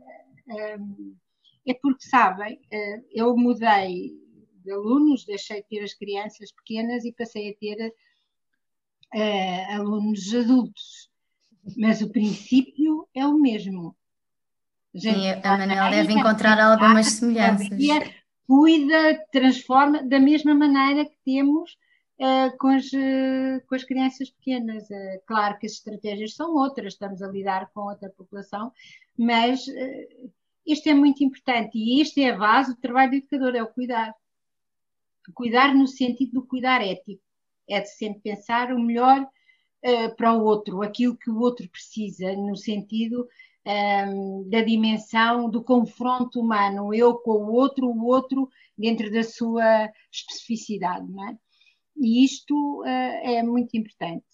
é 1.68 1.74
porque, 1.82 2.08
sabem, 2.08 2.56
uh, 2.56 3.06
eu 3.12 3.36
mudei 3.36 4.12
de 4.64 4.72
alunos, 4.72 5.26
deixei 5.26 5.62
de 5.62 5.68
ter 5.68 5.84
as 5.84 5.94
crianças 5.94 6.52
pequenas 6.52 7.04
e 7.06 7.14
passei 7.14 7.52
a 7.52 7.56
ter 7.56 7.94
uh, 9.16 9.76
alunos 9.76 10.34
adultos. 10.34 11.10
Mas 11.78 12.02
o 12.02 12.10
princípio 12.10 13.08
é 13.14 13.26
o 13.26 13.38
mesmo. 13.38 13.96
A, 14.96 15.00
Sim, 15.00 15.30
a 15.44 15.58
Manel 15.58 15.90
deve 15.90 16.14
encontrar 16.14 16.60
algumas 16.60 17.08
semelhanças. 17.08 17.70
Cuida, 18.46 19.26
transforma 19.32 20.04
da 20.04 20.20
mesma 20.20 20.54
maneira 20.54 21.06
que 21.06 21.16
temos 21.24 21.78
uh, 22.20 22.58
com, 22.58 22.68
as, 22.68 22.86
uh, 22.88 23.66
com 23.68 23.76
as 23.76 23.84
crianças 23.86 24.30
pequenas. 24.30 24.84
Uh, 24.90 25.22
claro 25.26 25.58
que 25.58 25.66
as 25.66 25.74
estratégias 25.74 26.36
são 26.36 26.54
outras, 26.56 26.94
estamos 26.94 27.22
a 27.22 27.28
lidar 27.28 27.72
com 27.74 27.82
outra 27.82 28.10
população, 28.10 28.74
mas 29.18 29.66
isto 30.66 30.90
é 30.90 30.94
muito 30.94 31.24
importante 31.24 31.78
e 31.78 32.02
este 32.02 32.22
é 32.22 32.32
a 32.32 32.38
base 32.38 32.76
do 32.76 32.82
trabalho 32.82 33.12
do 33.12 33.18
educador, 33.18 33.56
é 33.56 33.64
o 33.64 33.68
cuidar. 33.68 34.14
Cuidar 35.34 35.74
no 35.74 35.88
sentido 35.88 36.34
do 36.34 36.44
cuidar 36.46 36.82
ético. 36.82 37.22
É 37.70 37.80
de 37.80 37.88
sempre 37.88 38.20
pensar 38.22 38.74
o 38.74 38.80
melhor 38.80 39.26
para 40.18 40.34
o 40.34 40.44
outro, 40.44 40.82
aquilo 40.82 41.18
que 41.18 41.30
o 41.30 41.40
outro 41.40 41.68
precisa, 41.70 42.36
no 42.36 42.56
sentido 42.56 43.28
um, 43.66 43.70
ehm, 43.70 44.50
da 44.50 44.62
dimensão 44.62 45.50
do 45.50 45.64
confronto 45.64 46.40
humano, 46.40 46.94
eu 46.94 47.16
com 47.16 47.32
o 47.32 47.54
outro, 47.54 47.88
o 47.88 48.06
outro 48.06 48.50
dentro 48.78 49.12
da 49.12 49.24
sua 49.24 49.92
especificidade. 50.12 51.08
Não 51.10 51.30
é? 51.30 51.38
E 51.98 52.24
isto 52.26 52.82
uh, 52.82 52.86
é 52.86 53.44
muito 53.44 53.76
importante. 53.78 54.26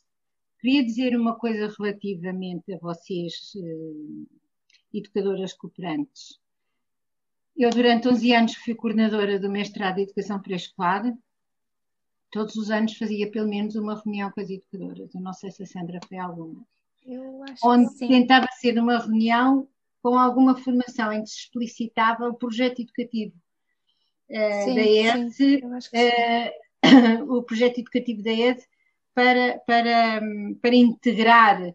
Queria 0.59 0.83
dizer 0.83 1.15
uma 1.15 1.37
coisa 1.37 1.73
relativamente 1.77 2.73
a 2.73 2.77
vocês, 2.79 3.53
uh, 3.55 4.27
educadoras 4.93 5.53
cooperantes. 5.53 6.39
Eu, 7.55 7.69
durante 7.71 8.07
11 8.07 8.33
anos, 8.33 8.55
fui 8.55 8.75
coordenadora 8.75 9.39
do 9.39 9.49
mestrado 9.49 9.95
de 9.95 10.03
Educação 10.03 10.41
Pré-Escolar. 10.41 11.11
Todos 12.31 12.55
os 12.55 12.69
anos 12.69 12.97
fazia 12.97 13.29
pelo 13.31 13.49
menos 13.49 13.75
uma 13.75 13.99
reunião 13.99 14.31
com 14.31 14.39
as 14.39 14.49
educadoras. 14.49 15.13
Eu 15.13 15.21
não 15.21 15.33
sei 15.33 15.51
se 15.51 15.63
a 15.63 15.65
Sandra 15.65 15.99
foi 16.07 16.17
alguma. 16.17 16.65
Onde 17.63 17.97
tentava 17.97 18.47
ser 18.59 18.77
uma 18.79 18.99
reunião 18.99 19.67
com 20.01 20.17
alguma 20.17 20.55
formação 20.57 21.11
em 21.11 21.23
que 21.23 21.29
se 21.29 21.39
explicitava 21.41 22.27
o 22.27 22.33
projeto 22.35 22.81
educativo 22.81 23.33
uh, 24.29 24.63
sim, 24.63 24.75
da 24.75 24.81
ED, 24.81 25.63
uh, 27.23 27.33
o 27.37 27.43
projeto 27.43 27.79
educativo 27.79 28.23
da 28.23 28.31
ED 28.31 28.61
para, 29.13 29.59
para, 29.65 30.21
para 30.61 30.75
integrar 30.75 31.73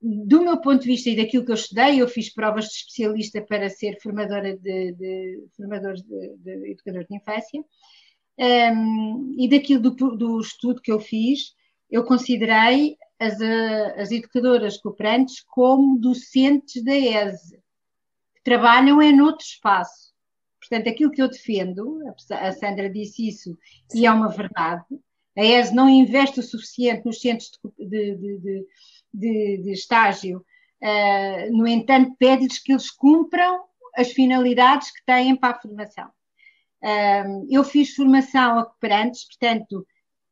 do 0.00 0.42
meu 0.42 0.60
ponto 0.60 0.82
de 0.82 0.86
vista 0.86 1.10
e 1.10 1.16
daquilo 1.16 1.44
que 1.44 1.50
eu 1.50 1.56
estudei, 1.56 2.00
eu 2.00 2.08
fiz 2.08 2.32
provas 2.32 2.66
de 2.66 2.72
especialista 2.72 3.42
para 3.42 3.68
ser 3.68 4.00
formadora 4.00 4.56
de, 4.56 4.92
de 4.92 5.44
formadores 5.56 6.02
de, 6.02 6.36
de 6.36 6.70
educadores 6.70 7.08
de 7.08 7.16
infância, 7.16 7.64
um, 8.38 9.34
e 9.36 9.48
daquilo 9.48 9.82
do, 9.82 10.16
do, 10.16 10.40
estudo 10.40 10.80
que 10.80 10.92
eu 10.92 11.00
fiz, 11.00 11.52
eu 11.90 12.04
considerei 12.04 12.96
as, 13.18 13.40
as 13.96 14.10
educadoras 14.10 14.76
cooperantes 14.76 15.42
como 15.48 15.98
docentes 15.98 16.82
da 16.84 16.94
ESE, 16.94 17.56
que 18.36 18.42
trabalham 18.42 19.02
em 19.02 19.20
outro 19.20 19.44
espaço. 19.44 20.12
Portanto, 20.60 20.88
aquilo 20.88 21.10
que 21.10 21.22
eu 21.22 21.28
defendo, 21.28 22.00
a 22.30 22.52
Sandra 22.52 22.90
disse 22.90 23.28
isso, 23.28 23.56
e 23.94 24.06
é 24.06 24.10
uma 24.10 24.28
verdade, 24.28 24.84
a 25.36 25.44
ESE 25.44 25.74
não 25.74 25.88
investe 25.88 26.40
o 26.40 26.42
suficiente 26.42 27.06
nos 27.06 27.20
centros 27.20 27.50
de, 27.78 28.16
de, 28.16 28.38
de 28.38 28.66
de, 29.12 29.58
de 29.58 29.72
estágio. 29.72 30.44
Uh, 30.82 31.56
no 31.56 31.66
entanto, 31.66 32.14
pede-lhes 32.18 32.58
que 32.58 32.72
eles 32.72 32.90
cumpram 32.90 33.64
as 33.96 34.12
finalidades 34.12 34.90
que 34.92 35.04
têm 35.04 35.34
para 35.36 35.56
a 35.56 35.60
formação. 35.60 36.08
Uh, 36.82 37.46
eu 37.50 37.64
fiz 37.64 37.94
formação 37.94 38.58
a 38.58 38.64
cooperantes, 38.64 39.26
portanto, 39.26 39.86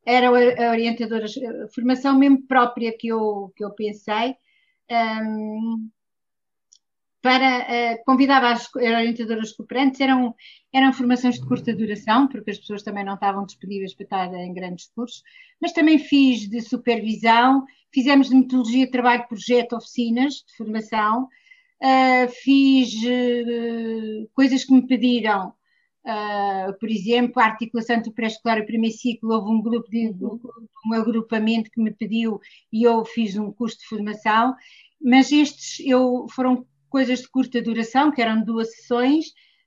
era 0.06 0.28
a 0.28 0.70
orientadora, 0.70 1.26
a 1.26 1.68
formação 1.74 2.16
mesmo 2.16 2.46
própria 2.46 2.96
que 2.96 3.08
eu, 3.08 3.52
que 3.56 3.64
eu 3.64 3.72
pensei. 3.72 4.36
Um, 4.88 5.90
para 7.20 7.58
uh, 7.58 8.04
convidava 8.04 8.52
as 8.52 8.72
orientadoras 8.72 9.50
cooperantes, 9.50 10.00
eram, 10.00 10.32
eram 10.72 10.92
formações 10.92 11.34
de 11.34 11.44
curta 11.44 11.74
duração, 11.74 12.28
porque 12.28 12.52
as 12.52 12.58
pessoas 12.58 12.84
também 12.84 13.04
não 13.04 13.14
estavam 13.14 13.44
disponíveis 13.44 13.92
para 13.94 14.04
estar 14.04 14.34
em 14.34 14.54
grandes 14.54 14.86
cursos, 14.94 15.24
mas 15.60 15.72
também 15.72 15.98
fiz 15.98 16.48
de 16.48 16.60
supervisão, 16.60 17.64
fizemos 17.92 18.28
de 18.28 18.36
metodologia 18.36 18.86
de 18.86 18.92
trabalho, 18.92 19.26
projeto, 19.26 19.74
oficinas 19.74 20.34
de 20.34 20.56
formação, 20.56 21.24
uh, 21.24 22.28
fiz 22.44 22.94
uh, 22.94 24.30
coisas 24.32 24.64
que 24.64 24.72
me 24.72 24.86
pediram, 24.86 25.52
por 26.78 26.88
exemplo, 26.88 27.40
a 27.40 27.46
articulação 27.46 28.00
do 28.00 28.12
pré-escolar 28.12 28.58
e 28.58 28.66
primeiro 28.66 28.96
ciclo, 28.96 29.34
houve 29.34 29.50
um 29.50 29.60
grupo 29.60 29.90
de 29.90 30.12
um 30.86 30.92
agrupamento 30.92 31.70
que 31.70 31.80
me 31.80 31.92
pediu 31.92 32.40
e 32.72 32.84
eu 32.84 33.04
fiz 33.04 33.36
um 33.36 33.50
curso 33.50 33.78
de 33.78 33.86
formação, 33.86 34.54
mas 35.00 35.32
estes 35.32 35.84
eu 35.84 36.26
foram 36.30 36.64
coisas 36.88 37.20
de 37.20 37.28
curta 37.28 37.60
duração, 37.60 38.12
que 38.12 38.22
eram 38.22 38.44
duas 38.44 38.74
sessões, 38.74 39.26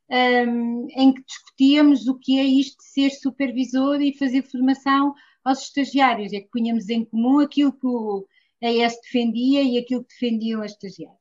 um, 0.09 0.87
em 0.95 1.13
que 1.13 1.23
discutíamos 1.23 2.07
o 2.07 2.17
que 2.17 2.39
é 2.39 2.43
isto 2.43 2.77
de 2.77 2.85
ser 2.85 3.09
supervisor 3.11 4.01
e 4.01 4.17
fazer 4.17 4.41
formação 4.43 5.13
aos 5.43 5.61
estagiários, 5.63 6.33
é 6.33 6.39
que 6.39 6.49
punhamos 6.49 6.89
em 6.89 7.05
comum 7.05 7.39
aquilo 7.39 7.71
que 7.71 7.85
o 7.85 8.25
AES 8.61 8.99
defendia 9.03 9.61
e 9.61 9.77
aquilo 9.77 10.03
que 10.03 10.13
defendiam 10.13 10.61
as 10.61 10.71
estagiárias. 10.71 11.19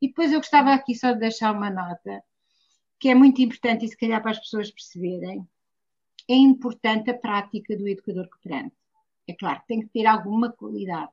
E 0.00 0.08
depois 0.08 0.32
eu 0.32 0.38
gostava 0.38 0.72
aqui 0.72 0.94
só 0.94 1.12
de 1.12 1.20
deixar 1.20 1.52
uma 1.52 1.70
nota, 1.70 2.22
que 3.04 3.10
é 3.10 3.14
muito 3.14 3.42
importante 3.42 3.84
e 3.84 3.88
se 3.88 3.98
calhar 3.98 4.22
para 4.22 4.30
as 4.30 4.38
pessoas 4.38 4.70
perceberem, 4.70 5.46
é 6.26 6.34
importante 6.34 7.10
a 7.10 7.14
prática 7.18 7.76
do 7.76 7.86
educador 7.86 8.26
cooperante. 8.30 8.74
É 9.28 9.34
claro, 9.34 9.60
tem 9.68 9.82
que 9.82 9.88
ter 9.88 10.06
alguma 10.06 10.50
qualidade. 10.50 11.12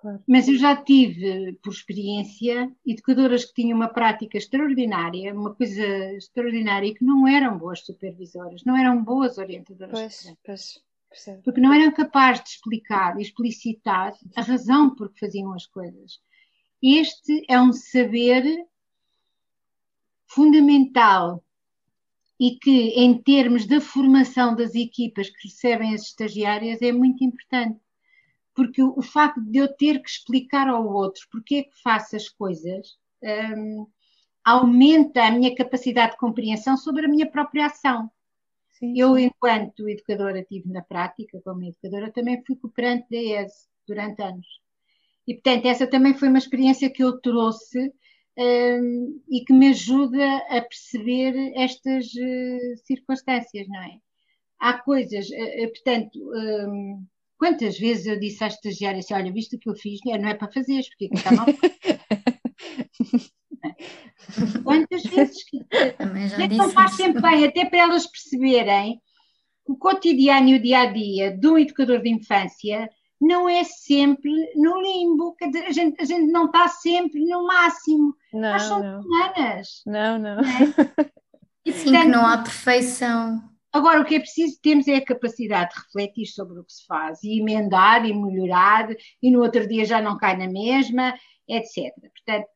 Claro. 0.00 0.24
Mas 0.26 0.48
eu 0.48 0.56
já 0.56 0.74
tive, 0.82 1.52
por 1.62 1.74
experiência, 1.74 2.74
educadoras 2.86 3.44
que 3.44 3.52
tinham 3.52 3.76
uma 3.76 3.88
prática 3.88 4.38
extraordinária, 4.38 5.34
uma 5.34 5.54
coisa 5.54 5.84
extraordinária, 6.14 6.86
e 6.86 6.94
que 6.94 7.04
não 7.04 7.28
eram 7.28 7.58
boas 7.58 7.84
supervisoras, 7.84 8.64
não 8.64 8.74
eram 8.74 9.04
boas 9.04 9.36
orientadoras. 9.36 9.92
Pois, 9.92 10.36
pois, 10.42 10.80
percebo. 11.10 11.42
Porque 11.42 11.60
não 11.60 11.74
eram 11.74 11.92
capazes 11.92 12.44
de 12.44 12.48
explicar 12.48 13.18
e 13.18 13.22
explicitar 13.24 14.14
a 14.34 14.40
razão 14.40 14.96
por 14.96 15.12
que 15.12 15.20
faziam 15.20 15.52
as 15.52 15.66
coisas. 15.66 16.18
Este 16.82 17.44
é 17.46 17.60
um 17.60 17.74
saber 17.74 18.42
fundamental 20.28 21.42
e 22.40 22.56
que, 22.56 22.90
em 22.90 23.20
termos 23.20 23.66
da 23.66 23.80
formação 23.80 24.54
das 24.54 24.74
equipas 24.74 25.28
que 25.28 25.48
recebem 25.48 25.94
as 25.94 26.02
estagiárias, 26.02 26.80
é 26.82 26.92
muito 26.92 27.24
importante 27.24 27.80
porque 28.58 28.82
o, 28.82 28.92
o, 28.98 29.02
facto 29.02 29.40
de 29.40 29.58
eu 29.58 29.68
ter 29.68 30.02
que 30.02 30.10
explicar 30.10 30.66
ao 30.66 30.84
outro 30.84 31.24
porque 31.30 31.54
é 31.54 31.62
que 31.62 31.80
faço 31.80 32.16
as 32.16 32.28
coisas 32.28 32.98
um, 33.22 33.86
aumenta 34.44 35.22
a 35.22 35.30
minha 35.30 35.54
capacidade 35.54 36.12
de 36.12 36.18
compreensão 36.18 36.76
sobre 36.76 37.06
a 37.06 37.08
minha 37.08 37.30
própria 37.30 37.66
ação. 37.66 38.10
Sim, 38.72 38.98
eu, 38.98 39.16
enquanto 39.16 39.88
educadora, 39.88 40.42
tive 40.42 40.68
na 40.70 40.82
prática, 40.82 41.40
como 41.44 41.64
educadora, 41.64 42.10
também 42.10 42.42
fui 42.44 42.56
cooperante 42.56 43.06
da 43.08 43.16
ES 43.16 43.68
durante 43.86 44.22
anos. 44.22 44.46
E, 45.24 45.34
portanto, 45.34 45.66
essa 45.66 45.86
também 45.86 46.14
foi 46.14 46.28
uma 46.28 46.38
experiência 46.38 46.90
que 46.90 47.04
eu 47.04 47.20
trouxe 47.20 47.92
um, 48.38 49.20
e 49.28 49.44
que 49.44 49.52
me 49.52 49.68
ajuda 49.68 50.36
a 50.48 50.62
perceber 50.62 51.52
estas 51.56 52.06
uh, 52.06 52.86
circunstâncias, 52.86 53.68
não 53.68 53.82
é? 53.82 53.98
Há 54.60 54.78
coisas, 54.78 55.28
uh, 55.28 55.72
portanto, 55.72 56.18
um, 56.18 57.06
Quantas 57.38 57.78
vezes 57.78 58.06
eu 58.06 58.18
disse 58.18 58.42
à 58.42 58.48
estagiária 58.48 58.98
assim: 58.98 59.14
olha, 59.14 59.32
visto 59.32 59.54
o 59.54 59.58
que 59.58 59.70
eu 59.70 59.76
fiz, 59.76 60.00
não 60.04 60.28
é 60.28 60.34
para 60.34 60.50
fazer, 60.50 60.82
porque 60.82 61.04
é 61.04 61.08
está 61.14 61.30
mal. 61.32 61.46
Quantas 64.64 65.04
vezes 65.04 65.44
que. 65.44 65.62
Também 65.96 66.28
já 66.28 66.48
não 66.48 66.68
faz 66.70 66.96
sempre 66.96 67.22
bem, 67.22 67.44
até 67.44 67.64
para 67.64 67.78
elas 67.78 68.08
perceberem 68.08 69.00
que 69.64 69.72
o 69.72 69.76
cotidiano 69.76 70.48
e 70.48 70.56
o 70.56 70.62
dia 70.62 70.80
a 70.80 70.86
dia 70.86 71.30
de 71.30 71.46
um 71.46 71.56
educador 71.56 72.02
de 72.02 72.10
infância 72.10 72.90
não 73.20 73.48
é 73.48 73.64
sempre 73.64 74.32
no 74.54 74.80
limbo, 74.80 75.34
quer 75.34 75.46
dizer, 75.46 75.66
a 75.66 75.72
gente, 75.72 76.00
a 76.00 76.04
gente 76.04 76.30
não 76.30 76.46
está 76.46 76.68
sempre 76.68 77.24
no 77.24 77.46
máximo. 77.46 78.14
Não, 78.32 78.40
Nós 78.40 78.62
somos 78.62 78.84
não. 78.84 79.00
humanas. 79.00 79.82
Não, 79.86 80.18
não. 80.18 80.36
não 80.36 80.44
é? 80.44 81.12
E, 81.64 81.72
portanto, 81.72 81.92
Sim, 81.92 82.00
que 82.00 82.08
não 82.08 82.26
há 82.26 82.38
perfeição. 82.38 83.42
Agora, 83.70 84.00
o 84.00 84.04
que 84.04 84.14
é 84.14 84.20
preciso 84.20 84.58
termos 84.62 84.88
é 84.88 84.96
a 84.96 85.04
capacidade 85.04 85.74
de 85.74 85.80
refletir 85.80 86.26
sobre 86.26 86.58
o 86.58 86.64
que 86.64 86.72
se 86.72 86.86
faz 86.86 87.22
e 87.22 87.38
emendar 87.38 88.06
e 88.06 88.14
melhorar, 88.14 88.88
e 89.22 89.30
no 89.30 89.42
outro 89.42 89.68
dia 89.68 89.84
já 89.84 90.00
não 90.00 90.16
cai 90.16 90.34
na 90.34 90.48
mesma, 90.48 91.14
etc. 91.46 91.92
Portanto, 92.00 92.48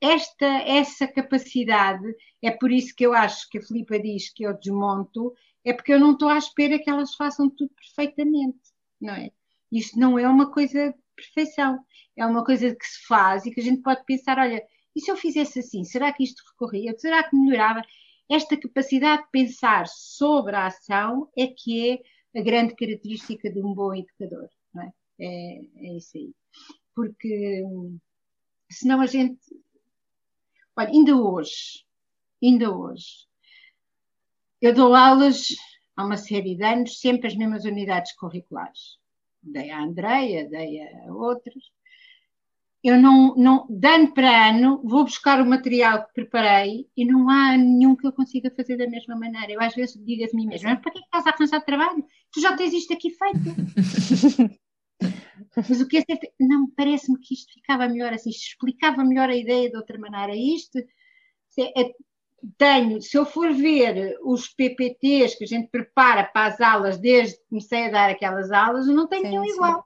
esta, 0.00 0.46
essa 0.46 1.06
capacidade, 1.06 2.06
é 2.42 2.50
por 2.50 2.72
isso 2.72 2.94
que 2.96 3.04
eu 3.04 3.12
acho 3.12 3.46
que 3.50 3.58
a 3.58 3.62
Filipa 3.62 3.98
diz 3.98 4.32
que 4.32 4.44
eu 4.44 4.58
desmonto, 4.58 5.34
é 5.62 5.74
porque 5.74 5.92
eu 5.92 6.00
não 6.00 6.12
estou 6.12 6.30
à 6.30 6.38
espera 6.38 6.78
que 6.78 6.88
elas 6.88 7.14
façam 7.14 7.50
tudo 7.50 7.70
perfeitamente, 7.74 8.58
não 8.98 9.14
é? 9.14 9.30
Isto 9.70 9.98
não 9.98 10.18
é 10.18 10.28
uma 10.28 10.50
coisa 10.50 10.90
de 10.90 10.98
perfeição, 11.14 11.78
é 12.16 12.26
uma 12.26 12.44
coisa 12.44 12.74
que 12.74 12.86
se 12.86 13.06
faz 13.06 13.46
e 13.46 13.50
que 13.50 13.60
a 13.60 13.64
gente 13.64 13.82
pode 13.82 14.04
pensar, 14.04 14.38
olha, 14.38 14.62
e 14.94 15.00
se 15.00 15.10
eu 15.10 15.16
fizesse 15.16 15.60
assim, 15.60 15.84
será 15.84 16.12
que 16.12 16.24
isto 16.24 16.42
recorria? 16.52 16.94
Será 16.98 17.22
que 17.22 17.36
melhorava? 17.36 17.82
Esta 18.28 18.56
capacidade 18.56 19.22
de 19.22 19.30
pensar 19.30 19.86
sobre 19.88 20.54
a 20.54 20.66
ação 20.66 21.28
é 21.36 21.46
que 21.48 21.90
é 21.90 22.38
a 22.38 22.42
grande 22.42 22.74
característica 22.74 23.50
de 23.50 23.60
um 23.60 23.74
bom 23.74 23.94
educador, 23.94 24.48
não 24.72 24.82
é? 24.82 24.92
É, 25.20 25.60
é 25.76 25.96
isso 25.96 26.16
aí. 26.16 26.32
Porque 26.94 27.62
senão 28.70 29.00
a 29.00 29.06
gente. 29.06 29.40
Olha, 30.76 30.88
ainda 30.88 31.16
hoje, 31.16 31.84
ainda 32.42 32.72
hoje, 32.72 33.26
eu 34.60 34.72
dou 34.74 34.94
aulas 34.94 35.48
há 35.96 36.04
uma 36.04 36.16
série 36.16 36.54
de 36.54 36.64
anos, 36.64 37.00
sempre 37.00 37.26
as 37.26 37.36
mesmas 37.36 37.64
unidades 37.64 38.12
curriculares. 38.12 38.99
Dei 39.42 39.70
a 39.70 39.82
Andreia, 39.82 40.48
dei 40.48 40.82
a 40.82 41.12
outras 41.12 41.64
eu 42.82 43.00
não, 43.00 43.34
não, 43.36 43.66
de 43.68 43.88
ano 43.88 44.14
para 44.14 44.48
ano, 44.48 44.80
vou 44.82 45.04
buscar 45.04 45.40
o 45.40 45.46
material 45.46 46.06
que 46.06 46.14
preparei 46.14 46.88
e 46.96 47.04
não 47.04 47.28
há 47.28 47.54
nenhum 47.56 47.94
que 47.94 48.06
eu 48.06 48.12
consiga 48.12 48.50
fazer 48.56 48.78
da 48.78 48.88
mesma 48.88 49.14
maneira. 49.16 49.52
Eu 49.52 49.60
às 49.60 49.74
vezes 49.74 50.02
digo 50.02 50.24
a 50.24 50.34
mim 50.34 50.46
mesma, 50.46 50.70
mas 50.70 50.80
para 50.80 50.92
que 50.92 50.98
é 50.98 51.02
estás 51.02 51.26
a 51.26 51.30
arranjar 51.30 51.60
trabalho? 51.60 52.02
Tu 52.32 52.40
já 52.40 52.56
tens 52.56 52.72
isto 52.72 52.94
aqui 52.94 53.10
feito. 53.10 54.58
mas 55.56 55.80
o 55.80 55.86
que 55.86 55.98
é 55.98 56.00
certo, 56.00 56.26
não, 56.40 56.70
parece-me 56.70 57.18
que 57.20 57.34
isto 57.34 57.52
ficava 57.52 57.86
melhor 57.86 58.14
assim, 58.14 58.30
isto 58.30 58.48
explicava 58.48 59.04
melhor 59.04 59.28
a 59.28 59.36
ideia 59.36 59.68
de 59.68 59.76
outra 59.76 59.98
maneira. 59.98 60.34
Isto, 60.34 60.78
é, 61.58 61.82
é, 61.82 61.92
tenho, 62.56 63.00
se 63.00 63.16
eu 63.16 63.24
for 63.24 63.52
ver 63.52 64.18
os 64.22 64.48
PPTs 64.48 65.36
que 65.36 65.44
a 65.44 65.46
gente 65.46 65.68
prepara 65.68 66.24
para 66.24 66.46
as 66.46 66.60
aulas 66.60 66.98
desde 66.98 67.36
que 67.36 67.44
comecei 67.48 67.86
a 67.86 67.90
dar 67.90 68.10
aquelas 68.10 68.50
aulas, 68.50 68.86
eu 68.86 68.94
não 68.94 69.08
tenho 69.08 69.22
sim, 69.22 69.28
nenhum 69.30 69.44
sim. 69.44 69.52
igual. 69.52 69.84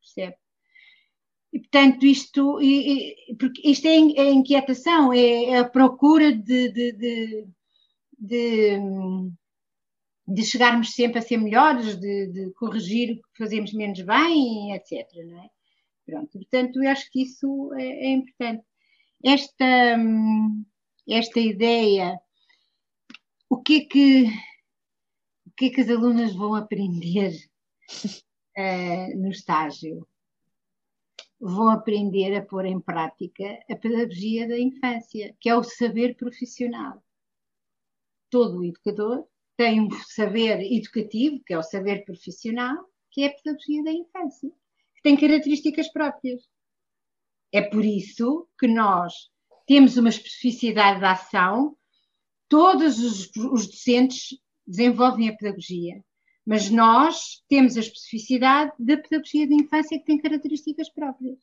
Percebe? 0.00 0.36
E, 1.52 1.58
portanto, 1.58 2.06
isto, 2.06 2.60
e, 2.60 3.30
e, 3.30 3.36
porque 3.36 3.68
isto 3.68 3.86
é, 3.86 3.90
é 3.90 4.30
inquietação, 4.30 5.12
é, 5.12 5.58
a 5.58 5.64
procura 5.68 6.32
de, 6.32 6.68
de, 6.70 6.92
de, 6.92 7.46
de, 8.18 8.78
de 10.28 10.44
chegarmos 10.44 10.92
sempre 10.94 11.18
a 11.18 11.22
ser 11.22 11.38
melhores, 11.38 11.96
de, 11.96 12.52
corrigir 12.56 13.12
o 13.12 13.16
que 13.16 13.38
fazemos 13.38 13.72
menos 13.72 14.00
bem, 14.00 14.72
etc. 14.74 15.08
Não 15.26 15.42
é? 15.42 15.48
Pronto, 16.06 16.38
portanto, 16.38 16.82
eu 16.82 16.90
acho 16.90 17.10
que 17.10 17.22
isso 17.22 17.72
é, 17.74 17.84
é 17.84 18.10
importante. 18.10 18.64
Esta, 19.24 19.96
esta 21.08 21.40
ideia, 21.40 22.20
o 23.48 23.60
que 23.62 23.76
é 23.76 23.84
que, 23.84 24.24
o 25.46 25.50
que, 25.56 25.66
é 25.66 25.70
que 25.70 25.80
as 25.80 25.88
alunas 25.88 26.34
vão 26.34 26.54
aprender 26.54 27.34
uh, 28.56 29.16
no 29.18 29.30
estágio? 29.30 30.06
vão 31.40 31.70
aprender 31.70 32.36
a 32.36 32.44
pôr 32.44 32.66
em 32.66 32.78
prática 32.78 33.58
a 33.70 33.74
pedagogia 33.74 34.46
da 34.46 34.58
infância, 34.58 35.34
que 35.40 35.48
é 35.48 35.56
o 35.56 35.62
saber 35.62 36.14
profissional. 36.14 37.02
Todo 38.28 38.62
educador 38.62 39.26
tem 39.56 39.80
um 39.80 39.90
saber 40.06 40.60
educativo, 40.60 41.42
que 41.44 41.54
é 41.54 41.58
o 41.58 41.62
saber 41.62 42.04
profissional, 42.04 42.76
que 43.10 43.22
é 43.22 43.28
a 43.28 43.34
pedagogia 43.34 43.82
da 43.82 43.92
infância, 43.92 44.50
que 44.94 45.02
tem 45.02 45.16
características 45.16 45.90
próprias. 45.90 46.46
É 47.52 47.62
por 47.62 47.84
isso 47.84 48.46
que 48.58 48.68
nós 48.68 49.30
temos 49.70 49.96
uma 49.96 50.08
especificidade 50.08 50.98
de 50.98 51.04
ação, 51.04 51.76
todos 52.48 52.98
os, 52.98 53.30
os 53.36 53.68
docentes 53.68 54.36
desenvolvem 54.66 55.28
a 55.28 55.36
pedagogia, 55.36 56.02
mas 56.44 56.68
nós 56.68 57.44
temos 57.48 57.76
a 57.76 57.80
especificidade 57.80 58.72
da 58.80 58.96
pedagogia 58.96 59.46
de 59.46 59.54
infância 59.54 59.96
que 59.96 60.04
tem 60.04 60.18
características 60.18 60.88
próprias 60.92 61.38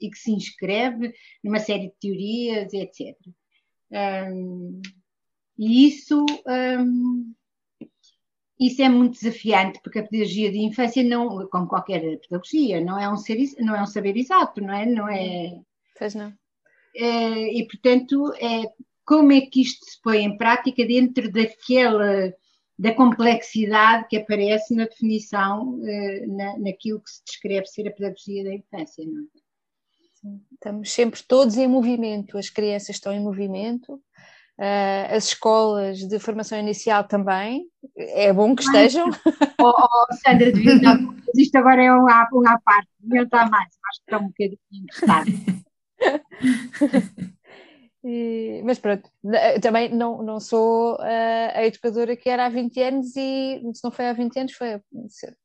e 0.00 0.10
que 0.10 0.18
se 0.18 0.32
inscreve 0.32 1.14
numa 1.44 1.60
série 1.60 1.90
de 1.90 1.94
teorias, 2.00 2.72
etc. 2.72 3.16
Um, 4.32 4.82
e 5.56 5.86
isso, 5.86 6.26
um, 6.44 7.32
isso 8.58 8.82
é 8.82 8.88
muito 8.88 9.12
desafiante, 9.12 9.78
porque 9.84 10.00
a 10.00 10.08
pedagogia 10.08 10.50
de 10.50 10.58
infância, 10.58 11.04
não, 11.04 11.46
como 11.46 11.68
qualquer 11.68 12.18
pedagogia, 12.18 12.80
não 12.80 12.98
é 12.98 13.08
um, 13.08 13.16
ser, 13.16 13.38
não 13.60 13.76
é 13.76 13.82
um 13.84 13.86
saber 13.86 14.16
exato, 14.16 14.60
não 14.60 14.74
é? 14.74 14.84
Não 14.84 15.08
é 15.08 15.60
pois 15.96 16.16
não. 16.16 16.36
É, 16.98 17.58
e, 17.58 17.66
portanto, 17.66 18.32
é, 18.40 18.64
como 19.04 19.32
é 19.32 19.40
que 19.42 19.62
isto 19.62 19.84
se 19.84 20.00
põe 20.02 20.24
em 20.24 20.36
prática 20.36 20.84
dentro 20.84 21.30
daquela 21.30 22.32
da 22.78 22.94
complexidade 22.94 24.06
que 24.08 24.16
aparece 24.16 24.72
na 24.72 24.84
definição, 24.84 25.80
eh, 25.84 26.26
na, 26.28 26.58
naquilo 26.58 27.00
que 27.00 27.10
se 27.10 27.24
descreve 27.24 27.66
ser 27.66 27.88
a 27.88 27.90
pedagogia 27.90 28.44
da 28.44 28.54
infância. 28.54 29.04
Não 29.04 29.22
é? 29.22 30.38
Estamos 30.54 30.92
sempre 30.92 31.20
todos 31.26 31.56
em 31.56 31.66
movimento, 31.66 32.38
as 32.38 32.48
crianças 32.48 32.90
estão 32.90 33.12
em 33.12 33.20
movimento, 33.20 34.00
as 35.10 35.28
escolas 35.28 35.98
de 35.98 36.18
formação 36.18 36.58
inicial 36.58 37.04
também, 37.04 37.66
é 37.96 38.32
bom 38.32 38.54
que 38.54 38.62
estejam. 38.62 39.08
Oh, 39.60 39.74
oh, 39.76 40.14
Sandra, 40.24 40.50
estar, 40.50 40.96
isto 41.34 41.56
agora 41.56 41.82
é 41.82 41.92
um 41.92 42.08
à, 42.08 42.28
um 42.32 42.48
à 42.48 42.60
parte, 42.60 42.88
devia 43.00 43.24
estar 43.24 43.50
mais, 43.50 43.66
acho 43.90 43.98
que 43.98 44.04
está 44.06 44.18
um 44.18 44.28
bocadinho 44.28 44.58
interessado. 44.72 45.26
E, 48.04 48.62
mas 48.64 48.78
pronto, 48.78 49.10
também 49.60 49.92
não, 49.92 50.22
não 50.22 50.38
sou 50.38 50.94
uh, 50.94 51.50
a 51.52 51.66
educadora 51.66 52.16
que 52.16 52.30
era 52.30 52.46
há 52.46 52.48
20 52.48 52.80
anos 52.80 53.16
e 53.16 53.60
se 53.74 53.82
não 53.82 53.90
foi 53.90 54.06
há 54.06 54.12
20 54.12 54.38
anos, 54.38 54.52
foi 54.52 54.74
há 54.74 54.80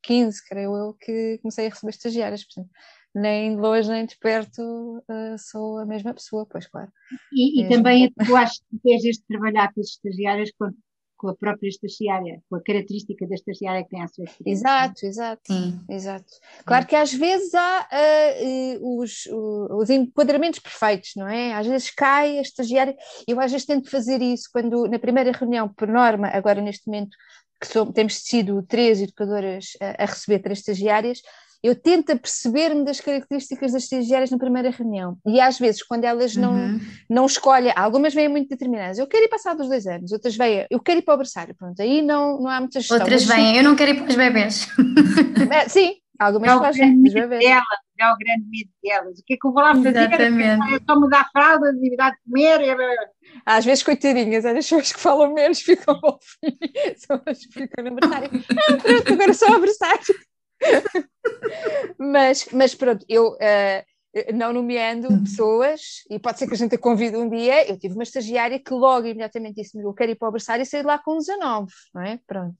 15, 0.03 0.47
creio 0.47 0.77
eu, 0.77 0.93
que 0.93 1.39
comecei 1.41 1.65
a 1.65 1.69
receber 1.69 1.89
estagiárias. 1.89 2.45
Portanto, 2.45 2.69
nem 3.13 3.55
de 3.55 3.61
longe 3.61 3.89
nem 3.89 4.05
de 4.05 4.17
perto 4.17 4.61
uh, 4.61 5.37
sou 5.37 5.79
a 5.79 5.85
mesma 5.85 6.13
pessoa, 6.13 6.45
pois 6.45 6.67
claro. 6.67 6.91
E, 7.31 7.63
e 7.63 7.69
também 7.69 8.11
tu 8.25 8.35
acho 8.35 8.61
que 8.69 8.97
de 8.97 9.23
trabalhar 9.27 9.73
com 9.73 9.81
as 9.81 9.87
estagiárias 9.87 10.51
com, 10.51 10.71
com 11.23 11.29
a 11.29 11.35
própria 11.35 11.69
estagiária, 11.69 12.41
com 12.49 12.57
a 12.57 12.61
característica 12.61 13.25
da 13.25 13.35
estagiária 13.35 13.81
que 13.81 13.91
tem 13.91 14.01
à 14.01 14.07
sua 14.09 14.25
experiência. 14.25 14.59
Exato, 14.61 15.05
exato. 15.05 15.41
Sim. 15.47 15.79
exato. 15.87 16.25
Claro 16.65 16.85
que 16.85 16.97
às 16.97 17.13
vezes 17.13 17.55
há 17.55 17.87
uh, 17.93 18.99
os, 18.99 19.25
os 19.71 19.89
enquadramentos 19.89 20.59
perfeitos, 20.59 21.13
não 21.15 21.25
é? 21.25 21.53
Às 21.53 21.65
vezes 21.65 21.89
cai 21.91 22.39
a 22.39 22.41
estagiária, 22.41 22.93
eu 23.25 23.39
às 23.39 23.53
vezes 23.53 23.65
tento 23.65 23.89
fazer 23.89 24.21
isso 24.21 24.49
quando 24.51 24.85
na 24.89 24.99
primeira 24.99 25.31
reunião, 25.31 25.69
por 25.69 25.87
norma, 25.87 26.27
agora 26.27 26.61
neste 26.61 26.87
momento 26.87 27.15
que 27.57 27.67
somos, 27.67 27.93
temos 27.93 28.15
sido 28.15 28.61
três 28.63 29.01
educadoras 29.01 29.77
a, 29.79 30.03
a 30.03 30.05
receber 30.05 30.39
três 30.39 30.59
estagiárias, 30.59 31.21
eu 31.63 31.73
tento 31.73 32.17
perceber-me 32.17 32.83
das 32.83 32.99
características 32.99 33.71
das 33.71 33.83
estagiárias 33.83 34.29
na 34.29 34.37
primeira 34.37 34.69
reunião. 34.69 35.17
E 35.25 35.39
às 35.39 35.57
vezes, 35.57 35.81
quando 35.81 36.03
elas 36.03 36.35
não, 36.35 36.53
uhum. 36.53 36.79
não 37.09 37.25
escolhem, 37.25 37.71
algumas 37.73 38.13
vêm 38.13 38.27
muito 38.27 38.49
determinadas, 38.49 38.99
eu 38.99 39.07
quero 39.07 39.23
ir 39.23 39.29
passar 39.29 39.55
dos 39.55 39.69
dois 39.69 39.87
anos, 39.87 40.11
outras 40.11 40.35
vêm, 40.35 40.67
eu 40.69 40.79
quero 40.81 40.99
ir 40.99 41.03
para 41.03 41.13
o 41.13 41.17
berçário, 41.17 41.55
pronto, 41.55 41.81
aí 41.81 42.01
não, 42.01 42.41
não 42.41 42.49
há 42.49 42.59
muita 42.59 42.81
gestão. 42.81 42.97
Outras 42.99 43.23
vêm, 43.23 43.55
eu 43.55 43.63
não 43.63 43.77
quero 43.77 43.91
ir 43.91 43.95
para 43.95 44.09
os 44.09 44.15
bebés. 44.15 44.67
É, 45.51 45.69
sim, 45.69 45.95
algumas 46.19 46.51
é 46.51 46.59
fazem 46.59 47.01
os 47.01 47.13
bebés. 47.13 47.43
Delas, 47.43 47.63
é 47.99 48.11
o 48.11 48.17
grande 48.17 48.45
medo 48.49 48.69
delas. 48.83 49.19
O 49.19 49.23
que 49.25 49.33
é 49.35 49.37
que 49.37 49.47
eu 49.47 49.53
vou 49.53 49.63
lá 49.63 49.75
fazer? 49.75 49.89
Exatamente. 49.89 50.75
É 50.75 50.79
só 50.85 50.99
mudar 50.99 51.21
a 51.21 51.29
fralda, 51.31 51.73
de 51.73 51.95
dar 51.95 52.11
de 52.11 52.17
comer. 52.25 52.61
É... 52.61 52.95
Às 53.45 53.63
vezes, 53.63 53.83
coitadinhas, 53.83 54.45
as 54.45 54.53
pessoas 54.53 54.91
que 54.91 54.99
falam 54.99 55.33
menos 55.33 55.61
ficam 55.61 55.97
ao 56.03 56.19
fim, 56.21 56.57
são 56.97 57.21
as 57.25 57.45
que 57.45 57.53
ficam 57.53 57.85
no 57.85 57.95
berçário. 57.95 58.29
Ah, 58.51 58.77
pronto, 58.81 59.13
agora 59.13 59.33
só 59.33 59.53
a 59.53 59.59
berçário. 59.59 60.15
Mas, 61.97 62.47
mas 62.51 62.75
pronto, 62.75 63.05
eu 63.07 63.33
uh, 63.33 64.33
não 64.33 64.53
nomeando 64.53 65.07
pessoas, 65.23 66.03
e 66.09 66.19
pode 66.19 66.37
ser 66.37 66.47
que 66.47 66.53
a 66.53 66.57
gente 66.57 66.75
a 66.75 66.77
convide 66.77 67.17
um 67.17 67.29
dia, 67.29 67.67
eu 67.69 67.77
tive 67.77 67.95
uma 67.95 68.03
estagiária 68.03 68.59
que 68.59 68.73
logo 68.73 69.07
imediatamente 69.07 69.55
disse-me, 69.55 69.83
eu 69.83 69.93
quero 69.93 70.11
ir 70.11 70.15
para 70.15 70.29
o 70.29 70.31
berçário 70.31 70.63
e 70.63 70.65
sair 70.65 70.85
lá 70.85 70.99
com 70.99 71.17
19, 71.17 71.71
não 71.93 72.01
é? 72.01 72.19
Pronto. 72.27 72.57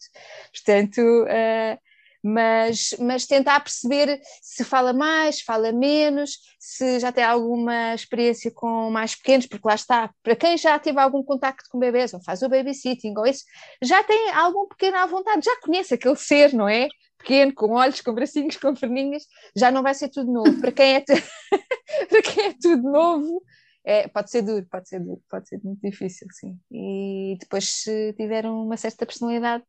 Portanto, 0.51 0.99
uh, 0.99 1.77
mas, 2.23 2.95
mas 2.99 3.27
tentar 3.27 3.59
perceber 3.59 4.21
se 4.41 4.63
fala 4.63 4.93
mais, 4.93 5.41
fala 5.41 5.73
menos, 5.73 6.37
se 6.57 6.97
já 6.99 7.11
tem 7.11 7.23
alguma 7.23 7.93
experiência 7.93 8.49
com 8.49 8.89
mais 8.89 9.13
pequenos, 9.13 9.45
porque 9.45 9.67
lá 9.67 9.75
está, 9.75 10.09
para 10.23 10.35
quem 10.35 10.57
já 10.57 10.79
teve 10.79 10.99
algum 10.99 11.21
contacto 11.21 11.67
com 11.69 11.77
bebês, 11.77 12.13
ou 12.13 12.23
faz 12.23 12.41
o 12.41 12.47
babysitting, 12.47 13.13
ou 13.17 13.27
isso, 13.27 13.43
já 13.81 14.01
tem 14.05 14.31
algum 14.31 14.65
pequeno 14.69 14.97
à 14.97 15.05
vontade, 15.05 15.43
já 15.43 15.59
conhece 15.59 15.93
aquele 15.93 16.15
ser, 16.15 16.53
não 16.53 16.69
é? 16.69 16.87
Pequeno, 17.23 17.53
com 17.53 17.71
olhos, 17.71 18.01
com 18.01 18.13
bracinhos, 18.13 18.57
com 18.57 18.75
perninhas, 18.75 19.25
já 19.55 19.71
não 19.71 19.81
vai 19.81 19.93
ser 19.95 20.09
tudo 20.09 20.31
novo. 20.31 20.59
Para 20.59 20.71
quem 20.71 20.95
é, 20.95 20.99
para 22.09 22.21
quem 22.21 22.45
é 22.47 22.53
tudo 22.61 22.83
novo, 22.83 23.41
é, 23.85 24.07
pode 24.07 24.29
ser 24.29 24.41
duro, 24.41 24.65
pode 24.69 24.87
ser 24.87 24.99
duro, 24.99 25.21
pode 25.29 25.47
ser 25.47 25.59
muito 25.63 25.81
difícil, 25.81 26.27
sim. 26.31 26.59
E 26.71 27.37
depois, 27.39 27.67
se 27.67 28.13
tiver 28.13 28.45
uma 28.45 28.77
certa 28.77 29.05
personalidade, 29.05 29.63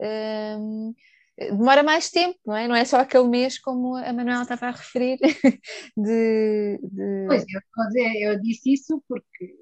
hum, 0.00 0.94
demora 1.36 1.82
mais 1.82 2.10
tempo, 2.10 2.38
não 2.46 2.56
é? 2.56 2.66
Não 2.66 2.74
é 2.74 2.84
só 2.84 2.98
aquele 2.98 3.28
mês, 3.28 3.58
como 3.58 3.96
a 3.96 4.12
Manuela 4.12 4.42
estava 4.42 4.66
a 4.66 4.70
referir. 4.70 5.18
De, 5.96 6.78
de... 6.82 7.26
Pois, 7.26 7.44
eu, 7.48 8.32
eu 8.32 8.40
disse 8.40 8.72
isso 8.72 9.02
porque 9.08 9.54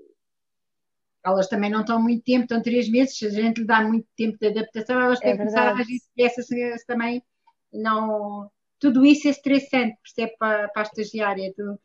elas 1.24 1.49
também 1.49 1.70
não 1.70 1.80
estão 1.80 2.01
muito 2.01 2.22
tempo, 2.24 2.44
estão 2.44 2.62
três 2.62 2.88
meses, 2.88 3.18
se 3.18 3.26
a 3.26 3.30
gente 3.30 3.59
lhe 3.59 3.66
dá 3.66 3.82
muito 3.82 4.07
tempo 4.16 4.38
de 4.38 4.46
adaptação, 4.46 5.01
elas 5.01 5.18
têm 5.18 5.30
é 5.30 5.32
que 5.32 5.38
começar 5.38 5.68
a 5.68 5.72
agir 5.72 6.01
essas 6.18 6.46
também 6.86 7.22
não, 7.72 8.50
tudo 8.78 9.04
isso 9.04 9.28
é 9.28 9.30
estressante, 9.30 9.98
percebe, 10.02 10.36
para, 10.38 10.68
para 10.68 10.82
a 10.82 10.84
estagiária. 10.84 11.52
Tu, 11.54 11.78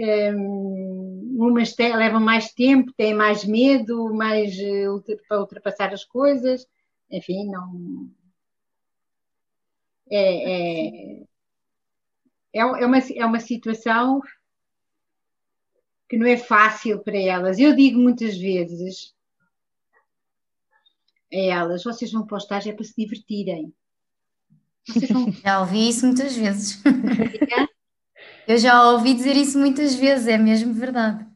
um, 0.00 1.36
umas 1.38 1.74
te, 1.74 1.94
levam 1.94 2.20
mais 2.20 2.52
tempo, 2.52 2.92
têm 2.92 3.14
mais 3.14 3.44
medo, 3.44 4.14
mais 4.14 4.56
uh, 4.56 5.02
para 5.26 5.40
ultrapassar 5.40 5.92
as 5.92 6.04
coisas, 6.04 6.66
enfim, 7.10 7.46
não. 7.46 8.10
É, 10.10 10.18
é, 10.18 11.22
é, 12.54 12.60
é, 12.60 12.64
uma, 12.64 12.98
é 12.98 13.26
uma 13.26 13.40
situação 13.40 14.20
que 16.08 16.16
não 16.16 16.26
é 16.26 16.36
fácil 16.36 17.00
para 17.00 17.18
elas. 17.18 17.58
Eu 17.58 17.74
digo 17.76 17.98
muitas 18.00 18.36
vezes 18.38 19.14
a 21.32 21.36
elas: 21.36 21.84
vocês 21.84 22.10
vão 22.10 22.26
para 22.26 22.36
o 22.36 22.38
estágio 22.38 22.72
é 22.72 22.74
para 22.74 22.84
se 22.84 22.94
divertirem. 22.96 23.74
Já 25.44 25.60
ouvi 25.60 25.88
isso 25.88 26.06
muitas 26.06 26.36
vezes. 26.36 26.82
Eu 28.46 28.56
já 28.56 28.90
ouvi 28.92 29.12
dizer 29.12 29.36
isso 29.36 29.58
muitas 29.58 29.94
vezes, 29.94 30.26
é 30.26 30.38
mesmo 30.38 30.72
verdade. 30.72 31.26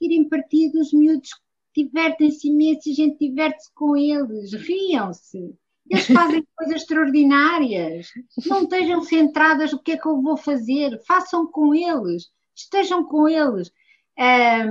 Tirem 0.00 0.28
partido, 0.28 0.80
os 0.80 0.92
miúdos 0.92 1.30
divertem-se 1.76 2.48
imenso, 2.48 2.90
a 2.90 2.92
gente 2.92 3.18
diverte-se 3.18 3.72
com 3.72 3.96
eles, 3.96 4.52
riam-se. 4.52 5.54
Eles 5.88 6.06
fazem 6.08 6.44
coisas 6.56 6.82
extraordinárias. 6.82 8.08
Não 8.46 8.64
estejam 8.64 9.00
centradas 9.02 9.72
no 9.72 9.80
que 9.80 9.92
é 9.92 9.96
que 9.96 10.08
eu 10.08 10.20
vou 10.20 10.36
fazer. 10.36 11.00
Façam 11.06 11.46
com 11.46 11.72
eles. 11.72 12.30
Estejam 12.56 13.04
com 13.04 13.28
eles. 13.28 13.70
É, 14.18 14.62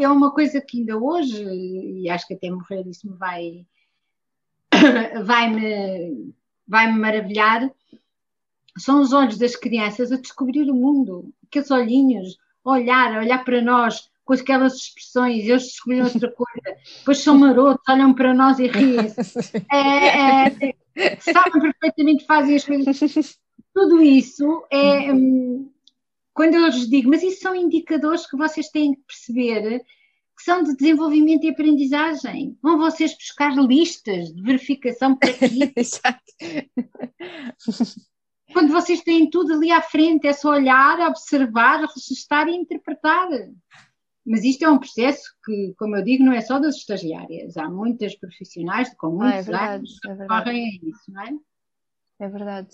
é 0.00 0.08
uma 0.08 0.32
coisa 0.32 0.60
que 0.60 0.78
ainda 0.78 0.96
hoje, 0.96 1.42
e 1.42 2.08
acho 2.08 2.26
que 2.28 2.34
até 2.34 2.50
morrer 2.50 2.86
isso 2.86 3.10
me 3.10 3.16
vai, 3.16 3.66
vai 5.24 5.50
me 5.50 6.34
vai-me 6.72 6.98
maravilhar, 6.98 7.70
são 8.78 9.02
os 9.02 9.12
olhos 9.12 9.36
das 9.36 9.54
crianças 9.54 10.10
a 10.10 10.16
descobrir 10.16 10.70
o 10.70 10.74
mundo, 10.74 11.30
aqueles 11.46 11.70
olhinhos, 11.70 12.38
olhar, 12.64 13.18
olhar 13.18 13.44
para 13.44 13.60
nós 13.60 14.10
com 14.24 14.32
aquelas 14.32 14.76
expressões, 14.76 15.44
eles 15.44 15.64
descobriram 15.64 16.06
outra 16.06 16.30
coisa, 16.32 16.78
depois 16.98 17.18
são 17.18 17.36
marotos, 17.36 17.84
olham 17.86 18.14
para 18.14 18.32
nós 18.32 18.58
e 18.58 18.68
riem-se, 18.68 19.38
é, 19.70 20.46
é, 20.96 21.16
sabem 21.20 21.60
perfeitamente 21.60 22.24
fazem 22.24 22.56
as 22.56 22.64
coisas. 22.64 23.38
Tudo 23.74 24.00
isso 24.00 24.64
é. 24.70 25.12
Hum, 25.12 25.70
quando 26.32 26.54
eu 26.54 26.64
lhes 26.64 26.88
digo, 26.88 27.10
mas 27.10 27.22
isso 27.22 27.40
são 27.40 27.54
indicadores 27.54 28.26
que 28.26 28.38
vocês 28.38 28.70
têm 28.70 28.94
que 28.94 29.02
perceber 29.02 29.82
são 30.44 30.62
de 30.62 30.76
desenvolvimento 30.76 31.44
e 31.44 31.50
aprendizagem. 31.50 32.56
Vão 32.62 32.78
vocês 32.78 33.14
buscar 33.14 33.54
listas 33.54 34.32
de 34.32 34.42
verificação 34.42 35.16
para 35.16 35.30
aqui. 35.44 35.72
Exato. 35.76 36.22
Quando 38.52 38.72
vocês 38.72 39.00
têm 39.02 39.30
tudo 39.30 39.54
ali 39.54 39.70
à 39.70 39.80
frente, 39.80 40.26
é 40.26 40.32
só 40.32 40.50
olhar, 40.50 41.00
observar, 41.08 41.86
registrar 41.86 42.48
e 42.48 42.56
interpretar. 42.56 43.28
Mas 44.24 44.44
isto 44.44 44.64
é 44.64 44.70
um 44.70 44.78
processo 44.78 45.22
que, 45.44 45.74
como 45.78 45.96
eu 45.96 46.04
digo, 46.04 46.24
não 46.24 46.32
é 46.32 46.40
só 46.40 46.58
das 46.58 46.76
estagiárias. 46.76 47.56
Há 47.56 47.68
muitas 47.68 48.14
profissionais 48.14 48.94
com 48.94 49.10
muitos 49.10 49.48
ah, 49.48 49.64
é 49.64 49.74
anos 49.74 49.98
que 49.98 50.08
é 50.08 50.26
correm 50.26 50.64
a 50.64 50.88
isso, 50.88 51.12
não 51.12 51.22
é? 51.22 51.32
É 52.20 52.28
verdade. 52.28 52.68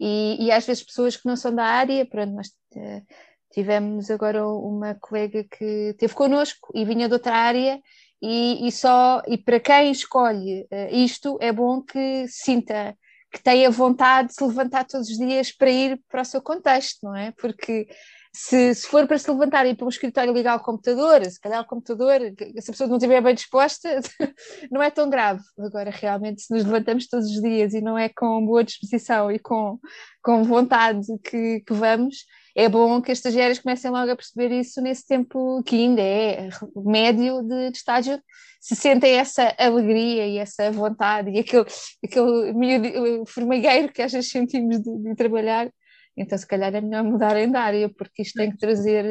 E, 0.00 0.46
e 0.46 0.50
às 0.50 0.64
vezes 0.64 0.82
pessoas 0.82 1.16
que 1.16 1.26
não 1.26 1.36
são 1.36 1.54
da 1.54 1.64
área, 1.64 2.06
pronto, 2.06 2.32
mas 2.34 2.48
uh, 2.48 3.06
Tivemos 3.54 4.10
agora 4.10 4.44
uma 4.44 4.96
colega 4.96 5.44
que 5.44 5.90
esteve 5.90 6.12
connosco 6.12 6.72
e 6.74 6.84
vinha 6.84 7.06
de 7.06 7.14
outra 7.14 7.36
área 7.36 7.80
e, 8.20 8.66
e 8.66 8.72
só 8.72 9.22
e 9.28 9.38
para 9.38 9.60
quem 9.60 9.92
escolhe 9.92 10.62
uh, 10.62 10.92
isto 10.92 11.38
é 11.40 11.52
bom 11.52 11.80
que 11.80 12.26
sinta 12.26 12.96
que 13.32 13.40
tenha 13.40 13.70
vontade 13.70 14.30
de 14.30 14.34
se 14.34 14.44
levantar 14.44 14.84
todos 14.84 15.08
os 15.08 15.16
dias 15.16 15.52
para 15.52 15.70
ir 15.70 16.00
para 16.08 16.22
o 16.22 16.24
seu 16.24 16.42
contexto, 16.42 17.04
não 17.04 17.14
é? 17.14 17.32
Porque 17.32 17.86
se, 18.32 18.74
se 18.74 18.88
for 18.88 19.06
para 19.06 19.18
se 19.18 19.30
levantar 19.30 19.66
e 19.66 19.70
ir 19.70 19.76
para 19.76 19.86
um 19.86 19.88
escritório 19.88 20.32
ligar 20.32 20.54
ao 20.54 20.60
computador, 20.60 21.24
se 21.24 21.40
calhar 21.40 21.60
o 21.60 21.66
computador, 21.66 22.20
se 22.58 22.70
a 22.70 22.72
pessoa 22.72 22.88
não 22.88 22.96
estiver 22.96 23.20
bem 23.20 23.36
disposta, 23.36 24.00
não 24.70 24.82
é 24.82 24.90
tão 24.90 25.08
grave. 25.08 25.42
Agora, 25.56 25.90
realmente, 25.90 26.42
se 26.42 26.52
nos 26.52 26.64
levantamos 26.64 27.06
todos 27.06 27.26
os 27.26 27.40
dias 27.40 27.72
e 27.72 27.80
não 27.80 27.96
é 27.96 28.08
com 28.08 28.44
boa 28.44 28.64
disposição 28.64 29.30
e 29.30 29.38
com, 29.38 29.78
com 30.20 30.42
vontade 30.42 31.06
que, 31.22 31.60
que 31.60 31.72
vamos, 31.72 32.24
é 32.54 32.68
bom 32.68 33.00
que 33.02 33.10
as 33.10 33.18
estagiárias 33.18 33.58
comecem 33.58 33.90
logo 33.90 34.12
a 34.12 34.16
perceber 34.16 34.52
isso 34.52 34.80
nesse 34.80 35.06
tempo 35.06 35.62
que 35.64 35.76
ainda 35.76 36.02
é 36.02 36.48
médio 36.76 37.42
de, 37.42 37.70
de 37.70 37.76
estágio, 37.76 38.20
se 38.60 38.76
sentem 38.76 39.16
essa 39.16 39.54
alegria 39.58 40.26
e 40.26 40.38
essa 40.38 40.70
vontade 40.70 41.30
e 41.30 41.40
aquele, 41.40 41.66
aquele 42.04 43.26
formigueiro 43.26 43.92
que 43.92 44.00
às 44.00 44.12
vezes 44.12 44.30
sentimos 44.30 44.80
de, 44.80 44.98
de 45.02 45.14
trabalhar, 45.14 45.70
então 46.16 46.38
se 46.38 46.46
calhar 46.46 46.74
é 46.74 46.80
melhor 46.80 47.02
mudarem 47.02 47.50
de 47.50 47.56
área, 47.56 47.88
porque 47.88 48.22
isto 48.22 48.36
tem 48.36 48.50
que 48.50 48.56
trazer, 48.56 49.04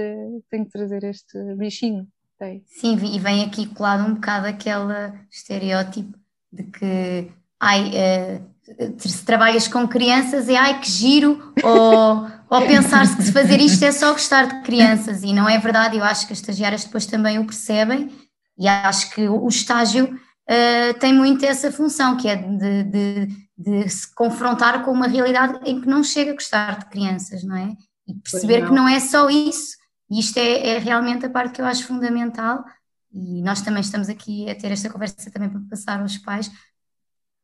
tem 0.49 0.63
que 0.63 0.71
trazer 0.71 1.03
este 1.03 1.37
bichinho. 1.55 2.07
Tem. 2.39 2.63
Sim, 2.65 2.95
e 2.95 3.19
vem 3.19 3.43
aqui 3.43 3.67
colado 3.67 4.09
um 4.09 4.15
bocado 4.15 4.47
aquele 4.47 5.13
estereótipo 5.31 6.17
de 6.51 6.63
que 6.63 7.31
ai, 7.59 7.89
uh, 7.89 8.52
se 8.97 9.25
trabalhas 9.25 9.67
com 9.67 9.87
crianças 9.87 10.47
é 10.47 10.55
ai 10.55 10.79
que 10.79 10.89
giro, 10.89 11.53
ou 11.63 12.27
ou 12.53 12.67
pensar-se 12.67 13.15
que 13.15 13.23
se 13.23 13.31
fazer 13.31 13.59
isto 13.59 13.83
é 13.83 13.91
só 13.91 14.11
gostar 14.11 14.45
de 14.45 14.61
crianças, 14.61 15.23
e 15.23 15.33
não 15.33 15.49
é 15.49 15.57
verdade, 15.57 15.97
eu 15.97 16.03
acho 16.03 16.27
que 16.27 16.33
as 16.33 16.39
estagiárias 16.39 16.83
depois 16.83 17.07
também 17.07 17.39
o 17.39 17.45
percebem, 17.45 18.11
e 18.57 18.67
acho 18.67 19.09
que 19.09 19.27
o 19.27 19.47
estágio 19.47 20.05
uh, 20.13 20.99
tem 20.99 21.11
muito 21.11 21.43
essa 21.43 21.71
função, 21.71 22.15
que 22.15 22.27
é 22.27 22.35
de, 22.35 22.83
de, 22.83 23.27
de, 23.57 23.89
se 23.89 24.13
confrontar 24.13 24.85
com 24.85 24.91
uma 24.91 25.07
realidade 25.07 25.59
em 25.65 25.81
que 25.81 25.87
não 25.87 26.03
chega 26.03 26.29
a 26.29 26.35
gostar 26.35 26.77
de 26.77 26.85
crianças, 26.85 27.43
não 27.43 27.55
é? 27.55 27.75
E 28.07 28.13
perceber 28.13 28.59
não. 28.59 28.67
que 28.67 28.75
não 28.75 28.87
é 28.87 28.99
só 28.99 29.27
isso, 29.31 29.77
e 30.11 30.19
isto 30.19 30.37
é, 30.37 30.75
é 30.75 30.77
realmente 30.77 31.25
a 31.25 31.29
parte 31.31 31.53
que 31.53 31.61
eu 31.61 31.65
acho 31.65 31.87
fundamental, 31.87 32.63
e 33.11 33.41
nós 33.41 33.61
também 33.61 33.81
estamos 33.81 34.09
aqui 34.09 34.47
a 34.47 34.53
ter 34.53 34.71
esta 34.71 34.91
conversa 34.91 35.31
também 35.31 35.49
para 35.49 35.61
passar 35.71 35.99
aos 35.99 36.19
pais, 36.19 36.51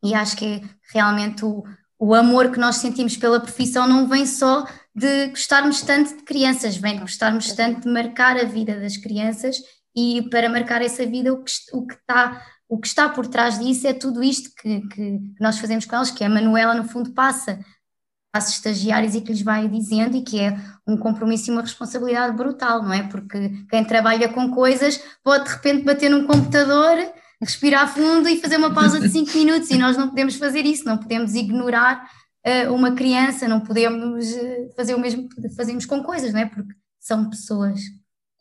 E 0.04 0.14
acho 0.14 0.38
que 0.38 0.62
realmente 0.94 1.44
o, 1.44 1.64
o 2.00 2.14
amor 2.14 2.52
que 2.52 2.60
nós 2.60 2.78
sentimos 2.78 3.18
pela 3.18 3.40
profissão 3.40 3.88
não 3.88 4.08
vem 4.08 4.26
só 4.26 4.66
de 4.96 5.28
gostarmos 5.28 5.82
tanto 5.82 6.18
de 6.18 6.24
crianças, 6.24 6.78
vem 6.78 6.96
de 6.96 7.02
gostarmos 7.02 7.52
tanto 7.54 7.82
de 7.82 7.90
marcar 7.90 8.38
a 8.38 8.46
vida 8.46 8.80
das 8.80 8.98
crianças 8.98 9.58
e 9.96 10.28
para 10.30 10.50
marcar 10.50 10.82
essa 10.82 11.06
vida 11.06 11.34
o 11.34 11.44
que, 11.44 11.52
o 11.74 11.86
que 11.86 11.96
está 11.96 12.42
o 12.70 12.80
que 12.80 12.88
está 12.88 13.10
por 13.10 13.26
trás 13.26 13.58
disso 13.58 13.88
é 13.88 13.94
tudo 13.94 14.24
isto 14.24 14.52
que, 14.62 14.82
que, 14.90 15.20
nós 15.40 15.58
fazemos 15.58 15.86
com 15.86 15.96
eles, 15.96 16.12
que 16.12 16.24
a 16.24 16.30
Manuela 16.30 16.76
no 16.76 16.88
fundo 16.88 17.12
passa 17.14 17.60
às 18.32 18.50
estagiários 18.50 19.16
e 19.16 19.22
que 19.22 19.32
lhes 19.32 19.42
vai 19.42 19.68
dizendo 19.68 20.16
e 20.16 20.22
que 20.22 20.40
é 20.40 20.56
um 20.88 20.96
compromisso 20.96 21.50
e 21.50 21.52
uma 21.52 21.64
responsabilidade 21.64 22.38
brutal, 22.38 22.84
não 22.84 22.94
é? 22.94 23.02
Porque 23.08 23.66
quem 23.68 23.84
trabalha 23.84 24.30
com 24.30 24.52
coisas 24.52 25.02
pode 25.24 25.46
de 25.46 25.50
repente 25.50 25.84
bater 25.84 26.12
num 26.12 26.28
computador, 26.28 26.96
respirar 27.42 27.94
fundo 27.94 28.28
e 28.28 28.42
fazer 28.42 28.58
uma 28.58 28.74
pausa 28.74 29.00
de 29.00 29.08
5 29.10 29.38
minutos 29.38 29.70
e 29.70 29.78
nós 29.78 29.98
não 29.98 30.10
podemos 30.10 30.36
fazer 30.36 30.66
isso, 30.66 30.86
não 30.86 30.98
podemos 30.98 31.34
ignorar 31.34 32.10
uh, 32.46 32.74
uma 32.74 32.94
criança, 32.94 33.48
não 33.48 33.62
podemos 33.62 34.26
uh, 34.32 34.74
fazer 34.76 34.96
o 34.96 35.00
mesmo 35.00 35.30
que 35.30 35.50
fazemos 35.50 35.86
com 35.86 36.04
coisas, 36.04 36.34
não 36.34 36.42
é? 36.42 36.46
Porque 36.46 36.74
são 37.00 37.30
pessoas. 37.30 37.80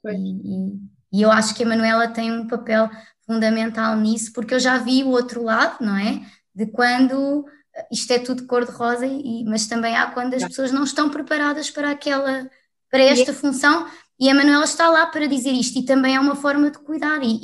E, 0.06 0.10
e, 0.10 0.78
e, 1.12 1.22
eu 1.22 1.30
acho 1.30 1.54
que 1.54 1.62
a 1.62 1.66
Manuela 1.66 2.08
tem 2.08 2.32
um 2.32 2.46
papel 2.46 2.90
fundamental 3.26 3.96
nisso, 3.96 4.32
porque 4.32 4.54
eu 4.54 4.60
já 4.60 4.78
vi 4.78 5.02
o 5.02 5.08
outro 5.08 5.42
lado, 5.42 5.84
não 5.84 5.96
é? 5.96 6.22
De 6.54 6.66
quando 6.66 7.46
isto 7.90 8.12
é 8.12 8.18
tudo 8.18 8.46
cor-de-rosa, 8.46 9.06
mas 9.46 9.66
também 9.66 9.96
há 9.96 10.06
quando 10.06 10.34
as 10.34 10.42
pessoas 10.42 10.72
não 10.72 10.82
estão 10.82 11.08
preparadas 11.10 11.70
para 11.70 11.90
aquela, 11.90 12.50
para 12.90 13.02
esta 13.02 13.32
função, 13.32 13.86
e 14.18 14.28
a 14.30 14.34
Manuela 14.34 14.64
está 14.64 14.88
lá 14.88 15.06
para 15.06 15.26
dizer 15.26 15.52
isto, 15.52 15.78
e 15.78 15.84
também 15.84 16.16
é 16.16 16.20
uma 16.20 16.36
forma 16.36 16.70
de 16.70 16.78
cuidar, 16.78 17.22
e, 17.22 17.38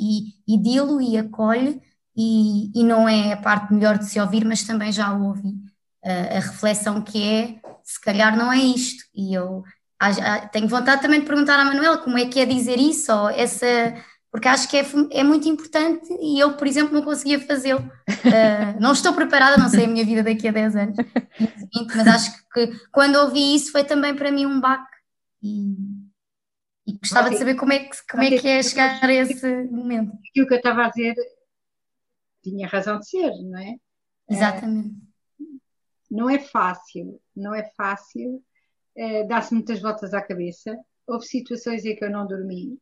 e, 0.47 0.55
e 0.55 0.61
dilo 0.61 1.01
e 1.01 1.17
acolhe, 1.17 1.81
e, 2.15 2.71
e 2.79 2.83
não 2.83 3.07
é 3.07 3.33
a 3.33 3.37
parte 3.37 3.73
melhor 3.73 3.97
de 3.97 4.05
se 4.05 4.19
ouvir, 4.19 4.45
mas 4.45 4.63
também 4.63 4.91
já 4.91 5.13
ouvi 5.13 5.53
a, 6.03 6.37
a 6.37 6.39
reflexão 6.39 7.01
que 7.01 7.21
é, 7.23 7.59
se 7.83 7.99
calhar 8.01 8.37
não 8.37 8.51
é 8.51 8.59
isto, 8.59 9.03
e 9.15 9.33
eu 9.33 9.63
tenho 10.51 10.67
vontade 10.67 11.01
também 11.01 11.21
de 11.21 11.25
perguntar 11.25 11.59
à 11.59 11.65
Manuela 11.65 11.97
como 11.97 12.17
é 12.17 12.25
que 12.25 12.39
é 12.39 12.45
dizer 12.45 12.77
isso, 12.77 13.11
ou 13.13 13.29
essa 13.29 13.65
porque 14.35 14.49
acho 14.49 14.67
que 14.67 14.75
é, 14.75 14.85
é 15.11 15.23
muito 15.23 15.47
importante 15.47 16.09
e 16.21 16.37
eu, 16.37 16.57
por 16.57 16.67
exemplo, 16.67 16.93
não 16.93 17.01
conseguia 17.01 17.39
fazê-lo. 17.39 17.79
Uh, 17.79 18.75
não 18.81 18.91
estou 18.91 19.13
preparada, 19.13 19.55
não 19.55 19.69
sei 19.69 19.85
a 19.85 19.87
minha 19.87 20.03
vida 20.03 20.21
daqui 20.21 20.49
a 20.49 20.51
10 20.51 20.75
anos, 20.75 20.97
20, 21.73 21.95
mas 21.95 22.05
acho 22.05 22.31
que 22.53 22.69
quando 22.91 23.15
ouvi 23.15 23.55
isso 23.55 23.71
foi 23.71 23.85
também 23.85 24.13
para 24.13 24.33
mim 24.33 24.45
um 24.45 24.59
baque 24.59 24.93
e, 25.41 25.77
e 26.87 26.97
gostava 26.97 27.29
de 27.29 27.37
saber 27.37 27.55
como 27.55 27.73
é 27.73 27.79
que, 27.79 28.07
como 28.09 28.23
é, 28.23 28.37
que 28.37 28.47
é 28.47 28.61
chegar 28.61 29.03
a 29.03 29.13
esse 29.13 29.65
momento. 29.65 30.13
Aquilo 30.29 30.47
que 30.47 30.53
eu 30.53 30.57
estava 30.57 30.85
a 30.85 30.89
dizer 30.89 31.15
tinha 32.43 32.67
razão 32.67 32.99
de 32.99 33.09
ser, 33.09 33.31
não 33.41 33.57
é? 33.57 33.75
Exatamente. 34.29 34.95
não 36.09 36.29
é 36.29 36.39
fácil, 36.39 37.19
não 37.35 37.53
é 37.53 37.63
fácil, 37.75 38.43
é, 38.95 39.23
dá-se 39.23 39.53
muitas 39.53 39.81
voltas 39.81 40.13
à 40.13 40.21
cabeça. 40.21 40.77
Houve 41.07 41.25
situações 41.25 41.85
em 41.85 41.95
que 41.95 42.03
eu 42.03 42.09
não 42.09 42.27
dormi, 42.27 42.79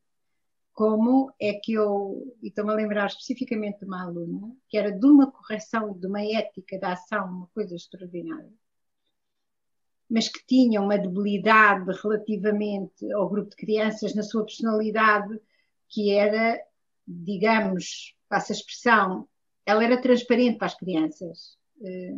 como 0.73 1.31
é 1.39 1.53
que 1.53 1.73
eu, 1.73 2.35
e 2.41 2.47
estou-me 2.47 2.71
a 2.71 2.75
lembrar 2.75 3.07
especificamente 3.07 3.79
de 3.79 3.85
uma 3.85 4.03
aluna, 4.03 4.55
que 4.67 4.77
era 4.77 4.91
de 4.91 5.05
uma 5.05 5.31
correção, 5.31 5.93
de 5.93 6.07
uma 6.07 6.21
ética 6.21 6.79
da 6.79 6.93
ação, 6.93 7.25
uma 7.25 7.47
coisa 7.53 7.75
extraordinária, 7.75 8.51
mas 10.09 10.27
que 10.27 10.45
tinha 10.45 10.81
uma 10.81 10.97
debilidade 10.97 11.91
relativamente 12.01 13.11
ao 13.13 13.29
grupo 13.29 13.49
de 13.49 13.55
crianças 13.55 14.13
na 14.13 14.23
sua 14.23 14.45
personalidade, 14.45 15.39
que 15.89 16.11
era, 16.11 16.59
digamos, 17.07 18.15
passa 18.29 18.53
a 18.53 18.55
expressão, 18.55 19.27
ela 19.65 19.83
era 19.83 20.01
transparente 20.01 20.57
para 20.57 20.67
as 20.67 20.75
crianças. 20.75 21.57
Eh, 21.83 22.13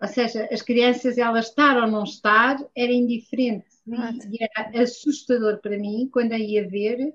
ou 0.00 0.08
seja, 0.08 0.48
as 0.50 0.62
crianças, 0.62 1.18
elas 1.18 1.48
estar 1.48 1.76
ou 1.76 1.86
não 1.86 2.04
estar, 2.04 2.56
era 2.74 2.92
indiferente. 2.92 3.66
E 4.32 4.38
era 4.42 4.82
assustador 4.82 5.60
para 5.60 5.78
mim 5.78 6.08
quando 6.10 6.32
a 6.32 6.38
ia 6.38 6.66
ver 6.66 7.14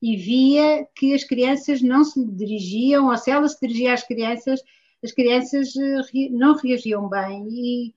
e 0.00 0.16
via 0.16 0.86
que 0.96 1.14
as 1.14 1.24
crianças 1.24 1.82
não 1.82 2.02
se 2.04 2.24
dirigiam, 2.24 3.08
ou 3.08 3.16
se 3.16 3.30
ela 3.30 3.46
se 3.46 3.60
dirigia 3.60 3.94
às 3.94 4.02
crianças, 4.02 4.60
as 5.02 5.12
crianças 5.12 5.74
eh, 5.76 6.28
não 6.30 6.56
reagiam 6.56 7.08
bem. 7.08 7.46
E, 7.50 7.94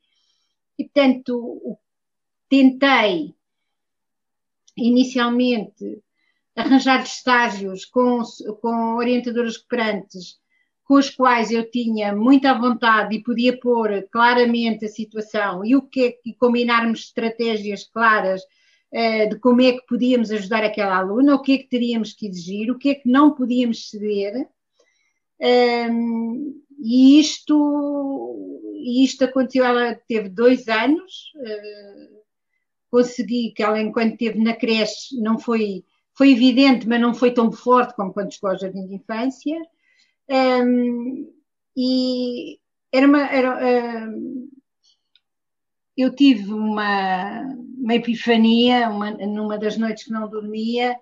e 0.77 0.83
portanto, 0.83 1.77
tentei 2.49 3.35
inicialmente 4.77 6.01
arranjar 6.55 7.03
estágios 7.03 7.85
com, 7.85 8.21
com 8.61 8.95
orientadoras 8.95 9.57
cooperantes 9.57 10.39
com 10.85 10.95
os 10.95 11.09
quais 11.09 11.51
eu 11.51 11.69
tinha 11.69 12.15
muita 12.15 12.53
vontade 12.53 13.15
e 13.15 13.23
podia 13.23 13.59
pôr 13.59 14.07
claramente 14.11 14.85
a 14.85 14.89
situação 14.89 15.65
e 15.65 15.75
o 15.75 15.81
que 15.81 16.03
é 16.03 16.11
que 16.11 16.33
combinarmos 16.35 17.05
estratégias 17.05 17.83
claras 17.85 18.41
uh, 18.93 19.29
de 19.29 19.39
como 19.39 19.61
é 19.61 19.73
que 19.73 19.85
podíamos 19.87 20.31
ajudar 20.31 20.63
aquela 20.63 20.97
aluna, 20.97 21.35
o 21.35 21.41
que 21.41 21.53
é 21.53 21.57
que 21.57 21.67
teríamos 21.67 22.13
que 22.13 22.27
exigir, 22.27 22.69
o 22.69 22.77
que 22.77 22.89
é 22.89 22.95
que 22.95 23.09
não 23.09 23.33
podíamos 23.33 23.89
ceder. 23.89 24.47
Um, 25.39 26.63
e 26.79 27.19
isto, 27.19 28.61
isto 28.85 29.25
aconteceu, 29.25 29.65
ela 29.65 29.95
teve 30.07 30.29
dois 30.29 30.67
anos, 30.67 31.31
uh, 31.35 32.25
consegui 32.89 33.51
que 33.55 33.63
ela, 33.63 33.81
enquanto 33.81 34.13
esteve 34.13 34.39
na 34.39 34.53
creche, 34.53 35.19
não 35.19 35.37
foi, 35.39 35.83
foi 36.13 36.31
evidente, 36.31 36.87
mas 36.87 37.01
não 37.01 37.13
foi 37.13 37.33
tão 37.33 37.51
forte 37.51 37.95
como 37.95 38.13
quando 38.13 38.33
chegou 38.33 38.51
ao 38.51 38.59
jardim 38.59 38.87
de 38.87 38.95
infância. 38.95 39.61
Um, 40.29 41.31
e 41.75 42.59
era 42.91 43.07
uma. 43.07 43.27
Era, 43.27 44.07
um, 44.07 44.49
eu 45.97 46.13
tive 46.13 46.53
uma, 46.53 47.41
uma 47.77 47.95
epifania 47.95 48.89
uma, 48.89 49.11
numa 49.11 49.57
das 49.57 49.77
noites 49.77 50.05
que 50.05 50.11
não 50.11 50.29
dormia, 50.29 50.97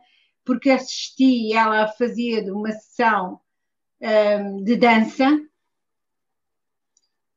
porque 0.46 0.70
assisti 0.70 1.54
ela 1.54 1.84
a 1.84 1.88
fazer 1.88 2.52
uma 2.52 2.72
sessão 2.72 3.40
um, 4.04 4.64
de 4.64 4.76
dança 4.76 5.30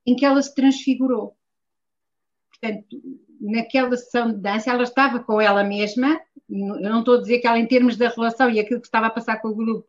em 0.04 0.14
que 0.14 0.24
ela 0.24 0.42
se 0.42 0.54
transfigurou. 0.54 1.36
Portanto, 2.50 2.86
naquela 3.40 3.96
sessão 3.96 4.32
de 4.32 4.38
dança, 4.38 4.70
ela 4.70 4.82
estava 4.82 5.20
com 5.20 5.40
ela 5.40 5.62
mesma, 5.62 6.20
eu 6.48 6.90
não 6.90 7.00
estou 7.00 7.16
a 7.16 7.20
dizer 7.20 7.38
que 7.38 7.46
ela, 7.46 7.58
em 7.58 7.66
termos 7.66 7.96
da 7.96 8.08
relação 8.08 8.50
e 8.50 8.60
aquilo 8.60 8.80
que 8.80 8.86
estava 8.86 9.06
a 9.06 9.10
passar 9.10 9.40
com 9.40 9.48
o 9.48 9.54
grupo, 9.54 9.88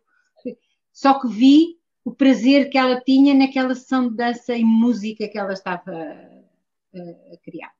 só 0.91 1.19
que 1.19 1.27
vi 1.27 1.77
o 2.03 2.13
prazer 2.13 2.69
que 2.69 2.77
ela 2.77 2.99
tinha 3.01 3.33
naquela 3.33 3.75
sessão 3.75 4.09
de 4.09 4.15
dança 4.15 4.55
e 4.55 4.63
música 4.63 5.27
que 5.27 5.37
ela 5.37 5.53
estava 5.53 5.91
a, 5.91 7.33
a 7.33 7.37
criar. 7.43 7.71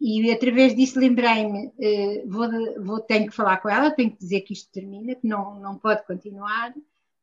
E 0.00 0.30
através 0.32 0.74
disso 0.74 0.98
lembrei-me, 0.98 1.66
uh, 1.66 2.28
vou, 2.28 2.48
vou, 2.82 3.00
tenho 3.00 3.26
que 3.26 3.34
falar 3.34 3.58
com 3.58 3.68
ela, 3.68 3.90
tenho 3.90 4.10
que 4.10 4.18
dizer 4.18 4.40
que 4.40 4.54
isto 4.54 4.72
termina, 4.72 5.14
que 5.14 5.26
não, 5.26 5.60
não 5.60 5.76
pode 5.76 6.06
continuar, 6.06 6.72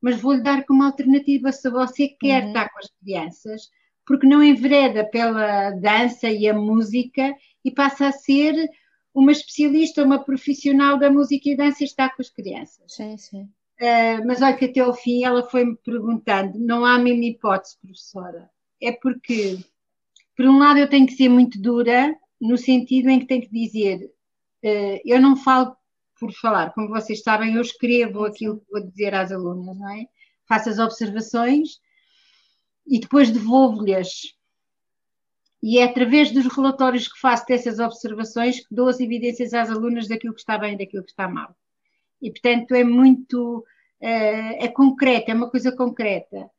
mas 0.02 0.20
vou-lhe 0.20 0.42
dar 0.42 0.66
como 0.66 0.84
alternativa 0.84 1.52
se 1.52 1.70
você 1.70 2.08
quer 2.08 2.44
uhum. 2.44 2.48
estar 2.50 2.70
com 2.70 2.80
as 2.80 2.90
crianças, 3.02 3.70
porque 4.06 4.28
não 4.28 4.44
envereda 4.44 5.06
pela 5.06 5.72
dança 5.72 6.30
e 6.30 6.50
a 6.50 6.54
música 6.54 7.34
e 7.64 7.72
passa 7.72 8.08
a 8.08 8.12
ser 8.12 8.70
uma 9.14 9.32
especialista, 9.32 10.04
uma 10.04 10.24
profissional 10.24 10.98
da 10.98 11.12
música 11.12 11.50
e 11.50 11.56
dança 11.56 11.84
e 11.84 11.86
está 11.86 12.10
com 12.10 12.22
as 12.22 12.30
crianças. 12.30 12.94
Sim, 12.94 13.18
sim. 13.18 13.44
Uh, 13.80 14.26
mas 14.26 14.42
olha 14.42 14.56
que 14.56 14.66
até 14.66 14.80
ao 14.80 14.94
fim 14.94 15.24
ela 15.24 15.44
foi-me 15.50 15.76
perguntando: 15.78 16.60
não 16.60 16.86
há 16.86 16.98
mesmo 16.98 17.24
hipótese, 17.24 17.78
professora. 17.80 18.50
É 18.82 18.92
porque, 18.92 19.60
por 20.36 20.46
um 20.46 20.60
lado, 20.60 20.80
eu 20.80 20.90
tenho 20.90 21.06
que 21.06 21.14
ser 21.14 21.30
muito 21.30 21.60
dura, 21.60 22.16
no 22.40 22.58
sentido 22.58 23.10
em 23.10 23.20
que 23.20 23.26
tenho 23.28 23.42
que 23.42 23.52
dizer: 23.52 24.12
uh, 24.64 25.02
eu 25.04 25.20
não 25.20 25.36
falo 25.36 25.76
por 26.22 26.32
falar, 26.34 26.74
como 26.74 26.88
vocês 26.90 27.22
sabem, 27.22 27.56
eu 27.56 27.62
escrevo 27.62 28.24
aquilo 28.24 28.60
que 28.60 28.72
vou 28.72 28.88
dizer 28.88 29.14
às 29.14 29.32
alunas, 29.32 29.78
não 29.78 29.90
é? 29.90 30.06
Faço 30.48 30.70
as 30.70 30.80
observações 30.80 31.82
e 32.88 33.00
depois 33.00 33.32
devolvo-lhes. 33.32 34.38
E 35.64 35.80
é 35.80 35.84
através 35.84 36.32
dos 36.32 36.46
relatórios 36.48 37.08
que 37.08 37.20
faço 37.20 37.46
dessas 37.48 37.80
observações 37.80 38.60
que 38.60 38.74
dou 38.74 38.88
as 38.88 39.00
evidências 39.00 39.54
às 39.54 39.70
alunas 39.70 40.08
daquilo 40.08 40.34
que 40.34 40.42
está 40.42 40.58
bem 40.58 40.76
e 40.76 40.78
daquilo 40.78 41.04
que 41.04 41.12
está 41.12 41.28
mal 41.28 41.56
e, 42.22 42.30
portanto, 42.30 42.74
é 42.76 42.84
muito. 42.84 43.66
É, 44.00 44.66
é 44.66 44.68
concreto, 44.68 45.32
é 45.32 45.34
uma 45.34 45.50
coisa 45.50 45.76
concreta. 45.76 46.50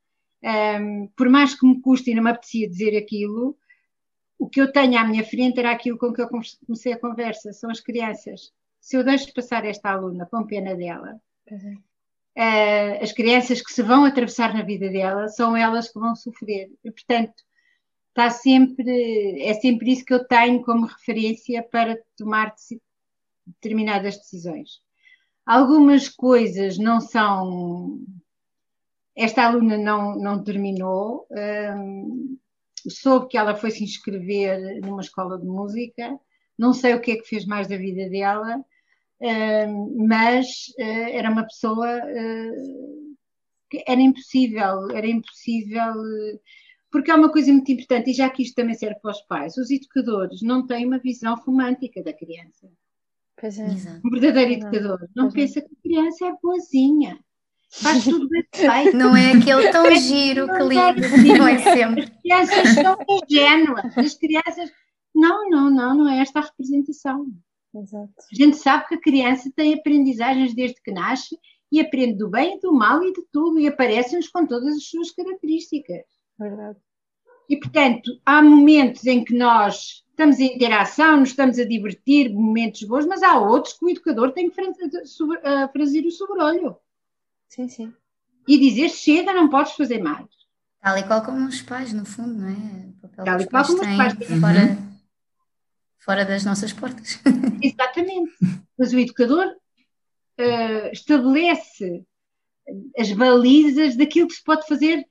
Um, 0.45 1.09
por 1.17 1.29
mais 1.29 1.55
que 1.55 1.67
me 1.67 1.81
custe 1.81 2.11
e 2.11 2.15
não 2.15 2.23
me 2.23 2.31
apetecia 2.31 2.69
dizer 2.69 2.97
aquilo, 2.97 3.57
o 4.39 4.49
que 4.49 4.61
eu 4.61 4.73
tenho 4.73 4.99
à 4.99 5.05
minha 5.05 5.25
frente 5.25 5.59
era 5.59 5.71
aquilo 5.73 5.99
com 5.99 6.13
que 6.13 6.21
eu 6.21 6.29
comecei 6.29 6.93
a 6.93 6.99
conversa, 6.99 7.53
são 7.53 7.71
as 7.71 7.81
crianças. 7.81 8.53
Se 8.83 8.97
eu 8.97 9.05
deixo 9.05 9.33
passar 9.33 9.65
esta 9.65 9.91
aluna 9.91 10.27
com 10.27 10.45
pena 10.45 10.75
dela, 10.75 11.21
uhum. 11.49 11.75
uh, 12.37 13.03
as 13.03 13.13
crianças 13.13 13.63
que 13.63 13.73
se 13.73 13.81
vão 13.81 14.05
atravessar 14.05 14.53
na 14.53 14.63
vida 14.63 14.91
dela 14.91 15.29
são 15.29 15.57
elas 15.57 15.89
que 15.89 16.01
vão 16.01 16.17
sofrer. 16.17 16.69
E, 16.85 16.91
portanto, 16.91 17.33
está 18.09 18.29
sempre, 18.29 19.41
é 19.41 19.55
sempre 19.55 19.93
isso 19.93 20.05
que 20.05 20.13
eu 20.13 20.27
tenho 20.27 20.61
como 20.63 20.87
referência 20.87 21.63
para 21.63 21.97
tomar 22.19 22.53
determinadas 23.47 24.19
decisões. 24.19 24.81
Algumas 25.47 26.09
coisas 26.09 26.77
não 26.77 27.01
são 27.01 28.05
esta 29.15 29.45
aluna 29.45 29.77
não, 29.77 30.17
não 30.17 30.43
terminou, 30.43 31.27
um, 31.31 32.37
soube 32.89 33.29
que 33.29 33.39
ela 33.39 33.55
foi 33.55 33.71
se 33.71 33.85
inscrever 33.85 34.81
numa 34.81 35.03
escola 35.03 35.39
de 35.39 35.47
música, 35.47 36.19
não 36.59 36.73
sei 36.73 36.95
o 36.95 37.01
que 37.01 37.13
é 37.13 37.17
que 37.17 37.29
fez 37.29 37.45
mais 37.45 37.69
da 37.69 37.77
vida 37.77 38.09
dela, 38.09 38.65
mas 40.07 40.47
uh, 40.79 41.11
era 41.13 41.31
uma 41.31 41.45
pessoa 41.45 41.99
uh, 41.99 43.17
que 43.71 43.85
era 43.87 44.01
impossível, 44.01 44.91
era 44.91 45.07
impossível. 45.07 45.93
Uh, 45.93 46.41
porque 46.91 47.11
há 47.11 47.17
uma 47.17 47.33
coisa 47.33 47.51
muito 47.51 47.73
importante, 47.73 48.11
e 48.11 48.15
já 48.15 48.29
que 48.29 48.43
isto 48.43 48.55
também 48.55 48.75
serve 48.75 49.01
para 49.01 49.13
os 49.13 49.21
pais, 49.23 49.57
os 49.57 49.71
educadores 49.71 50.43
não 50.43 50.67
têm 50.67 50.87
uma 50.87 50.99
visão 50.99 51.35
romântica 51.37 52.03
da 52.03 52.13
criança. 52.13 52.69
Pois 53.41 53.59
é. 53.59 53.67
Um 54.05 54.11
verdadeiro 54.11 54.53
educador 54.53 55.09
não 55.17 55.31
pois 55.31 55.35
pensa 55.35 55.59
é. 55.61 55.63
que 55.63 55.75
a 55.75 55.83
criança 55.83 56.27
é 56.27 56.33
boazinha. 56.43 57.19
Faz 57.73 58.05
tudo 58.05 58.29
bem 58.29 58.45
feito. 58.55 58.97
Não 58.97 59.17
é 59.17 59.33
aquele 59.33 59.71
tão 59.71 59.95
giro 59.97 60.47
que 60.47 60.63
lindo, 60.63 61.39
não 61.39 61.49
é 61.49 61.59
sempre. 61.59 62.03
As 62.03 62.21
crianças 62.21 62.75
são 62.75 62.99
ingênuas. 63.09 63.99
As 63.99 64.15
crianças. 64.15 64.71
Não, 65.15 65.49
não, 65.49 65.71
não, 65.71 65.97
não 65.97 66.09
é 66.09 66.21
esta 66.21 66.41
a 66.41 66.43
representação. 66.43 67.27
Exato. 67.75 68.13
A 68.31 68.35
gente 68.35 68.57
sabe 68.57 68.87
que 68.87 68.95
a 68.95 69.01
criança 69.01 69.51
tem 69.55 69.75
aprendizagens 69.75 70.55
desde 70.55 70.81
que 70.83 70.93
nasce 70.93 71.39
e 71.71 71.81
aprende 71.81 72.19
do 72.19 72.29
bem 72.29 72.57
e 72.57 72.61
do 72.61 72.73
mal 72.73 73.03
e 73.03 73.13
de 73.13 73.23
tudo 73.33 73.59
e 73.59 73.67
aparecem-nos 73.67 74.29
com 74.29 74.47
todas 74.47 74.77
as 74.77 74.85
suas 74.85 75.11
características. 75.11 76.05
Verdade. 76.39 76.79
E, 77.49 77.57
portanto, 77.57 78.21
há 78.25 78.43
momentos 78.43 79.07
em 79.07 79.25
que 79.25 79.35
nós 79.35 80.05
estamos 80.11 80.39
em 80.39 80.55
interação, 80.55 81.19
nos 81.19 81.31
estamos 81.31 81.59
a 81.59 81.65
divertir, 81.65 82.33
momentos 82.33 82.83
bons, 82.83 83.07
mas 83.07 83.23
há 83.23 83.39
outros 83.39 83.75
que 83.75 83.85
o 83.85 83.91
educador 83.91 84.33
tem 84.33 84.51
que 84.51 84.57
fazer 84.57 86.07
o 86.07 86.11
sobrolho. 86.11 86.77
Sim, 87.49 87.69
sim. 87.69 87.93
E 88.47 88.59
dizer, 88.59 88.91
chega, 88.91 89.33
não 89.33 89.49
podes 89.49 89.73
fazer 89.73 89.99
mais. 89.99 90.27
Tal 90.81 90.99
e 90.99 91.03
qual 91.05 91.25
como 91.25 91.47
os 91.47 91.63
pais, 91.63 91.93
no 91.93 92.05
fundo, 92.05 92.35
não 92.35 92.49
é? 92.49 93.25
Tal 93.25 93.41
e 93.41 93.47
qual 93.47 93.65
como 93.65 93.81
os 93.81 93.97
pais. 93.97 94.31
Uhum. 94.31 94.41
fora 94.41 94.92
das 96.07 96.45
nossas 96.45 96.73
portas. 96.73 97.19
Exatamente. 97.63 98.33
Mas 98.79 98.93
o 98.93 98.99
educador 98.99 99.47
uh, 99.47 100.93
estabelece 100.93 102.05
as 102.99 103.13
balizas 103.13 103.97
daquilo 103.97 104.29
que 104.29 104.35
se 104.35 104.45
pode 104.45 104.67
fazer 104.67 105.07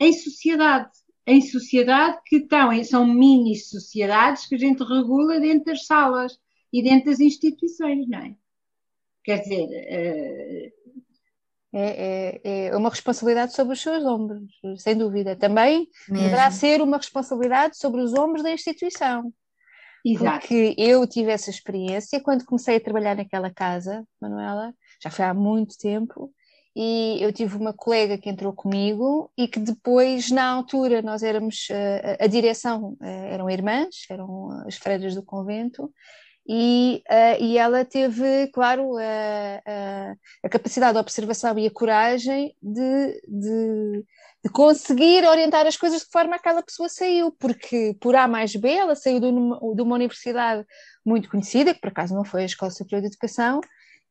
em 0.00 0.12
sociedade. 0.12 0.90
Em 1.26 1.40
sociedade 1.40 2.20
que 2.26 2.36
estão, 2.36 2.84
são 2.84 3.06
mini 3.06 3.56
sociedades 3.56 4.46
que 4.46 4.56
a 4.56 4.58
gente 4.58 4.82
regula 4.82 5.40
dentro 5.40 5.64
das 5.64 5.86
salas 5.86 6.38
e 6.70 6.82
dentro 6.82 7.10
das 7.10 7.20
instituições, 7.20 8.06
não 8.08 8.18
é? 8.18 8.34
Quer 9.24 9.38
dizer, 9.40 9.64
uh, 9.64 10.84
é, 11.76 12.40
é, 12.44 12.66
é, 12.68 12.76
uma 12.76 12.88
responsabilidade 12.90 13.54
sobre 13.54 13.72
os 13.72 13.80
seus 13.80 14.04
ombros, 14.04 14.44
sem 14.78 14.96
dúvida. 14.96 15.34
Também 15.34 15.88
Mesmo. 16.08 16.24
deverá 16.24 16.50
ser 16.50 16.80
uma 16.80 16.98
responsabilidade 16.98 17.76
sobre 17.78 18.00
os 18.00 18.12
ombros 18.14 18.42
da 18.44 18.52
instituição. 18.52 19.32
Exato. 20.04 20.40
Porque 20.40 20.74
eu 20.76 21.06
tive 21.06 21.30
essa 21.30 21.48
experiência 21.48 22.20
quando 22.20 22.44
comecei 22.44 22.76
a 22.76 22.80
trabalhar 22.80 23.16
naquela 23.16 23.50
casa, 23.50 24.06
Manuela, 24.20 24.74
já 25.02 25.10
foi 25.10 25.24
há 25.24 25.32
muito 25.32 25.78
tempo, 25.78 26.30
e 26.76 27.18
eu 27.22 27.32
tive 27.32 27.56
uma 27.56 27.72
colega 27.72 28.18
que 28.18 28.28
entrou 28.28 28.52
comigo 28.52 29.30
e 29.38 29.46
que 29.46 29.60
depois, 29.60 30.30
na 30.30 30.44
altura, 30.44 31.00
nós 31.02 31.22
éramos, 31.22 31.68
a, 31.70 31.74
eh, 31.74 32.18
a 32.20 32.26
direção 32.26 32.96
eh, 33.00 33.34
eram 33.34 33.48
irmãs, 33.48 34.04
eram 34.10 34.50
as 34.66 34.76
freiras 34.76 35.14
do 35.14 35.22
convento, 35.22 35.90
e, 36.46 37.02
uh, 37.08 37.42
e 37.42 37.56
ela 37.56 37.84
teve, 37.84 38.48
claro, 38.48 38.96
a, 38.98 39.62
a, 39.66 40.14
a, 40.44 40.48
capacidade 40.48 40.92
de 40.92 40.98
observação 40.98 41.58
e 41.58 41.66
a 41.66 41.70
coragem 41.70 42.54
de, 42.62 43.22
de, 43.26 44.04
de, 44.44 44.50
conseguir 44.52 45.26
orientar 45.26 45.66
as 45.66 45.76
coisas 45.76 46.02
de 46.02 46.10
forma 46.10 46.36
a 46.36 46.38
que 46.38 46.46
aquela 46.46 46.62
pessoa 46.62 46.88
saiu, 46.88 47.32
porque 47.32 47.96
por 47.98 48.14
A 48.14 48.28
mais 48.28 48.54
B 48.54 48.70
ela 48.70 48.94
saiu 48.94 49.20
de 49.20 49.26
uma, 49.26 49.74
de 49.74 49.82
uma 49.82 49.94
universidade 49.94 50.66
muito 51.04 51.30
conhecida, 51.30 51.72
que 51.72 51.80
por 51.80 51.88
acaso 51.88 52.14
não 52.14 52.24
foi 52.24 52.42
a 52.42 52.46
Escola 52.46 52.70
Superior 52.70 53.00
de 53.00 53.08
Educação, 53.08 53.60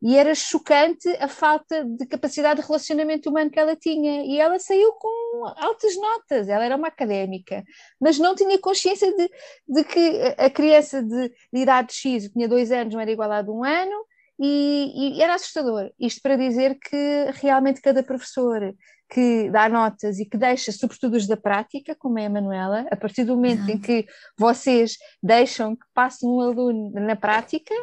e 0.04 0.18
era 0.18 0.36
chocante 0.36 1.08
a 1.18 1.30
falta 1.30 1.86
de 1.86 2.06
capacidade 2.06 2.60
de 2.60 2.68
relacionamento 2.68 3.30
humano 3.30 3.49
que 3.49 3.58
ela 3.58 3.74
tinha. 3.74 4.26
E 4.26 4.38
ela 4.38 4.60
saiu 4.60 4.91
com 4.91 5.45
altas 5.56 5.95
notas, 5.95 6.49
ela 6.49 6.66
era 6.66 6.76
uma 6.76 6.89
académica, 6.89 7.64
mas 8.01 8.20
não 8.20 8.36
tinha 8.36 8.60
consciência 8.60 9.16
de, 9.16 9.30
de 9.66 9.84
que 9.86 10.22
a 10.38 10.49
criança 10.49 11.01
de, 11.01 11.30
de 11.54 11.60
idade 11.62 11.93
X, 11.93 12.28
que 12.28 12.34
tinha 12.34 12.49
dois 12.49 12.70
anos, 12.70 12.93
não 12.93 12.99
era 12.99 13.12
igual 13.12 13.32
a 13.32 13.41
de 13.41 13.49
um 13.49 13.64
ano, 13.64 14.06
e, 14.38 15.16
e, 15.16 15.22
era 15.22 15.36
assustador. 15.36 15.89
Isto 15.97 16.22
para 16.22 16.36
dizer 16.36 16.78
que 16.80 17.32
realmente 17.36 17.82
cada 17.82 18.04
professor 18.04 18.76
que 19.10 19.49
dá 19.51 19.70
notas 19.70 20.20
e 20.20 20.26
que 20.26 20.38
deixa, 20.38 20.74
sobretudo 20.74 21.16
os 21.16 21.28
da 21.28 21.38
prática, 21.38 21.95
como 21.95 22.20
é 22.20 22.26
a 22.26 22.30
Manuela, 22.30 22.86
a 22.91 22.95
partir 22.97 23.24
do 23.24 23.36
momento 23.36 23.62
uhum. 23.62 23.70
em 23.70 23.80
que 23.80 24.06
vocês 24.38 24.97
deixam 25.22 25.78
que 25.78 25.86
passe 25.93 26.26
um 26.26 26.41
aluno 26.41 26.91
na 26.99 27.16
prática, 27.16 27.74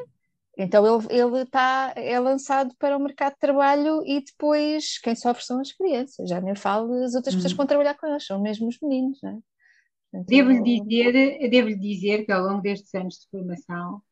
então 0.62 0.84
ele, 0.86 1.06
ele 1.10 1.46
tá, 1.46 1.92
é 1.96 2.18
lançado 2.20 2.74
para 2.78 2.96
o 2.96 3.00
mercado 3.00 3.32
de 3.32 3.40
trabalho 3.40 4.02
e 4.04 4.22
depois 4.22 4.98
quem 4.98 5.14
sofre 5.14 5.44
são 5.44 5.60
as 5.60 5.72
crianças, 5.72 6.28
já 6.28 6.40
nem 6.40 6.54
falo 6.54 7.00
das 7.00 7.14
outras 7.14 7.34
pessoas 7.34 7.52
que 7.52 7.56
vão 7.56 7.66
trabalhar 7.66 7.94
com 7.94 8.06
elas, 8.06 8.26
são 8.26 8.40
mesmo 8.40 8.68
os 8.68 8.78
meninos. 8.80 9.18
Não 9.22 9.30
é? 9.30 9.38
Devo-lhe 10.26 10.62
dizer, 10.62 11.48
devo 11.48 11.78
dizer 11.78 12.26
que 12.26 12.32
ao 12.32 12.42
longo 12.42 12.60
destes 12.60 12.92
anos 12.94 13.20
de 13.20 13.28
formação 13.30 14.02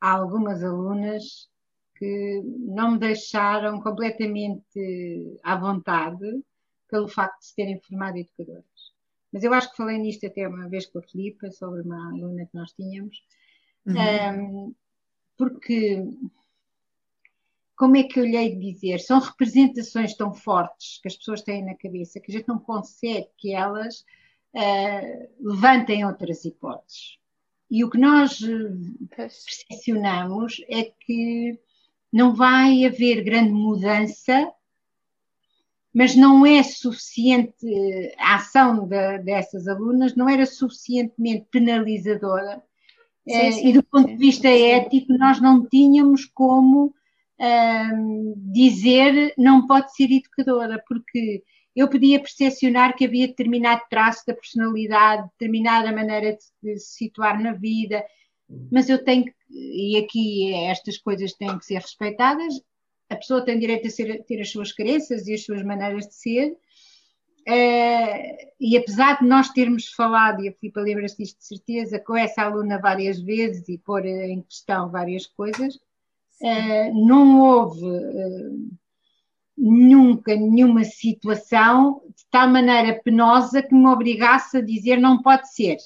há 0.00 0.10
algumas 0.10 0.62
alunas 0.62 1.48
que 1.96 2.42
não 2.44 2.92
me 2.92 2.98
deixaram 2.98 3.80
completamente 3.80 5.38
à 5.42 5.56
vontade 5.56 6.42
pelo 6.90 7.08
facto 7.08 7.38
de 7.38 7.46
se 7.46 7.54
terem 7.54 7.80
formado 7.80 8.18
educadoras. 8.18 8.64
Mas 9.32 9.42
eu 9.42 9.54
acho 9.54 9.70
que 9.70 9.76
falei 9.76 9.98
nisto 9.98 10.26
até 10.26 10.46
uma 10.46 10.68
vez 10.68 10.86
com 10.86 10.98
a 10.98 11.02
Filipa, 11.02 11.50
sobre 11.50 11.82
uma 11.82 12.10
aluna 12.10 12.46
que 12.46 12.54
nós 12.54 12.72
tínhamos. 12.72 13.16
Uhum. 13.86 13.94
Um, 14.66 14.74
porque 15.36 16.02
como 17.76 17.96
é 17.96 18.04
que 18.04 18.20
eu 18.20 18.24
lhe 18.24 18.36
hei 18.36 18.54
de 18.54 18.72
dizer? 18.72 19.00
São 19.00 19.18
representações 19.18 20.16
tão 20.16 20.32
fortes 20.32 21.00
que 21.00 21.08
as 21.08 21.16
pessoas 21.16 21.42
têm 21.42 21.64
na 21.64 21.74
cabeça 21.74 22.20
que 22.20 22.30
a 22.30 22.34
gente 22.34 22.48
não 22.48 22.58
consegue 22.58 23.28
que 23.36 23.52
elas 23.52 24.04
uh, 24.54 25.28
levantem 25.40 26.04
outras 26.04 26.44
hipóteses. 26.44 27.18
E 27.70 27.84
o 27.84 27.90
que 27.90 27.98
nós 27.98 28.38
percepcionamos 29.10 30.62
é 30.68 30.84
que 30.84 31.58
não 32.12 32.34
vai 32.34 32.84
haver 32.84 33.24
grande 33.24 33.50
mudança, 33.50 34.52
mas 35.92 36.14
não 36.14 36.46
é 36.46 36.62
suficiente, 36.62 37.66
a 38.18 38.36
ação 38.36 38.86
de, 38.86 39.18
dessas 39.18 39.66
alunas 39.66 40.14
não 40.14 40.28
era 40.28 40.46
suficientemente 40.46 41.46
penalizadora 41.50 42.62
Sim, 43.26 43.34
eh, 43.34 43.52
sim, 43.52 43.68
e 43.68 43.72
do 43.72 43.82
ponto 43.82 44.08
de 44.08 44.16
vista 44.16 44.48
ético, 44.48 45.12
nós 45.14 45.40
não 45.40 45.66
tínhamos 45.66 46.26
como 46.26 46.94
dizer 48.52 49.34
não 49.36 49.66
pode 49.66 49.94
ser 49.94 50.10
educadora, 50.10 50.82
porque 50.86 51.42
eu 51.74 51.88
podia 51.88 52.20
percepcionar 52.20 52.96
que 52.96 53.04
havia 53.04 53.26
determinado 53.26 53.82
traço 53.90 54.24
da 54.26 54.34
personalidade, 54.34 55.28
determinada 55.32 55.92
maneira 55.92 56.32
de, 56.32 56.44
de 56.62 56.78
se 56.78 56.98
situar 56.98 57.42
na 57.42 57.52
vida, 57.52 58.04
mas 58.70 58.88
eu 58.88 59.02
tenho 59.02 59.24
que, 59.24 59.34
e 59.50 59.96
aqui 59.96 60.54
estas 60.54 60.96
coisas 60.98 61.32
têm 61.32 61.58
que 61.58 61.64
ser 61.64 61.80
respeitadas, 61.80 62.54
a 63.10 63.16
pessoa 63.16 63.44
tem 63.44 63.58
direito 63.58 63.88
a 63.88 63.90
ser, 63.90 64.22
ter 64.24 64.40
as 64.40 64.50
suas 64.50 64.72
crenças 64.72 65.26
e 65.26 65.34
as 65.34 65.44
suas 65.44 65.62
maneiras 65.64 66.06
de 66.06 66.14
ser, 66.14 66.56
Uh, 67.46 68.52
e 68.58 68.74
apesar 68.76 69.18
de 69.18 69.26
nós 69.26 69.50
termos 69.50 69.88
falado, 69.88 70.42
e 70.42 70.48
a 70.48 70.52
Filipe 70.52 70.80
lembra-se 70.80 71.18
disto 71.18 71.38
de 71.38 71.46
certeza, 71.46 71.98
com 71.98 72.16
essa 72.16 72.42
aluna 72.42 72.78
várias 72.78 73.20
vezes 73.20 73.68
e 73.68 73.76
pôr 73.76 74.06
em 74.06 74.40
questão 74.42 74.90
várias 74.90 75.26
coisas, 75.26 75.74
uh, 75.74 77.06
não 77.06 77.40
houve 77.40 77.84
uh, 77.84 78.70
nunca 79.58 80.34
nenhuma 80.34 80.84
situação 80.84 82.00
de 82.06 82.24
tal 82.30 82.48
maneira 82.48 82.98
penosa 83.04 83.62
que 83.62 83.74
me 83.74 83.88
obrigasse 83.88 84.56
a 84.56 84.62
dizer 84.62 84.96
não 84.96 85.20
pode 85.20 85.52
ser. 85.52 85.76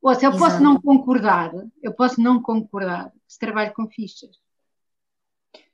Ou 0.00 0.14
seja, 0.14 0.28
eu 0.28 0.30
Exato. 0.30 0.38
posso 0.38 0.62
não 0.62 0.80
concordar, 0.80 1.52
eu 1.82 1.92
posso 1.92 2.20
não 2.20 2.40
concordar 2.40 3.12
se 3.26 3.38
trabalho 3.38 3.72
com 3.74 3.88
fichas. 3.88 4.38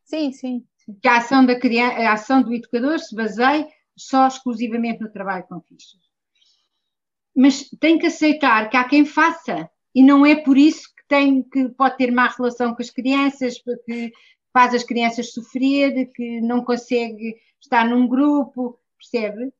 Sim, 0.04 0.32
sim. 0.32 0.64
sim. 0.78 0.98
Que 1.02 1.08
a 1.08 1.18
ação, 1.18 1.44
da 1.44 1.58
criança, 1.58 1.96
a 1.98 2.12
ação 2.12 2.42
do 2.42 2.54
educador 2.54 2.98
se 2.98 3.14
baseia 3.14 3.68
só 3.96 4.26
exclusivamente 4.26 5.00
no 5.00 5.10
trabalho 5.10 5.44
com 5.48 5.60
fichas. 5.60 6.00
Mas 7.34 7.68
tem 7.80 7.98
que 7.98 8.06
aceitar 8.06 8.68
que 8.68 8.76
há 8.76 8.84
quem 8.84 9.04
faça, 9.04 9.70
e 9.94 10.02
não 10.02 10.24
é 10.24 10.36
por 10.36 10.56
isso 10.56 10.88
que 10.94 11.06
tem 11.08 11.42
que 11.42 11.68
pode 11.70 11.96
ter 11.96 12.10
má 12.10 12.28
relação 12.28 12.74
com 12.74 12.82
as 12.82 12.90
crianças, 12.90 13.58
porque 13.58 14.12
faz 14.52 14.74
as 14.74 14.82
crianças 14.82 15.32
sofrer, 15.32 16.10
que 16.12 16.40
não 16.40 16.64
consegue 16.64 17.36
estar 17.60 17.88
num 17.88 18.06
grupo, 18.06 18.78
percebe? 18.98 19.52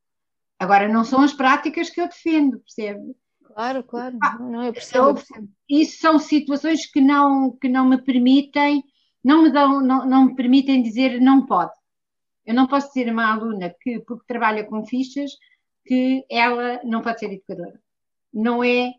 Agora, 0.59 0.89
não 0.89 1.05
são 1.05 1.21
as 1.21 1.33
práticas 1.33 1.91
que 1.91 2.01
eu 2.01 2.09
defendo, 2.09 2.61
percebe? 2.61 3.15
Claro, 3.45 3.85
claro, 3.85 4.19
ah, 4.23 4.39
não, 4.39 4.65
eu 4.65 4.73
percebo, 4.73 5.09
eu 5.09 5.15
percebo. 5.15 5.49
Isso 5.69 5.99
são 5.99 6.19
situações 6.19 6.87
que 6.87 7.01
não, 7.01 7.51
que 7.53 7.69
não 7.69 7.89
me 7.89 8.03
permitem, 8.03 8.83
não 9.25 9.43
me 9.43 9.51
dão, 9.51 9.81
não, 9.81 10.07
não 10.07 10.27
me 10.27 10.35
permitem 10.35 10.83
dizer 10.83 11.21
não 11.21 11.45
pode. 11.45 11.73
Eu 12.47 12.55
não 12.55 12.67
posso 12.67 12.89
dizer 12.89 13.09
a 13.09 13.13
uma 13.13 13.33
aluna 13.33 13.75
que, 13.81 13.99
porque 14.01 14.25
trabalha 14.27 14.65
com 14.65 14.87
fichas, 14.87 15.33
que 15.85 16.25
ela 16.31 16.81
não 16.85 17.03
pode 17.03 17.19
ser 17.19 17.33
educadora. 17.33 17.81
Não 18.33 18.63
é, 18.63 18.93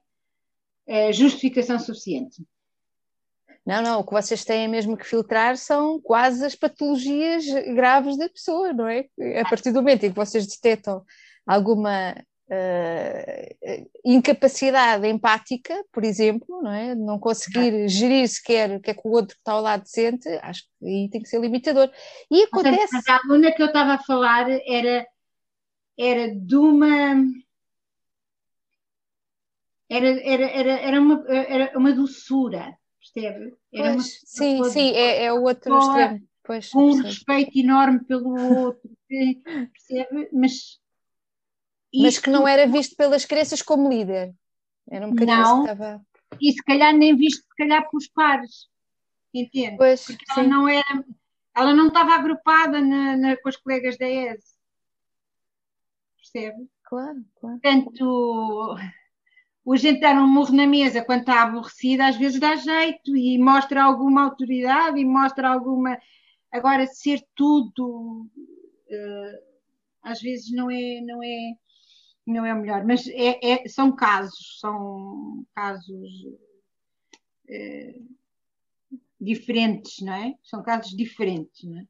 é 0.85 1.13
justificação 1.13 1.79
suficiente. 1.79 2.45
Não, 3.65 3.81
não, 3.81 3.99
o 3.99 4.03
que 4.05 4.13
vocês 4.13 4.45
têm 4.45 4.67
mesmo 4.67 4.95
que 4.95 5.05
filtrar 5.05 5.57
são 5.57 5.99
quase 6.01 6.45
as 6.45 6.55
patologias 6.55 7.45
graves 7.75 8.17
da 8.17 8.29
pessoa, 8.29 8.71
não 8.71 8.87
é? 8.87 9.05
A 9.41 9.49
partir 9.49 9.71
do 9.71 9.81
momento 9.81 10.05
em 10.05 10.09
que 10.09 10.15
vocês 10.15 10.47
detectam 10.47 11.03
alguma 11.45 12.15
uh, 12.49 13.89
incapacidade 14.05 15.07
empática, 15.07 15.83
por 15.91 16.03
exemplo, 16.03 16.61
não 16.61 16.71
é? 16.71 16.95
Não 16.95 17.19
conseguir 17.19 17.87
gerir 17.87 18.27
sequer 18.27 18.71
o 18.71 18.79
que 18.79 18.91
é 18.91 18.93
que 18.93 19.07
o 19.07 19.11
outro 19.11 19.35
que 19.35 19.41
está 19.41 19.53
ao 19.53 19.61
lado 19.61 19.83
sente, 19.85 20.27
acho 20.41 20.63
que 20.63 20.85
aí 20.85 21.09
tem 21.09 21.21
que 21.21 21.29
ser 21.29 21.39
limitador. 21.39 21.91
E 22.31 22.43
acontece. 22.43 22.93
Mas 22.93 23.07
a 23.07 23.19
aluna 23.23 23.51
que 23.51 23.61
eu 23.61 23.67
estava 23.67 23.93
a 23.93 24.03
falar 24.03 24.49
era, 24.49 25.07
era 25.97 26.35
de 26.35 26.55
uma. 26.55 27.23
Era, 29.89 30.07
era, 30.21 30.45
era, 30.49 30.71
era, 30.79 31.01
uma, 31.01 31.23
era 31.29 31.77
uma 31.77 31.93
doçura 31.93 32.77
percebe? 33.13 33.55
Era 33.73 33.93
pois, 33.93 34.21
sim, 34.25 34.63
sim, 34.65 34.91
é, 34.91 35.25
é 35.25 35.33
o 35.33 35.41
outro 35.43 35.77
extremo. 35.77 36.27
Pois, 36.43 36.69
com 36.69 36.91
um 36.91 37.01
respeito 37.01 37.57
enorme 37.59 38.03
pelo 38.05 38.29
outro, 38.59 38.89
percebe? 39.09 40.29
Mas, 40.31 40.79
mas 41.95 42.17
que 42.17 42.29
não 42.29 42.47
era 42.47 42.67
visto 42.67 42.95
pelas 42.95 43.25
crianças 43.25 43.61
como 43.61 43.89
líder. 43.89 44.33
Era 44.89 45.05
um 45.05 45.11
bocadinho 45.11 45.37
não, 45.37 45.63
que 45.63 45.71
estava... 45.71 46.01
E 46.41 46.51
se 46.51 46.63
calhar 46.63 46.93
nem 46.93 47.15
visto, 47.15 47.41
se 47.41 47.55
calhar, 47.57 47.89
pelos 47.89 48.07
pares. 48.09 48.67
Entende? 49.33 49.77
Pois, 49.77 50.05
Porque 50.05 50.25
ela 50.29 50.43
sim. 50.43 50.49
não 50.49 50.67
era. 50.67 51.05
Ela 51.55 51.73
não 51.73 51.87
estava 51.87 52.13
agrupada 52.13 52.81
na, 52.81 53.17
na, 53.17 53.37
com 53.37 53.49
os 53.49 53.57
colegas 53.57 53.97
da 53.97 54.07
ESE. 54.07 54.57
Percebe? 56.17 56.69
Claro, 56.83 57.25
claro. 57.39 57.59
Portanto, 57.59 58.77
o 59.65 59.75
gente 59.75 59.99
dar 59.99 60.15
um 60.15 60.27
murro 60.27 60.55
na 60.55 60.65
mesa 60.65 61.03
quando 61.03 61.21
está 61.21 61.43
aborrecida, 61.43 62.07
às 62.07 62.15
vezes 62.15 62.39
dá 62.39 62.55
jeito 62.55 63.17
e 63.17 63.37
mostra 63.37 63.83
alguma 63.83 64.23
autoridade 64.23 64.97
e 64.97 65.03
mostra 65.03 65.49
alguma. 65.49 65.99
Agora, 66.49 66.87
ser 66.87 67.21
tudo, 67.35 68.29
uh, 68.89 69.39
às 70.01 70.21
vezes 70.21 70.51
não 70.53 70.71
é, 70.71 71.01
não 71.01 71.21
é, 71.21 71.51
não 72.27 72.45
é 72.45 72.53
o 72.53 72.57
melhor, 72.57 72.83
mas 72.85 73.07
é, 73.07 73.39
é 73.43 73.67
são 73.67 73.95
casos, 73.95 74.59
são 74.59 75.45
casos 75.55 76.11
uh, 77.49 78.17
diferentes, 79.19 80.01
não 80.01 80.13
é? 80.13 80.35
São 80.43 80.61
casos 80.61 80.95
diferentes, 80.95 81.63
não 81.63 81.79
é? 81.79 81.85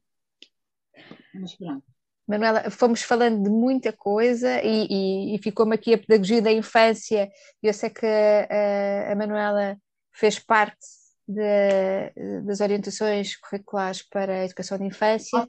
Mas 1.34 1.54
pronto. 1.54 1.84
Manuela, 2.26 2.70
fomos 2.70 3.02
falando 3.02 3.42
de 3.42 3.50
muita 3.50 3.92
coisa 3.92 4.62
e, 4.62 4.86
e, 4.90 5.34
e 5.34 5.38
ficou-me 5.38 5.74
aqui 5.74 5.94
a 5.94 5.98
pedagogia 5.98 6.42
da 6.42 6.52
infância. 6.52 7.30
Eu 7.62 7.72
sei 7.72 7.88
que 7.88 8.06
a, 8.06 9.12
a 9.12 9.16
Manuela 9.16 9.76
fez 10.12 10.38
parte 10.38 10.97
de, 11.28 12.40
das 12.42 12.60
orientações 12.60 13.36
curriculares 13.36 14.02
para 14.02 14.32
a 14.32 14.44
educação 14.46 14.78
de 14.78 14.84
infância. 14.84 15.38
Oh, 15.38 15.46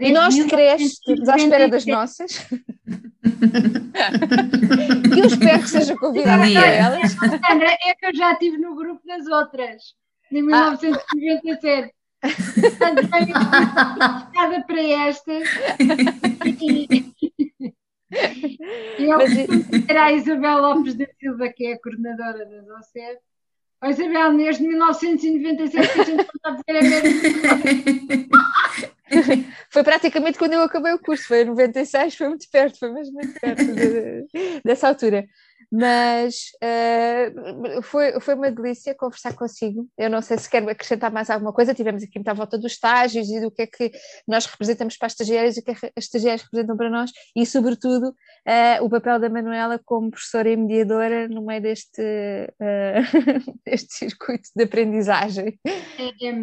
e 0.00 0.12
nós 0.12 0.34
de 0.34 0.44
creche, 0.46 0.86
estamos 0.86 1.28
à 1.28 1.36
espera 1.36 1.68
das 1.68 1.86
nossas. 1.86 2.46
e 5.14 5.20
eu 5.20 5.26
espero 5.26 5.62
que 5.62 5.68
seja 5.68 5.96
convidada 5.96 6.42
para 6.52 6.66
elas. 6.66 7.12
Sandra, 7.12 7.68
é 7.70 7.94
que 7.94 8.06
eu 8.06 8.14
já 8.14 8.32
estive 8.32 8.58
no 8.58 8.74
grupo 8.74 9.06
das 9.06 9.26
outras, 9.26 9.94
em 10.32 10.42
1997. 10.42 11.92
Ah 11.92 12.00
cada 14.34 14.62
para 14.62 14.82
esta. 14.82 15.32
E 18.98 19.04
eu 19.04 19.18
costumo 19.18 19.62
dizer 19.70 19.96
à 19.96 20.12
Isabel 20.12 20.58
Lopes 20.60 20.94
da 20.96 21.06
Silva, 21.18 21.48
que 21.48 21.66
é 21.66 21.74
a 21.74 21.80
coordenadora 21.80 22.44
da 22.44 22.78
OCED, 22.78 23.20
oh, 23.82 23.86
Isabel, 23.88 24.36
desde 24.36 24.62
1997 24.62 25.92
que 25.92 26.00
a 26.00 26.04
gente 26.04 26.20
está 26.20 26.50
a 26.50 26.82
mesma 26.82 27.08
Foi 29.70 29.82
praticamente 29.82 30.38
quando 30.38 30.52
eu 30.52 30.62
acabei 30.62 30.92
o 30.92 30.98
curso, 30.98 31.26
foi 31.26 31.42
em 31.42 31.46
96, 31.46 32.14
foi 32.14 32.28
muito 32.28 32.48
perto, 32.50 32.78
foi 32.78 32.92
mesmo 32.92 33.14
muito 33.14 33.40
perto 33.40 33.64
de, 33.64 34.26
dessa 34.64 34.88
altura. 34.88 35.26
Mas 35.72 36.50
uh, 36.64 37.82
foi, 37.82 38.18
foi 38.20 38.34
uma 38.34 38.50
delícia 38.50 38.94
conversar 38.94 39.34
consigo. 39.36 39.88
Eu 39.96 40.10
não 40.10 40.20
sei 40.20 40.36
se 40.36 40.50
quero 40.50 40.68
acrescentar 40.68 41.12
mais 41.12 41.30
alguma 41.30 41.52
coisa. 41.52 41.72
Tivemos 41.72 42.02
aqui 42.02 42.18
muita 42.18 42.34
volta 42.34 42.58
dos 42.58 42.72
estágios 42.72 43.28
e 43.28 43.40
do 43.40 43.52
que 43.52 43.62
é 43.62 43.66
que 43.66 43.92
nós 44.26 44.46
representamos 44.46 44.96
para 44.96 45.06
as 45.06 45.12
estagiárias 45.12 45.56
e 45.56 45.60
o 45.60 45.62
que 45.62 45.70
é 45.70 45.74
as 45.96 46.04
estagiárias 46.04 46.42
representam 46.42 46.76
para 46.76 46.90
nós, 46.90 47.12
e, 47.36 47.46
sobretudo, 47.46 48.08
uh, 48.08 48.84
o 48.84 48.90
papel 48.90 49.20
da 49.20 49.28
Manuela 49.28 49.80
como 49.84 50.10
professora 50.10 50.50
e 50.50 50.56
mediadora 50.56 51.28
no 51.28 51.42
meio 51.42 51.62
deste, 51.62 52.02
uh, 52.02 53.60
deste 53.64 53.94
circuito 53.94 54.48
de 54.54 54.64
aprendizagem. 54.64 55.58
É, 55.64 56.28
é, 56.28 56.34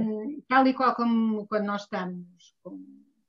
tal 0.47 0.65
e 0.67 0.73
qual 0.73 0.95
como 0.95 1.45
quando 1.47 1.65
nós 1.65 1.81
estamos 1.83 2.55
com, 2.63 2.79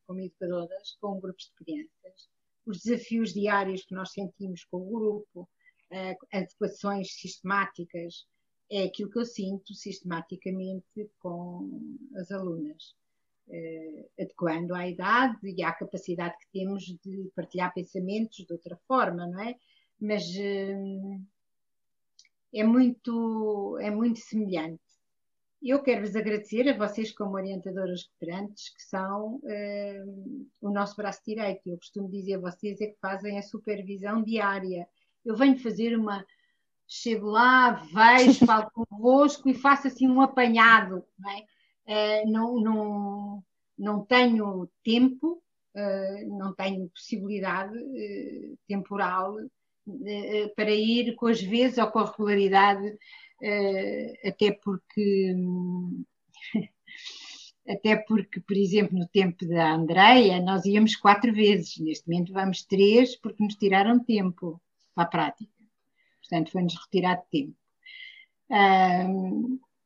como 0.06 0.20
educadoras, 0.20 0.96
com 1.00 1.20
grupos 1.20 1.46
de 1.46 1.64
crianças, 1.64 2.28
os 2.66 2.82
desafios 2.82 3.32
diários 3.32 3.84
que 3.84 3.94
nós 3.94 4.12
sentimos 4.12 4.64
com 4.70 4.78
o 4.78 4.90
grupo, 4.90 5.48
adequações 6.32 7.12
sistemáticas, 7.14 8.26
é 8.70 8.84
aquilo 8.84 9.10
que 9.10 9.18
eu 9.18 9.24
sinto 9.24 9.74
sistematicamente 9.74 11.10
com 11.18 11.96
as 12.16 12.30
alunas, 12.30 12.94
uh, 13.48 14.10
adequando 14.20 14.74
à 14.74 14.86
idade 14.86 15.38
e 15.42 15.62
à 15.62 15.72
capacidade 15.72 16.36
que 16.38 16.58
temos 16.58 16.84
de 16.84 17.30
partilhar 17.34 17.72
pensamentos 17.72 18.44
de 18.44 18.52
outra 18.52 18.76
forma, 18.86 19.26
não 19.26 19.40
é? 19.40 19.54
Mas 19.98 20.24
uh, 20.36 21.24
é 22.52 22.62
muito, 22.62 23.78
é 23.80 23.90
muito 23.90 24.18
semelhante. 24.18 24.82
Eu 25.60 25.82
quero 25.82 26.02
vos 26.02 26.14
agradecer 26.14 26.68
a 26.68 26.76
vocês, 26.76 27.10
como 27.10 27.34
orientadoras 27.34 28.04
cooperantes, 28.04 28.68
que 28.68 28.82
são 28.82 29.36
uh, 29.36 30.46
o 30.60 30.70
nosso 30.70 30.94
braço 30.94 31.20
direito. 31.26 31.66
Eu 31.66 31.78
costumo 31.78 32.08
dizer 32.08 32.34
a 32.34 32.40
vocês 32.40 32.80
é 32.80 32.86
que 32.86 32.98
fazem 33.00 33.38
a 33.38 33.42
supervisão 33.42 34.22
diária 34.22 34.86
eu 35.28 35.36
venho 35.36 35.58
fazer 35.58 35.96
uma. 35.96 36.24
Chego 36.90 37.26
lá, 37.26 37.72
vejo, 37.92 38.46
falo 38.46 38.70
convosco 38.72 39.46
e 39.48 39.54
faço 39.54 39.88
assim 39.88 40.08
um 40.08 40.22
apanhado. 40.22 41.04
Não, 41.18 41.30
é? 41.30 42.24
uh, 42.24 42.30
não, 42.30 42.60
não, 42.60 43.44
não 43.78 44.04
tenho 44.06 44.66
tempo, 44.82 45.42
uh, 45.76 46.38
não 46.38 46.54
tenho 46.54 46.88
possibilidade 46.88 47.76
uh, 47.76 48.58
temporal 48.66 49.36
para 50.54 50.70
ir 50.70 51.14
com 51.14 51.26
as 51.28 51.40
vezes 51.40 51.78
ou 51.78 51.90
com 51.90 51.98
a 52.00 52.10
regularidade, 52.10 52.98
até 54.24 54.52
porque. 54.52 55.34
até 57.66 57.96
porque, 57.96 58.38
por 58.40 58.56
exemplo, 58.56 58.98
no 58.98 59.08
tempo 59.08 59.46
da 59.46 59.72
Andreia, 59.72 60.40
nós 60.42 60.66
íamos 60.66 60.94
quatro 60.94 61.32
vezes, 61.32 61.78
neste 61.78 62.06
momento 62.06 62.34
vamos 62.34 62.62
três, 62.64 63.16
porque 63.16 63.42
nos 63.42 63.54
tiraram 63.56 63.98
tempo 63.98 64.60
a 65.02 65.06
prática. 65.06 65.50
Portanto, 66.20 66.50
foi-nos 66.50 66.74
retirado 66.74 67.22
tempo. 67.30 67.54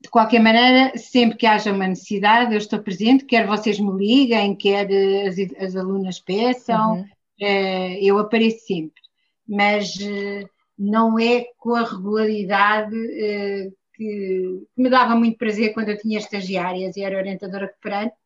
de 0.01 0.09
qualquer 0.11 0.41
maneira, 0.41 0.97
sempre 0.99 1.39
que 1.39 1.47
haja 1.47 1.73
uma 1.73 1.87
necessidade, 1.87 2.53
eu 2.53 2.59
estou 2.59 2.83
presente, 2.83 3.25
quer 3.25 3.47
vocês 3.47 3.79
me 3.79 3.93
liguem, 3.97 4.57
quer 4.57 4.89
as, 5.27 5.37
as 5.63 5.77
alunas 5.77 6.19
peçam, 6.19 6.95
uhum. 6.95 7.03
uh, 7.03 7.99
eu 8.01 8.19
apareço 8.19 8.67
sempre. 8.67 9.01
Mas 9.47 9.95
uh, 9.97 10.49
não 10.77 11.19
é 11.19 11.47
com 11.57 11.75
a 11.75 11.85
regularidade 11.85 12.97
uh, 12.97 13.73
que, 13.95 14.67
que, 14.75 14.83
me 14.83 14.91
dava 14.91 15.15
muito 15.15 15.39
prazer 15.39 15.73
quando 15.73 15.91
eu 15.91 15.99
tinha 15.99 16.19
estagiárias 16.19 16.97
e 16.97 17.03
era 17.03 17.17
orientadora 17.17 17.69
cooperante, 17.69 18.17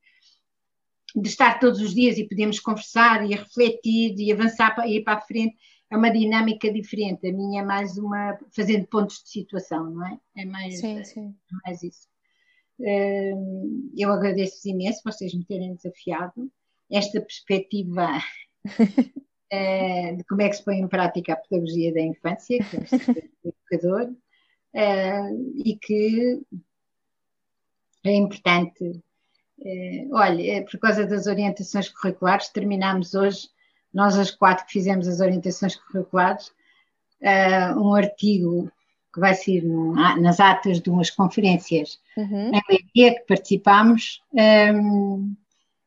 de 1.15 1.29
estar 1.29 1.59
todos 1.59 1.81
os 1.81 1.95
dias 1.95 2.19
e 2.19 2.29
podemos 2.29 2.59
conversar 2.61 3.25
e 3.25 3.35
refletir 3.35 4.15
e 4.19 4.33
avançar 4.33 4.75
para 4.75 4.87
ir 4.87 5.03
para 5.03 5.19
a 5.19 5.21
frente 5.21 5.57
é 5.91 5.97
uma 5.97 6.11
dinâmica 6.11 6.73
diferente. 6.73 7.29
A 7.29 7.33
minha 7.33 7.63
é 7.63 7.65
mais 7.65 7.97
uma 7.97 8.39
fazendo 8.55 8.87
pontos 8.87 9.23
de 9.23 9.31
situação, 9.31 9.91
não 9.91 10.07
é? 10.07 10.19
É 10.37 10.45
mais, 10.45 10.81
sim, 10.81 11.03
sim. 11.05 11.35
É 11.51 11.69
mais 11.69 11.83
isso. 11.83 12.09
Hum, 12.79 13.91
eu 13.97 14.13
agradeço-vos 14.13 14.67
imenso 14.67 15.01
vocês 15.05 15.33
me 15.33 15.45
terem 15.45 15.75
desafiado 15.75 16.51
esta 16.91 17.21
perspectiva 17.21 18.09
eh, 19.51 20.15
de 20.15 20.25
como 20.25 20.43
é 20.43 20.49
que 20.49 20.57
se 20.57 20.65
põe 20.65 20.79
em 20.79 20.89
prática 20.89 21.33
a 21.33 21.37
pedagogia 21.37 21.93
da 21.95 22.01
infância, 22.01 22.59
que 22.59 22.77
é 22.77 22.81
educador, 23.49 24.15
eh, 24.75 25.31
e 25.65 25.77
que 25.77 26.43
é 28.05 28.15
importante. 28.15 29.03
Eh, 29.65 30.07
olha, 30.13 30.65
por 30.65 30.79
causa 30.79 31.07
das 31.07 31.27
orientações 31.27 31.89
curriculares, 31.89 32.51
terminamos 32.51 33.15
hoje 33.15 33.49
nós 33.97 34.19
as 34.19 34.31
quatro 34.31 34.67
que 34.67 34.73
fizemos 34.75 35.09
as 35.09 35.21
orientações 35.21 35.75
curriculares, 35.75 36.49
uh, 37.23 37.81
um 37.81 37.95
artigo 37.95 38.71
que 39.13 39.19
vai 39.19 39.35
ser 39.35 39.65
no, 39.65 39.95
nas 40.21 40.39
atas 40.39 40.83
de 40.83 40.91
umas 40.91 41.09
conferências 41.09 41.99
uhum. 42.15 42.51
em 42.53 42.61
Leiria 42.69 43.15
que 43.19 43.27
participámos, 43.27 44.23
um, 44.75 45.35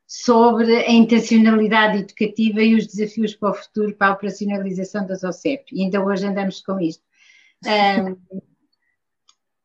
sobre 0.07 0.75
a 0.75 0.91
intencionalidade 0.91 1.99
educativa 1.99 2.63
e 2.63 2.73
os 2.73 2.87
desafios 2.87 3.35
para 3.35 3.51
o 3.51 3.53
futuro 3.53 3.95
para 3.95 4.07
a 4.07 4.13
operacionalização 4.13 5.05
das 5.05 5.23
OCEP. 5.23 5.65
E 5.71 5.83
ainda 5.83 6.03
hoje 6.03 6.25
andamos 6.25 6.61
com 6.61 6.79
isto. 6.79 7.03
Um, 7.63 8.17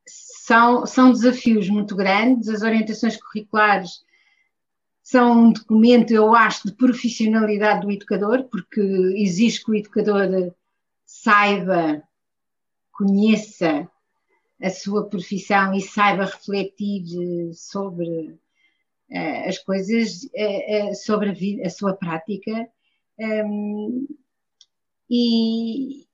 são, 0.06 0.84
são 0.84 1.12
desafios 1.12 1.70
muito 1.70 1.96
grandes, 1.96 2.50
as 2.50 2.60
orientações 2.60 3.16
curriculares 3.16 4.04
são 5.04 5.48
um 5.48 5.52
documento, 5.52 6.12
eu 6.12 6.34
acho, 6.34 6.66
de 6.66 6.74
profissionalidade 6.74 7.82
do 7.82 7.92
educador, 7.92 8.44
porque 8.44 8.80
exige 8.80 9.62
que 9.62 9.70
o 9.70 9.74
educador 9.74 10.54
saiba, 11.04 12.02
conheça 12.90 13.86
a 14.62 14.70
sua 14.70 15.06
profissão 15.06 15.74
e 15.74 15.82
saiba 15.82 16.24
refletir 16.24 17.52
sobre 17.52 18.30
uh, 19.10 19.46
as 19.46 19.58
coisas, 19.58 20.22
uh, 20.24 20.94
sobre 20.94 21.60
a, 21.62 21.66
a, 21.66 21.70
sua 21.70 21.92
prática. 21.92 22.66
Um, 23.20 24.08
e, 25.10 26.06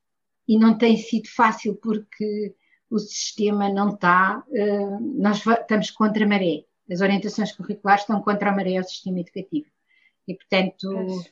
e 0.48 0.58
não 0.58 0.76
tem 0.76 0.96
sido 0.96 1.28
fácil 1.28 1.76
porque 1.76 2.56
o 2.90 2.98
sistema 2.98 3.72
não 3.72 3.94
está, 3.94 4.44
nós 5.14 5.46
estamos 5.46 5.92
contra 5.92 6.24
a 6.24 6.28
maré. 6.28 6.64
As 6.90 7.00
orientações 7.00 7.52
curriculares 7.52 8.02
estão 8.02 8.20
contra 8.20 8.50
a 8.50 8.54
maré 8.54 8.76
ao 8.76 8.84
sistema 8.84 9.20
educativo. 9.20 9.68
E, 10.26 10.34
portanto, 10.34 11.24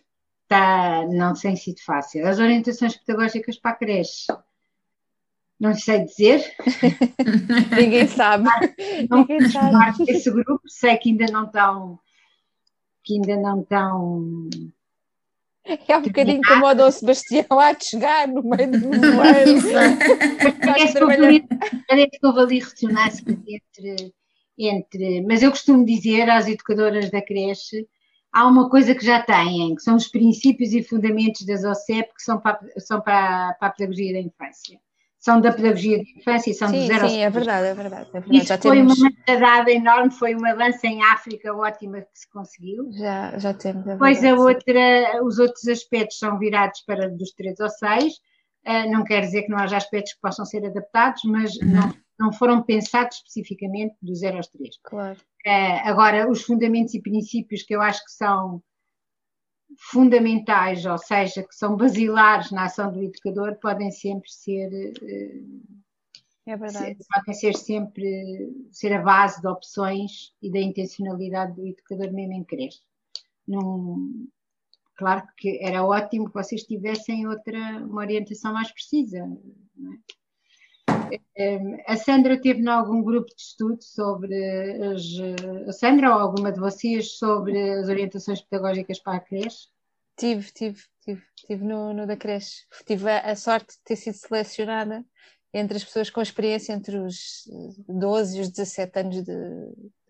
está, 0.42 1.06
não 1.06 1.34
tem 1.34 1.56
sido 1.56 1.80
fácil. 1.82 2.26
As 2.26 2.38
orientações 2.38 2.96
pedagógicas 2.96 3.58
para 3.58 3.72
a 3.72 3.74
creche 3.74 4.26
não 5.58 5.74
sei 5.74 6.04
dizer. 6.04 6.54
Ninguém 7.76 8.06
sabe. 8.06 8.48
Não 9.10 9.18
Ninguém 9.18 9.48
sabe. 9.48 10.04
Esse 10.08 10.30
grupo 10.30 10.62
sei 10.66 10.96
que 10.96 11.10
ainda 11.10 11.26
não 11.32 11.46
estão 11.46 11.98
que 13.02 13.14
ainda 13.14 13.36
não 13.36 13.62
estão 13.62 14.48
é 15.86 15.96
um 15.96 16.02
bocadinho 16.02 16.40
como 16.46 16.66
o 16.66 16.74
Dom 16.74 16.90
Sebastião 16.90 17.60
há 17.60 17.72
de 17.72 17.84
chegar 17.84 18.26
no 18.26 18.42
meio 18.42 18.70
do 18.70 18.88
moeiro. 18.88 19.60
Parece 21.86 22.18
que 22.18 22.26
houve 22.26 22.40
ali 22.40 22.58
ressonância 22.58 23.22
entre, 23.28 24.14
entre. 24.58 25.22
Mas 25.22 25.42
eu 25.42 25.50
costumo 25.50 25.84
dizer 25.84 26.28
às 26.28 26.48
educadoras 26.48 27.10
da 27.10 27.22
creche: 27.22 27.86
há 28.32 28.46
uma 28.46 28.68
coisa 28.68 28.94
que 28.94 29.04
já 29.04 29.22
têm, 29.22 29.74
que 29.74 29.82
são 29.82 29.96
os 29.96 30.08
princípios 30.08 30.72
e 30.72 30.82
fundamentos 30.82 31.46
das 31.46 31.64
OCEP, 31.64 32.14
que 32.14 32.22
são 32.22 32.40
para, 32.40 32.58
são 32.78 33.00
para, 33.00 33.54
para 33.54 33.68
a 33.68 33.72
pedagogia 33.72 34.12
da 34.12 34.20
infância 34.20 34.78
são 35.18 35.40
da 35.40 35.52
pedagogia 35.52 36.02
de 36.02 36.18
infância 36.18 36.50
e 36.50 36.54
são 36.54 36.68
sim, 36.68 36.80
do 36.80 36.86
zero 36.86 37.08
Sim, 37.08 37.20
é 37.20 37.30
verdade, 37.30 37.66
é 37.66 37.74
verdade. 37.74 38.08
É 38.08 38.12
verdade. 38.20 38.36
Isso 38.36 38.46
já 38.46 38.58
foi 38.58 38.76
temos... 38.76 38.98
uma 38.98 39.10
machadada 39.10 39.70
enorme, 39.70 40.10
foi 40.12 40.34
uma 40.34 40.50
avanço 40.52 40.86
em 40.86 41.02
África 41.02 41.52
ótima 41.54 42.00
que 42.00 42.18
se 42.18 42.30
conseguiu. 42.30 42.90
Já, 42.92 43.36
já 43.36 43.52
temos. 43.52 43.86
É 43.86 43.92
Depois 43.92 44.24
a 44.24 44.34
outra, 44.34 45.24
os 45.24 45.38
outros 45.38 45.66
aspectos 45.66 46.18
são 46.18 46.38
virados 46.38 46.80
para 46.82 47.10
dos 47.10 47.32
três 47.32 47.58
ou 47.58 47.68
seis. 47.68 48.14
Uh, 48.68 48.90
não 48.90 49.02
quer 49.02 49.22
dizer 49.22 49.44
que 49.44 49.50
não 49.50 49.58
haja 49.58 49.78
aspectos 49.78 50.12
que 50.12 50.20
possam 50.20 50.44
ser 50.44 50.64
adaptados, 50.66 51.22
mas 51.24 51.56
uhum. 51.56 51.72
não, 51.72 51.94
não 52.18 52.32
foram 52.32 52.62
pensados 52.62 53.16
especificamente 53.16 53.96
do 54.02 54.14
zero 54.14 54.36
aos 54.36 54.48
três. 54.48 54.76
Claro. 54.82 55.18
Uh, 55.46 55.80
agora, 55.84 56.30
os 56.30 56.42
fundamentos 56.42 56.92
e 56.92 57.00
princípios 57.00 57.62
que 57.62 57.74
eu 57.74 57.80
acho 57.80 58.04
que 58.04 58.12
são 58.12 58.62
fundamentais, 59.78 60.84
ou 60.84 60.98
seja, 60.98 61.42
que 61.42 61.54
são 61.54 61.76
basilares 61.76 62.50
na 62.50 62.64
ação 62.64 62.92
do 62.92 63.02
educador, 63.02 63.56
podem 63.60 63.90
sempre 63.90 64.30
ser. 64.30 64.70
É 66.46 66.56
verdade. 66.56 66.96
Podem 67.14 67.34
ser 67.34 67.54
sempre 67.56 68.50
ser 68.70 68.92
a 68.94 69.02
base 69.02 69.40
de 69.40 69.46
opções 69.46 70.32
e 70.42 70.50
da 70.50 70.58
intencionalidade 70.58 71.54
do 71.54 71.66
educador 71.66 72.12
mesmo 72.12 72.32
em 72.32 72.44
creche. 72.44 72.80
Num, 73.46 74.28
claro 74.98 75.22
que 75.36 75.58
era 75.62 75.84
ótimo 75.84 76.26
que 76.26 76.34
vocês 76.34 76.64
tivessem 76.64 77.26
outra, 77.26 77.58
uma 77.78 78.02
orientação 78.02 78.52
mais 78.52 78.70
precisa. 78.70 79.18
É? 81.36 81.58
A 81.86 81.96
Sandra 81.96 82.40
teve 82.40 82.60
em 82.60 82.68
algum 82.68 83.02
grupo 83.02 83.28
de 83.34 83.40
estudo 83.40 83.78
sobre 83.80 84.34
as, 84.82 85.04
a 85.68 85.72
Sandra 85.72 86.14
ou 86.14 86.20
alguma 86.20 86.52
de 86.52 86.58
vocês 86.58 87.16
sobre 87.16 87.58
as 87.74 87.88
orientações 87.88 88.42
pedagógicas 88.42 88.98
para 88.98 89.16
a 89.16 89.20
creche? 89.20 89.68
Tive, 90.16 90.50
tive, 90.50 90.82
tive, 91.04 91.22
tive 91.46 91.64
no, 91.64 91.94
no 91.94 92.06
da 92.06 92.16
creche. 92.16 92.66
Tive 92.84 93.08
a, 93.08 93.20
a, 93.20 93.36
sorte 93.36 93.74
de 93.74 93.82
ter 93.84 93.96
sido 93.96 94.14
selecionada 94.14 95.04
entre 95.54 95.76
as 95.76 95.84
pessoas 95.84 96.10
com 96.10 96.20
experiência 96.20 96.72
entre 96.72 96.98
os 96.98 97.48
12 97.88 98.36
e 98.36 98.40
os 98.40 98.48
17 98.50 98.98
anos 98.98 99.22
de, 99.22 99.34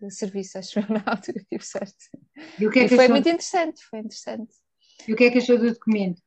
de 0.01 0.11
serviço, 0.11 0.57
acho 0.57 0.73
que 0.73 0.79
na 0.91 1.03
altura 1.05 1.45
tive 1.47 1.63
sorte. 1.63 2.09
E, 2.59 2.67
o 2.67 2.71
que 2.71 2.79
é 2.79 2.87
que 2.87 2.93
e 2.95 2.97
foi 2.97 3.05
achou? 3.05 3.15
muito 3.15 3.29
interessante, 3.29 3.83
foi 3.85 3.99
interessante. 3.99 4.53
E 5.07 5.13
o 5.13 5.15
que 5.15 5.25
é 5.25 5.31
que 5.31 5.37
achou 5.39 5.57
do 5.57 5.71
documento? 5.71 6.19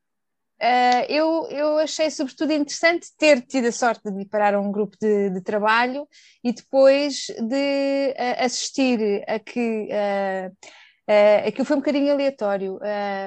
Uh, 0.63 1.05
eu, 1.09 1.49
eu 1.51 1.79
achei 1.79 2.09
sobretudo 2.09 2.53
interessante 2.53 3.09
ter 3.19 3.43
tido 3.43 3.67
a 3.67 3.73
sorte 3.73 4.09
de 4.13 4.25
parar 4.27 4.55
a 4.55 4.61
um 4.61 4.71
grupo 4.71 4.97
de, 5.01 5.31
de 5.31 5.41
trabalho 5.41 6.07
e 6.43 6.53
depois 6.53 7.27
de 7.27 8.15
uh, 8.17 8.45
assistir 8.45 9.25
a 9.27 9.39
que 9.39 9.89
uh, 9.91 10.57
Uh, 11.03 11.49
aquilo 11.49 11.65
foi 11.65 11.77
um 11.77 11.81
bocadinho 11.81 12.13
aleatório, 12.13 12.79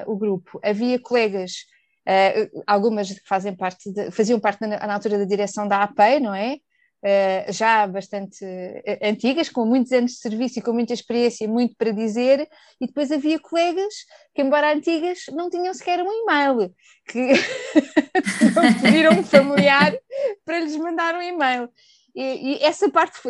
o 0.06 0.16
grupo. 0.16 0.58
Havia 0.64 0.98
colegas, 0.98 1.66
algumas 2.66 3.12
que 3.12 3.28
fazem 3.28 3.54
parte 3.54 3.92
de, 3.92 4.10
faziam 4.10 4.40
parte 4.40 4.66
na, 4.66 4.78
na, 4.78 4.94
altura 4.94 5.18
da 5.18 5.24
direção 5.26 5.68
da 5.68 5.82
APEI, 5.82 6.18
não 6.18 6.34
é? 6.34 6.56
Uh, 7.04 7.52
já 7.52 7.86
bastante 7.86 8.44
antigas, 9.02 9.48
com 9.48 9.64
muitos 9.64 9.92
anos 9.92 10.12
de 10.12 10.18
serviço 10.18 10.58
e 10.58 10.62
com 10.62 10.72
muita 10.72 10.92
experiência, 10.92 11.46
muito 11.46 11.76
para 11.76 11.92
dizer, 11.92 12.48
e 12.80 12.86
depois 12.86 13.12
havia 13.12 13.38
colegas 13.38 13.94
que, 14.34 14.42
embora 14.42 14.72
antigas, 14.72 15.20
não 15.32 15.48
tinham 15.48 15.72
sequer 15.72 16.02
um 16.02 16.10
e-mail, 16.10 16.74
que 17.06 17.32
pediram 18.82 19.20
um 19.20 19.22
familiar 19.22 19.96
para 20.44 20.58
lhes 20.58 20.76
mandar 20.76 21.14
um 21.14 21.22
e-mail. 21.22 21.68
E, 22.16 22.54
e, 22.54 22.62
essa 22.64 22.90
parte, 22.90 23.20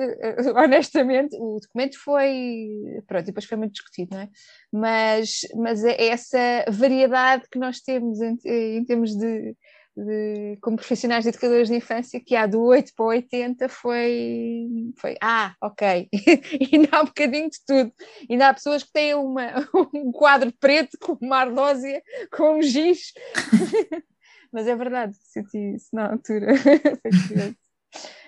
honestamente, 0.55 1.37
o 1.37 1.59
documento 1.61 1.99
foi, 1.99 3.03
pronto, 3.09 3.27
depois 3.27 3.45
foi 3.45 3.59
muito 3.59 3.73
discutido, 3.73 4.15
não 4.15 4.23
é? 4.23 4.29
Mas, 4.73 5.41
mas 5.57 5.85
é 5.85 6.07
essa 6.07 6.39
variedade 6.69 7.49
que 7.51 7.59
nós 7.59 7.81
temos 7.81 8.21
em, 8.21 8.39
em 8.45 8.85
termos 8.85 9.17
de, 9.17 9.57
de, 9.97 10.59
como 10.61 10.77
profissionais 10.77 11.25
de 11.25 11.31
educadores 11.31 11.69
de 11.69 11.77
infância, 11.77 12.21
que 12.21 12.37
há 12.37 12.47
do 12.47 12.63
8 12.63 12.93
para 12.95 13.07
80 13.07 13.69
foi, 13.69 14.67
foi 14.97 15.17
ah, 15.23 15.55
ok, 15.63 16.09
ainda 16.73 16.89
há 16.93 17.03
um 17.03 17.07
bocadinho 17.07 17.49
de 17.49 17.59
tudo. 17.67 17.93
Ainda 18.29 18.49
há 18.49 18.55
pessoas 18.55 18.83
que 18.83 18.93
têm 18.93 19.15
uma, 19.15 19.67
um 19.95 20.13
quadro 20.13 20.53
preto 20.61 20.99
com 21.01 21.17
uma 21.21 21.39
ardósia, 21.39 22.03
com 22.31 22.59
um 22.59 22.63
giz. 22.63 23.13
mas 24.53 24.69
é 24.69 24.77
verdade, 24.77 25.17
senti 25.23 25.75
isso 25.75 25.89
na 25.93 26.11
altura. 26.11 26.53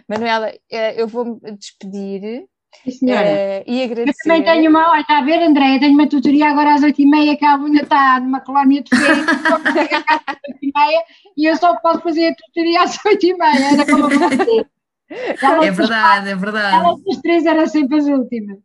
Manuela, 0.09 0.53
eh, 0.71 1.01
eu 1.01 1.07
vou-me 1.07 1.39
despedir. 1.53 2.49
Uh, 2.87 3.65
e 3.67 3.83
agradecer. 3.83 4.11
Eu 4.11 4.15
também 4.25 4.45
tenho 4.45 4.71
uma, 4.71 4.91
olha, 4.91 5.01
está 5.01 5.19
a 5.19 5.23
ver, 5.23 5.43
Andréia, 5.43 5.81
tenho 5.81 5.95
uma 5.95 6.09
tutoria 6.09 6.49
agora 6.49 6.75
às 6.75 6.83
oito 6.83 7.03
e 7.03 7.07
meia, 7.07 7.37
que 7.37 7.45
a 7.45 7.53
aluna 7.53 7.83
está 7.83 8.21
numa 8.21 8.41
colónia 8.41 8.83
de 8.83 8.91
férias, 8.97 9.27
às 9.27 10.37
oito 10.49 10.59
e 10.63 10.73
meia, 10.75 11.03
e 11.37 11.45
eu 11.47 11.57
só 11.57 11.77
posso 11.81 12.01
fazer 12.01 12.29
a 12.29 12.35
tutoria 12.35 12.83
às 12.83 13.05
oito 13.05 13.27
e 13.27 13.37
meia, 13.37 13.73
era 13.73 13.87
como 13.87 14.11
eu 14.11 14.19
fazer. 14.19 14.67
É 15.11 15.71
verdade, 15.71 16.29
é 16.29 16.35
verdade. 16.37 16.77
Elas 16.77 17.01
as 17.11 17.17
três 17.23 17.47
eram 17.47 17.67
sempre 17.67 17.99
as 17.99 18.05
últimas. 18.07 18.59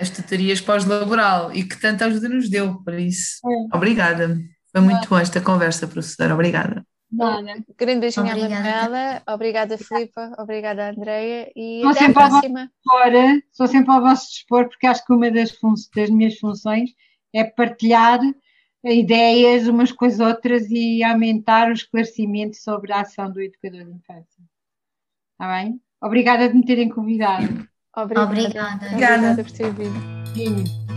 As 0.00 0.10
tutorias 0.10 0.60
pós-laboral 0.60 1.52
e 1.52 1.64
que 1.64 1.80
tanta 1.80 2.06
ajuda 2.06 2.28
nos 2.28 2.48
deu, 2.48 2.82
por 2.84 2.94
isso. 2.94 3.38
É. 3.44 3.76
Obrigada. 3.76 4.38
Foi 4.72 4.80
muito 4.80 5.04
é. 5.04 5.08
boa 5.08 5.22
esta 5.22 5.40
conversa, 5.40 5.86
professora. 5.86 6.34
Obrigada. 6.34 6.84
Nada. 7.10 7.64
Grande 7.76 8.00
beijinho 8.00 8.26
obrigada. 8.26 8.54
à 8.54 8.62
Manuela, 8.62 9.22
obrigada 9.26 9.78
Filipa, 9.78 10.34
obrigada 10.38 10.90
Andreia 10.90 11.50
e 11.56 11.80
sou 11.80 11.90
até 11.90 12.00
sempre 12.00 12.22
à 12.22 12.28
próxima. 12.28 12.60
Dispor, 12.66 13.42
sou 13.52 13.66
sempre 13.66 13.92
ao 13.92 14.00
vosso 14.02 14.30
dispor 14.30 14.68
porque 14.68 14.86
acho 14.86 15.04
que 15.04 15.12
uma 15.12 15.30
das, 15.30 15.56
das 15.96 16.10
minhas 16.10 16.38
funções 16.38 16.90
é 17.34 17.44
partilhar 17.44 18.20
ideias 18.84 19.66
umas 19.66 19.90
com 19.90 20.04
as 20.04 20.20
outras 20.20 20.70
e 20.70 21.02
aumentar 21.02 21.68
o 21.68 21.72
esclarecimento 21.72 22.56
sobre 22.56 22.92
a 22.92 23.00
ação 23.00 23.30
do 23.30 23.40
educador 23.40 23.84
de 23.84 23.92
infância. 23.92 24.42
Está 25.32 25.54
bem? 25.54 25.80
Obrigada 26.00 26.48
de 26.48 26.54
me 26.54 26.64
terem 26.64 26.88
convidado. 26.88 27.66
Obrigada. 27.96 28.30
Obrigada, 28.30 28.86
obrigada 28.86 29.44
por 29.44 29.52
ter 29.52 29.72
vindo. 29.72 30.87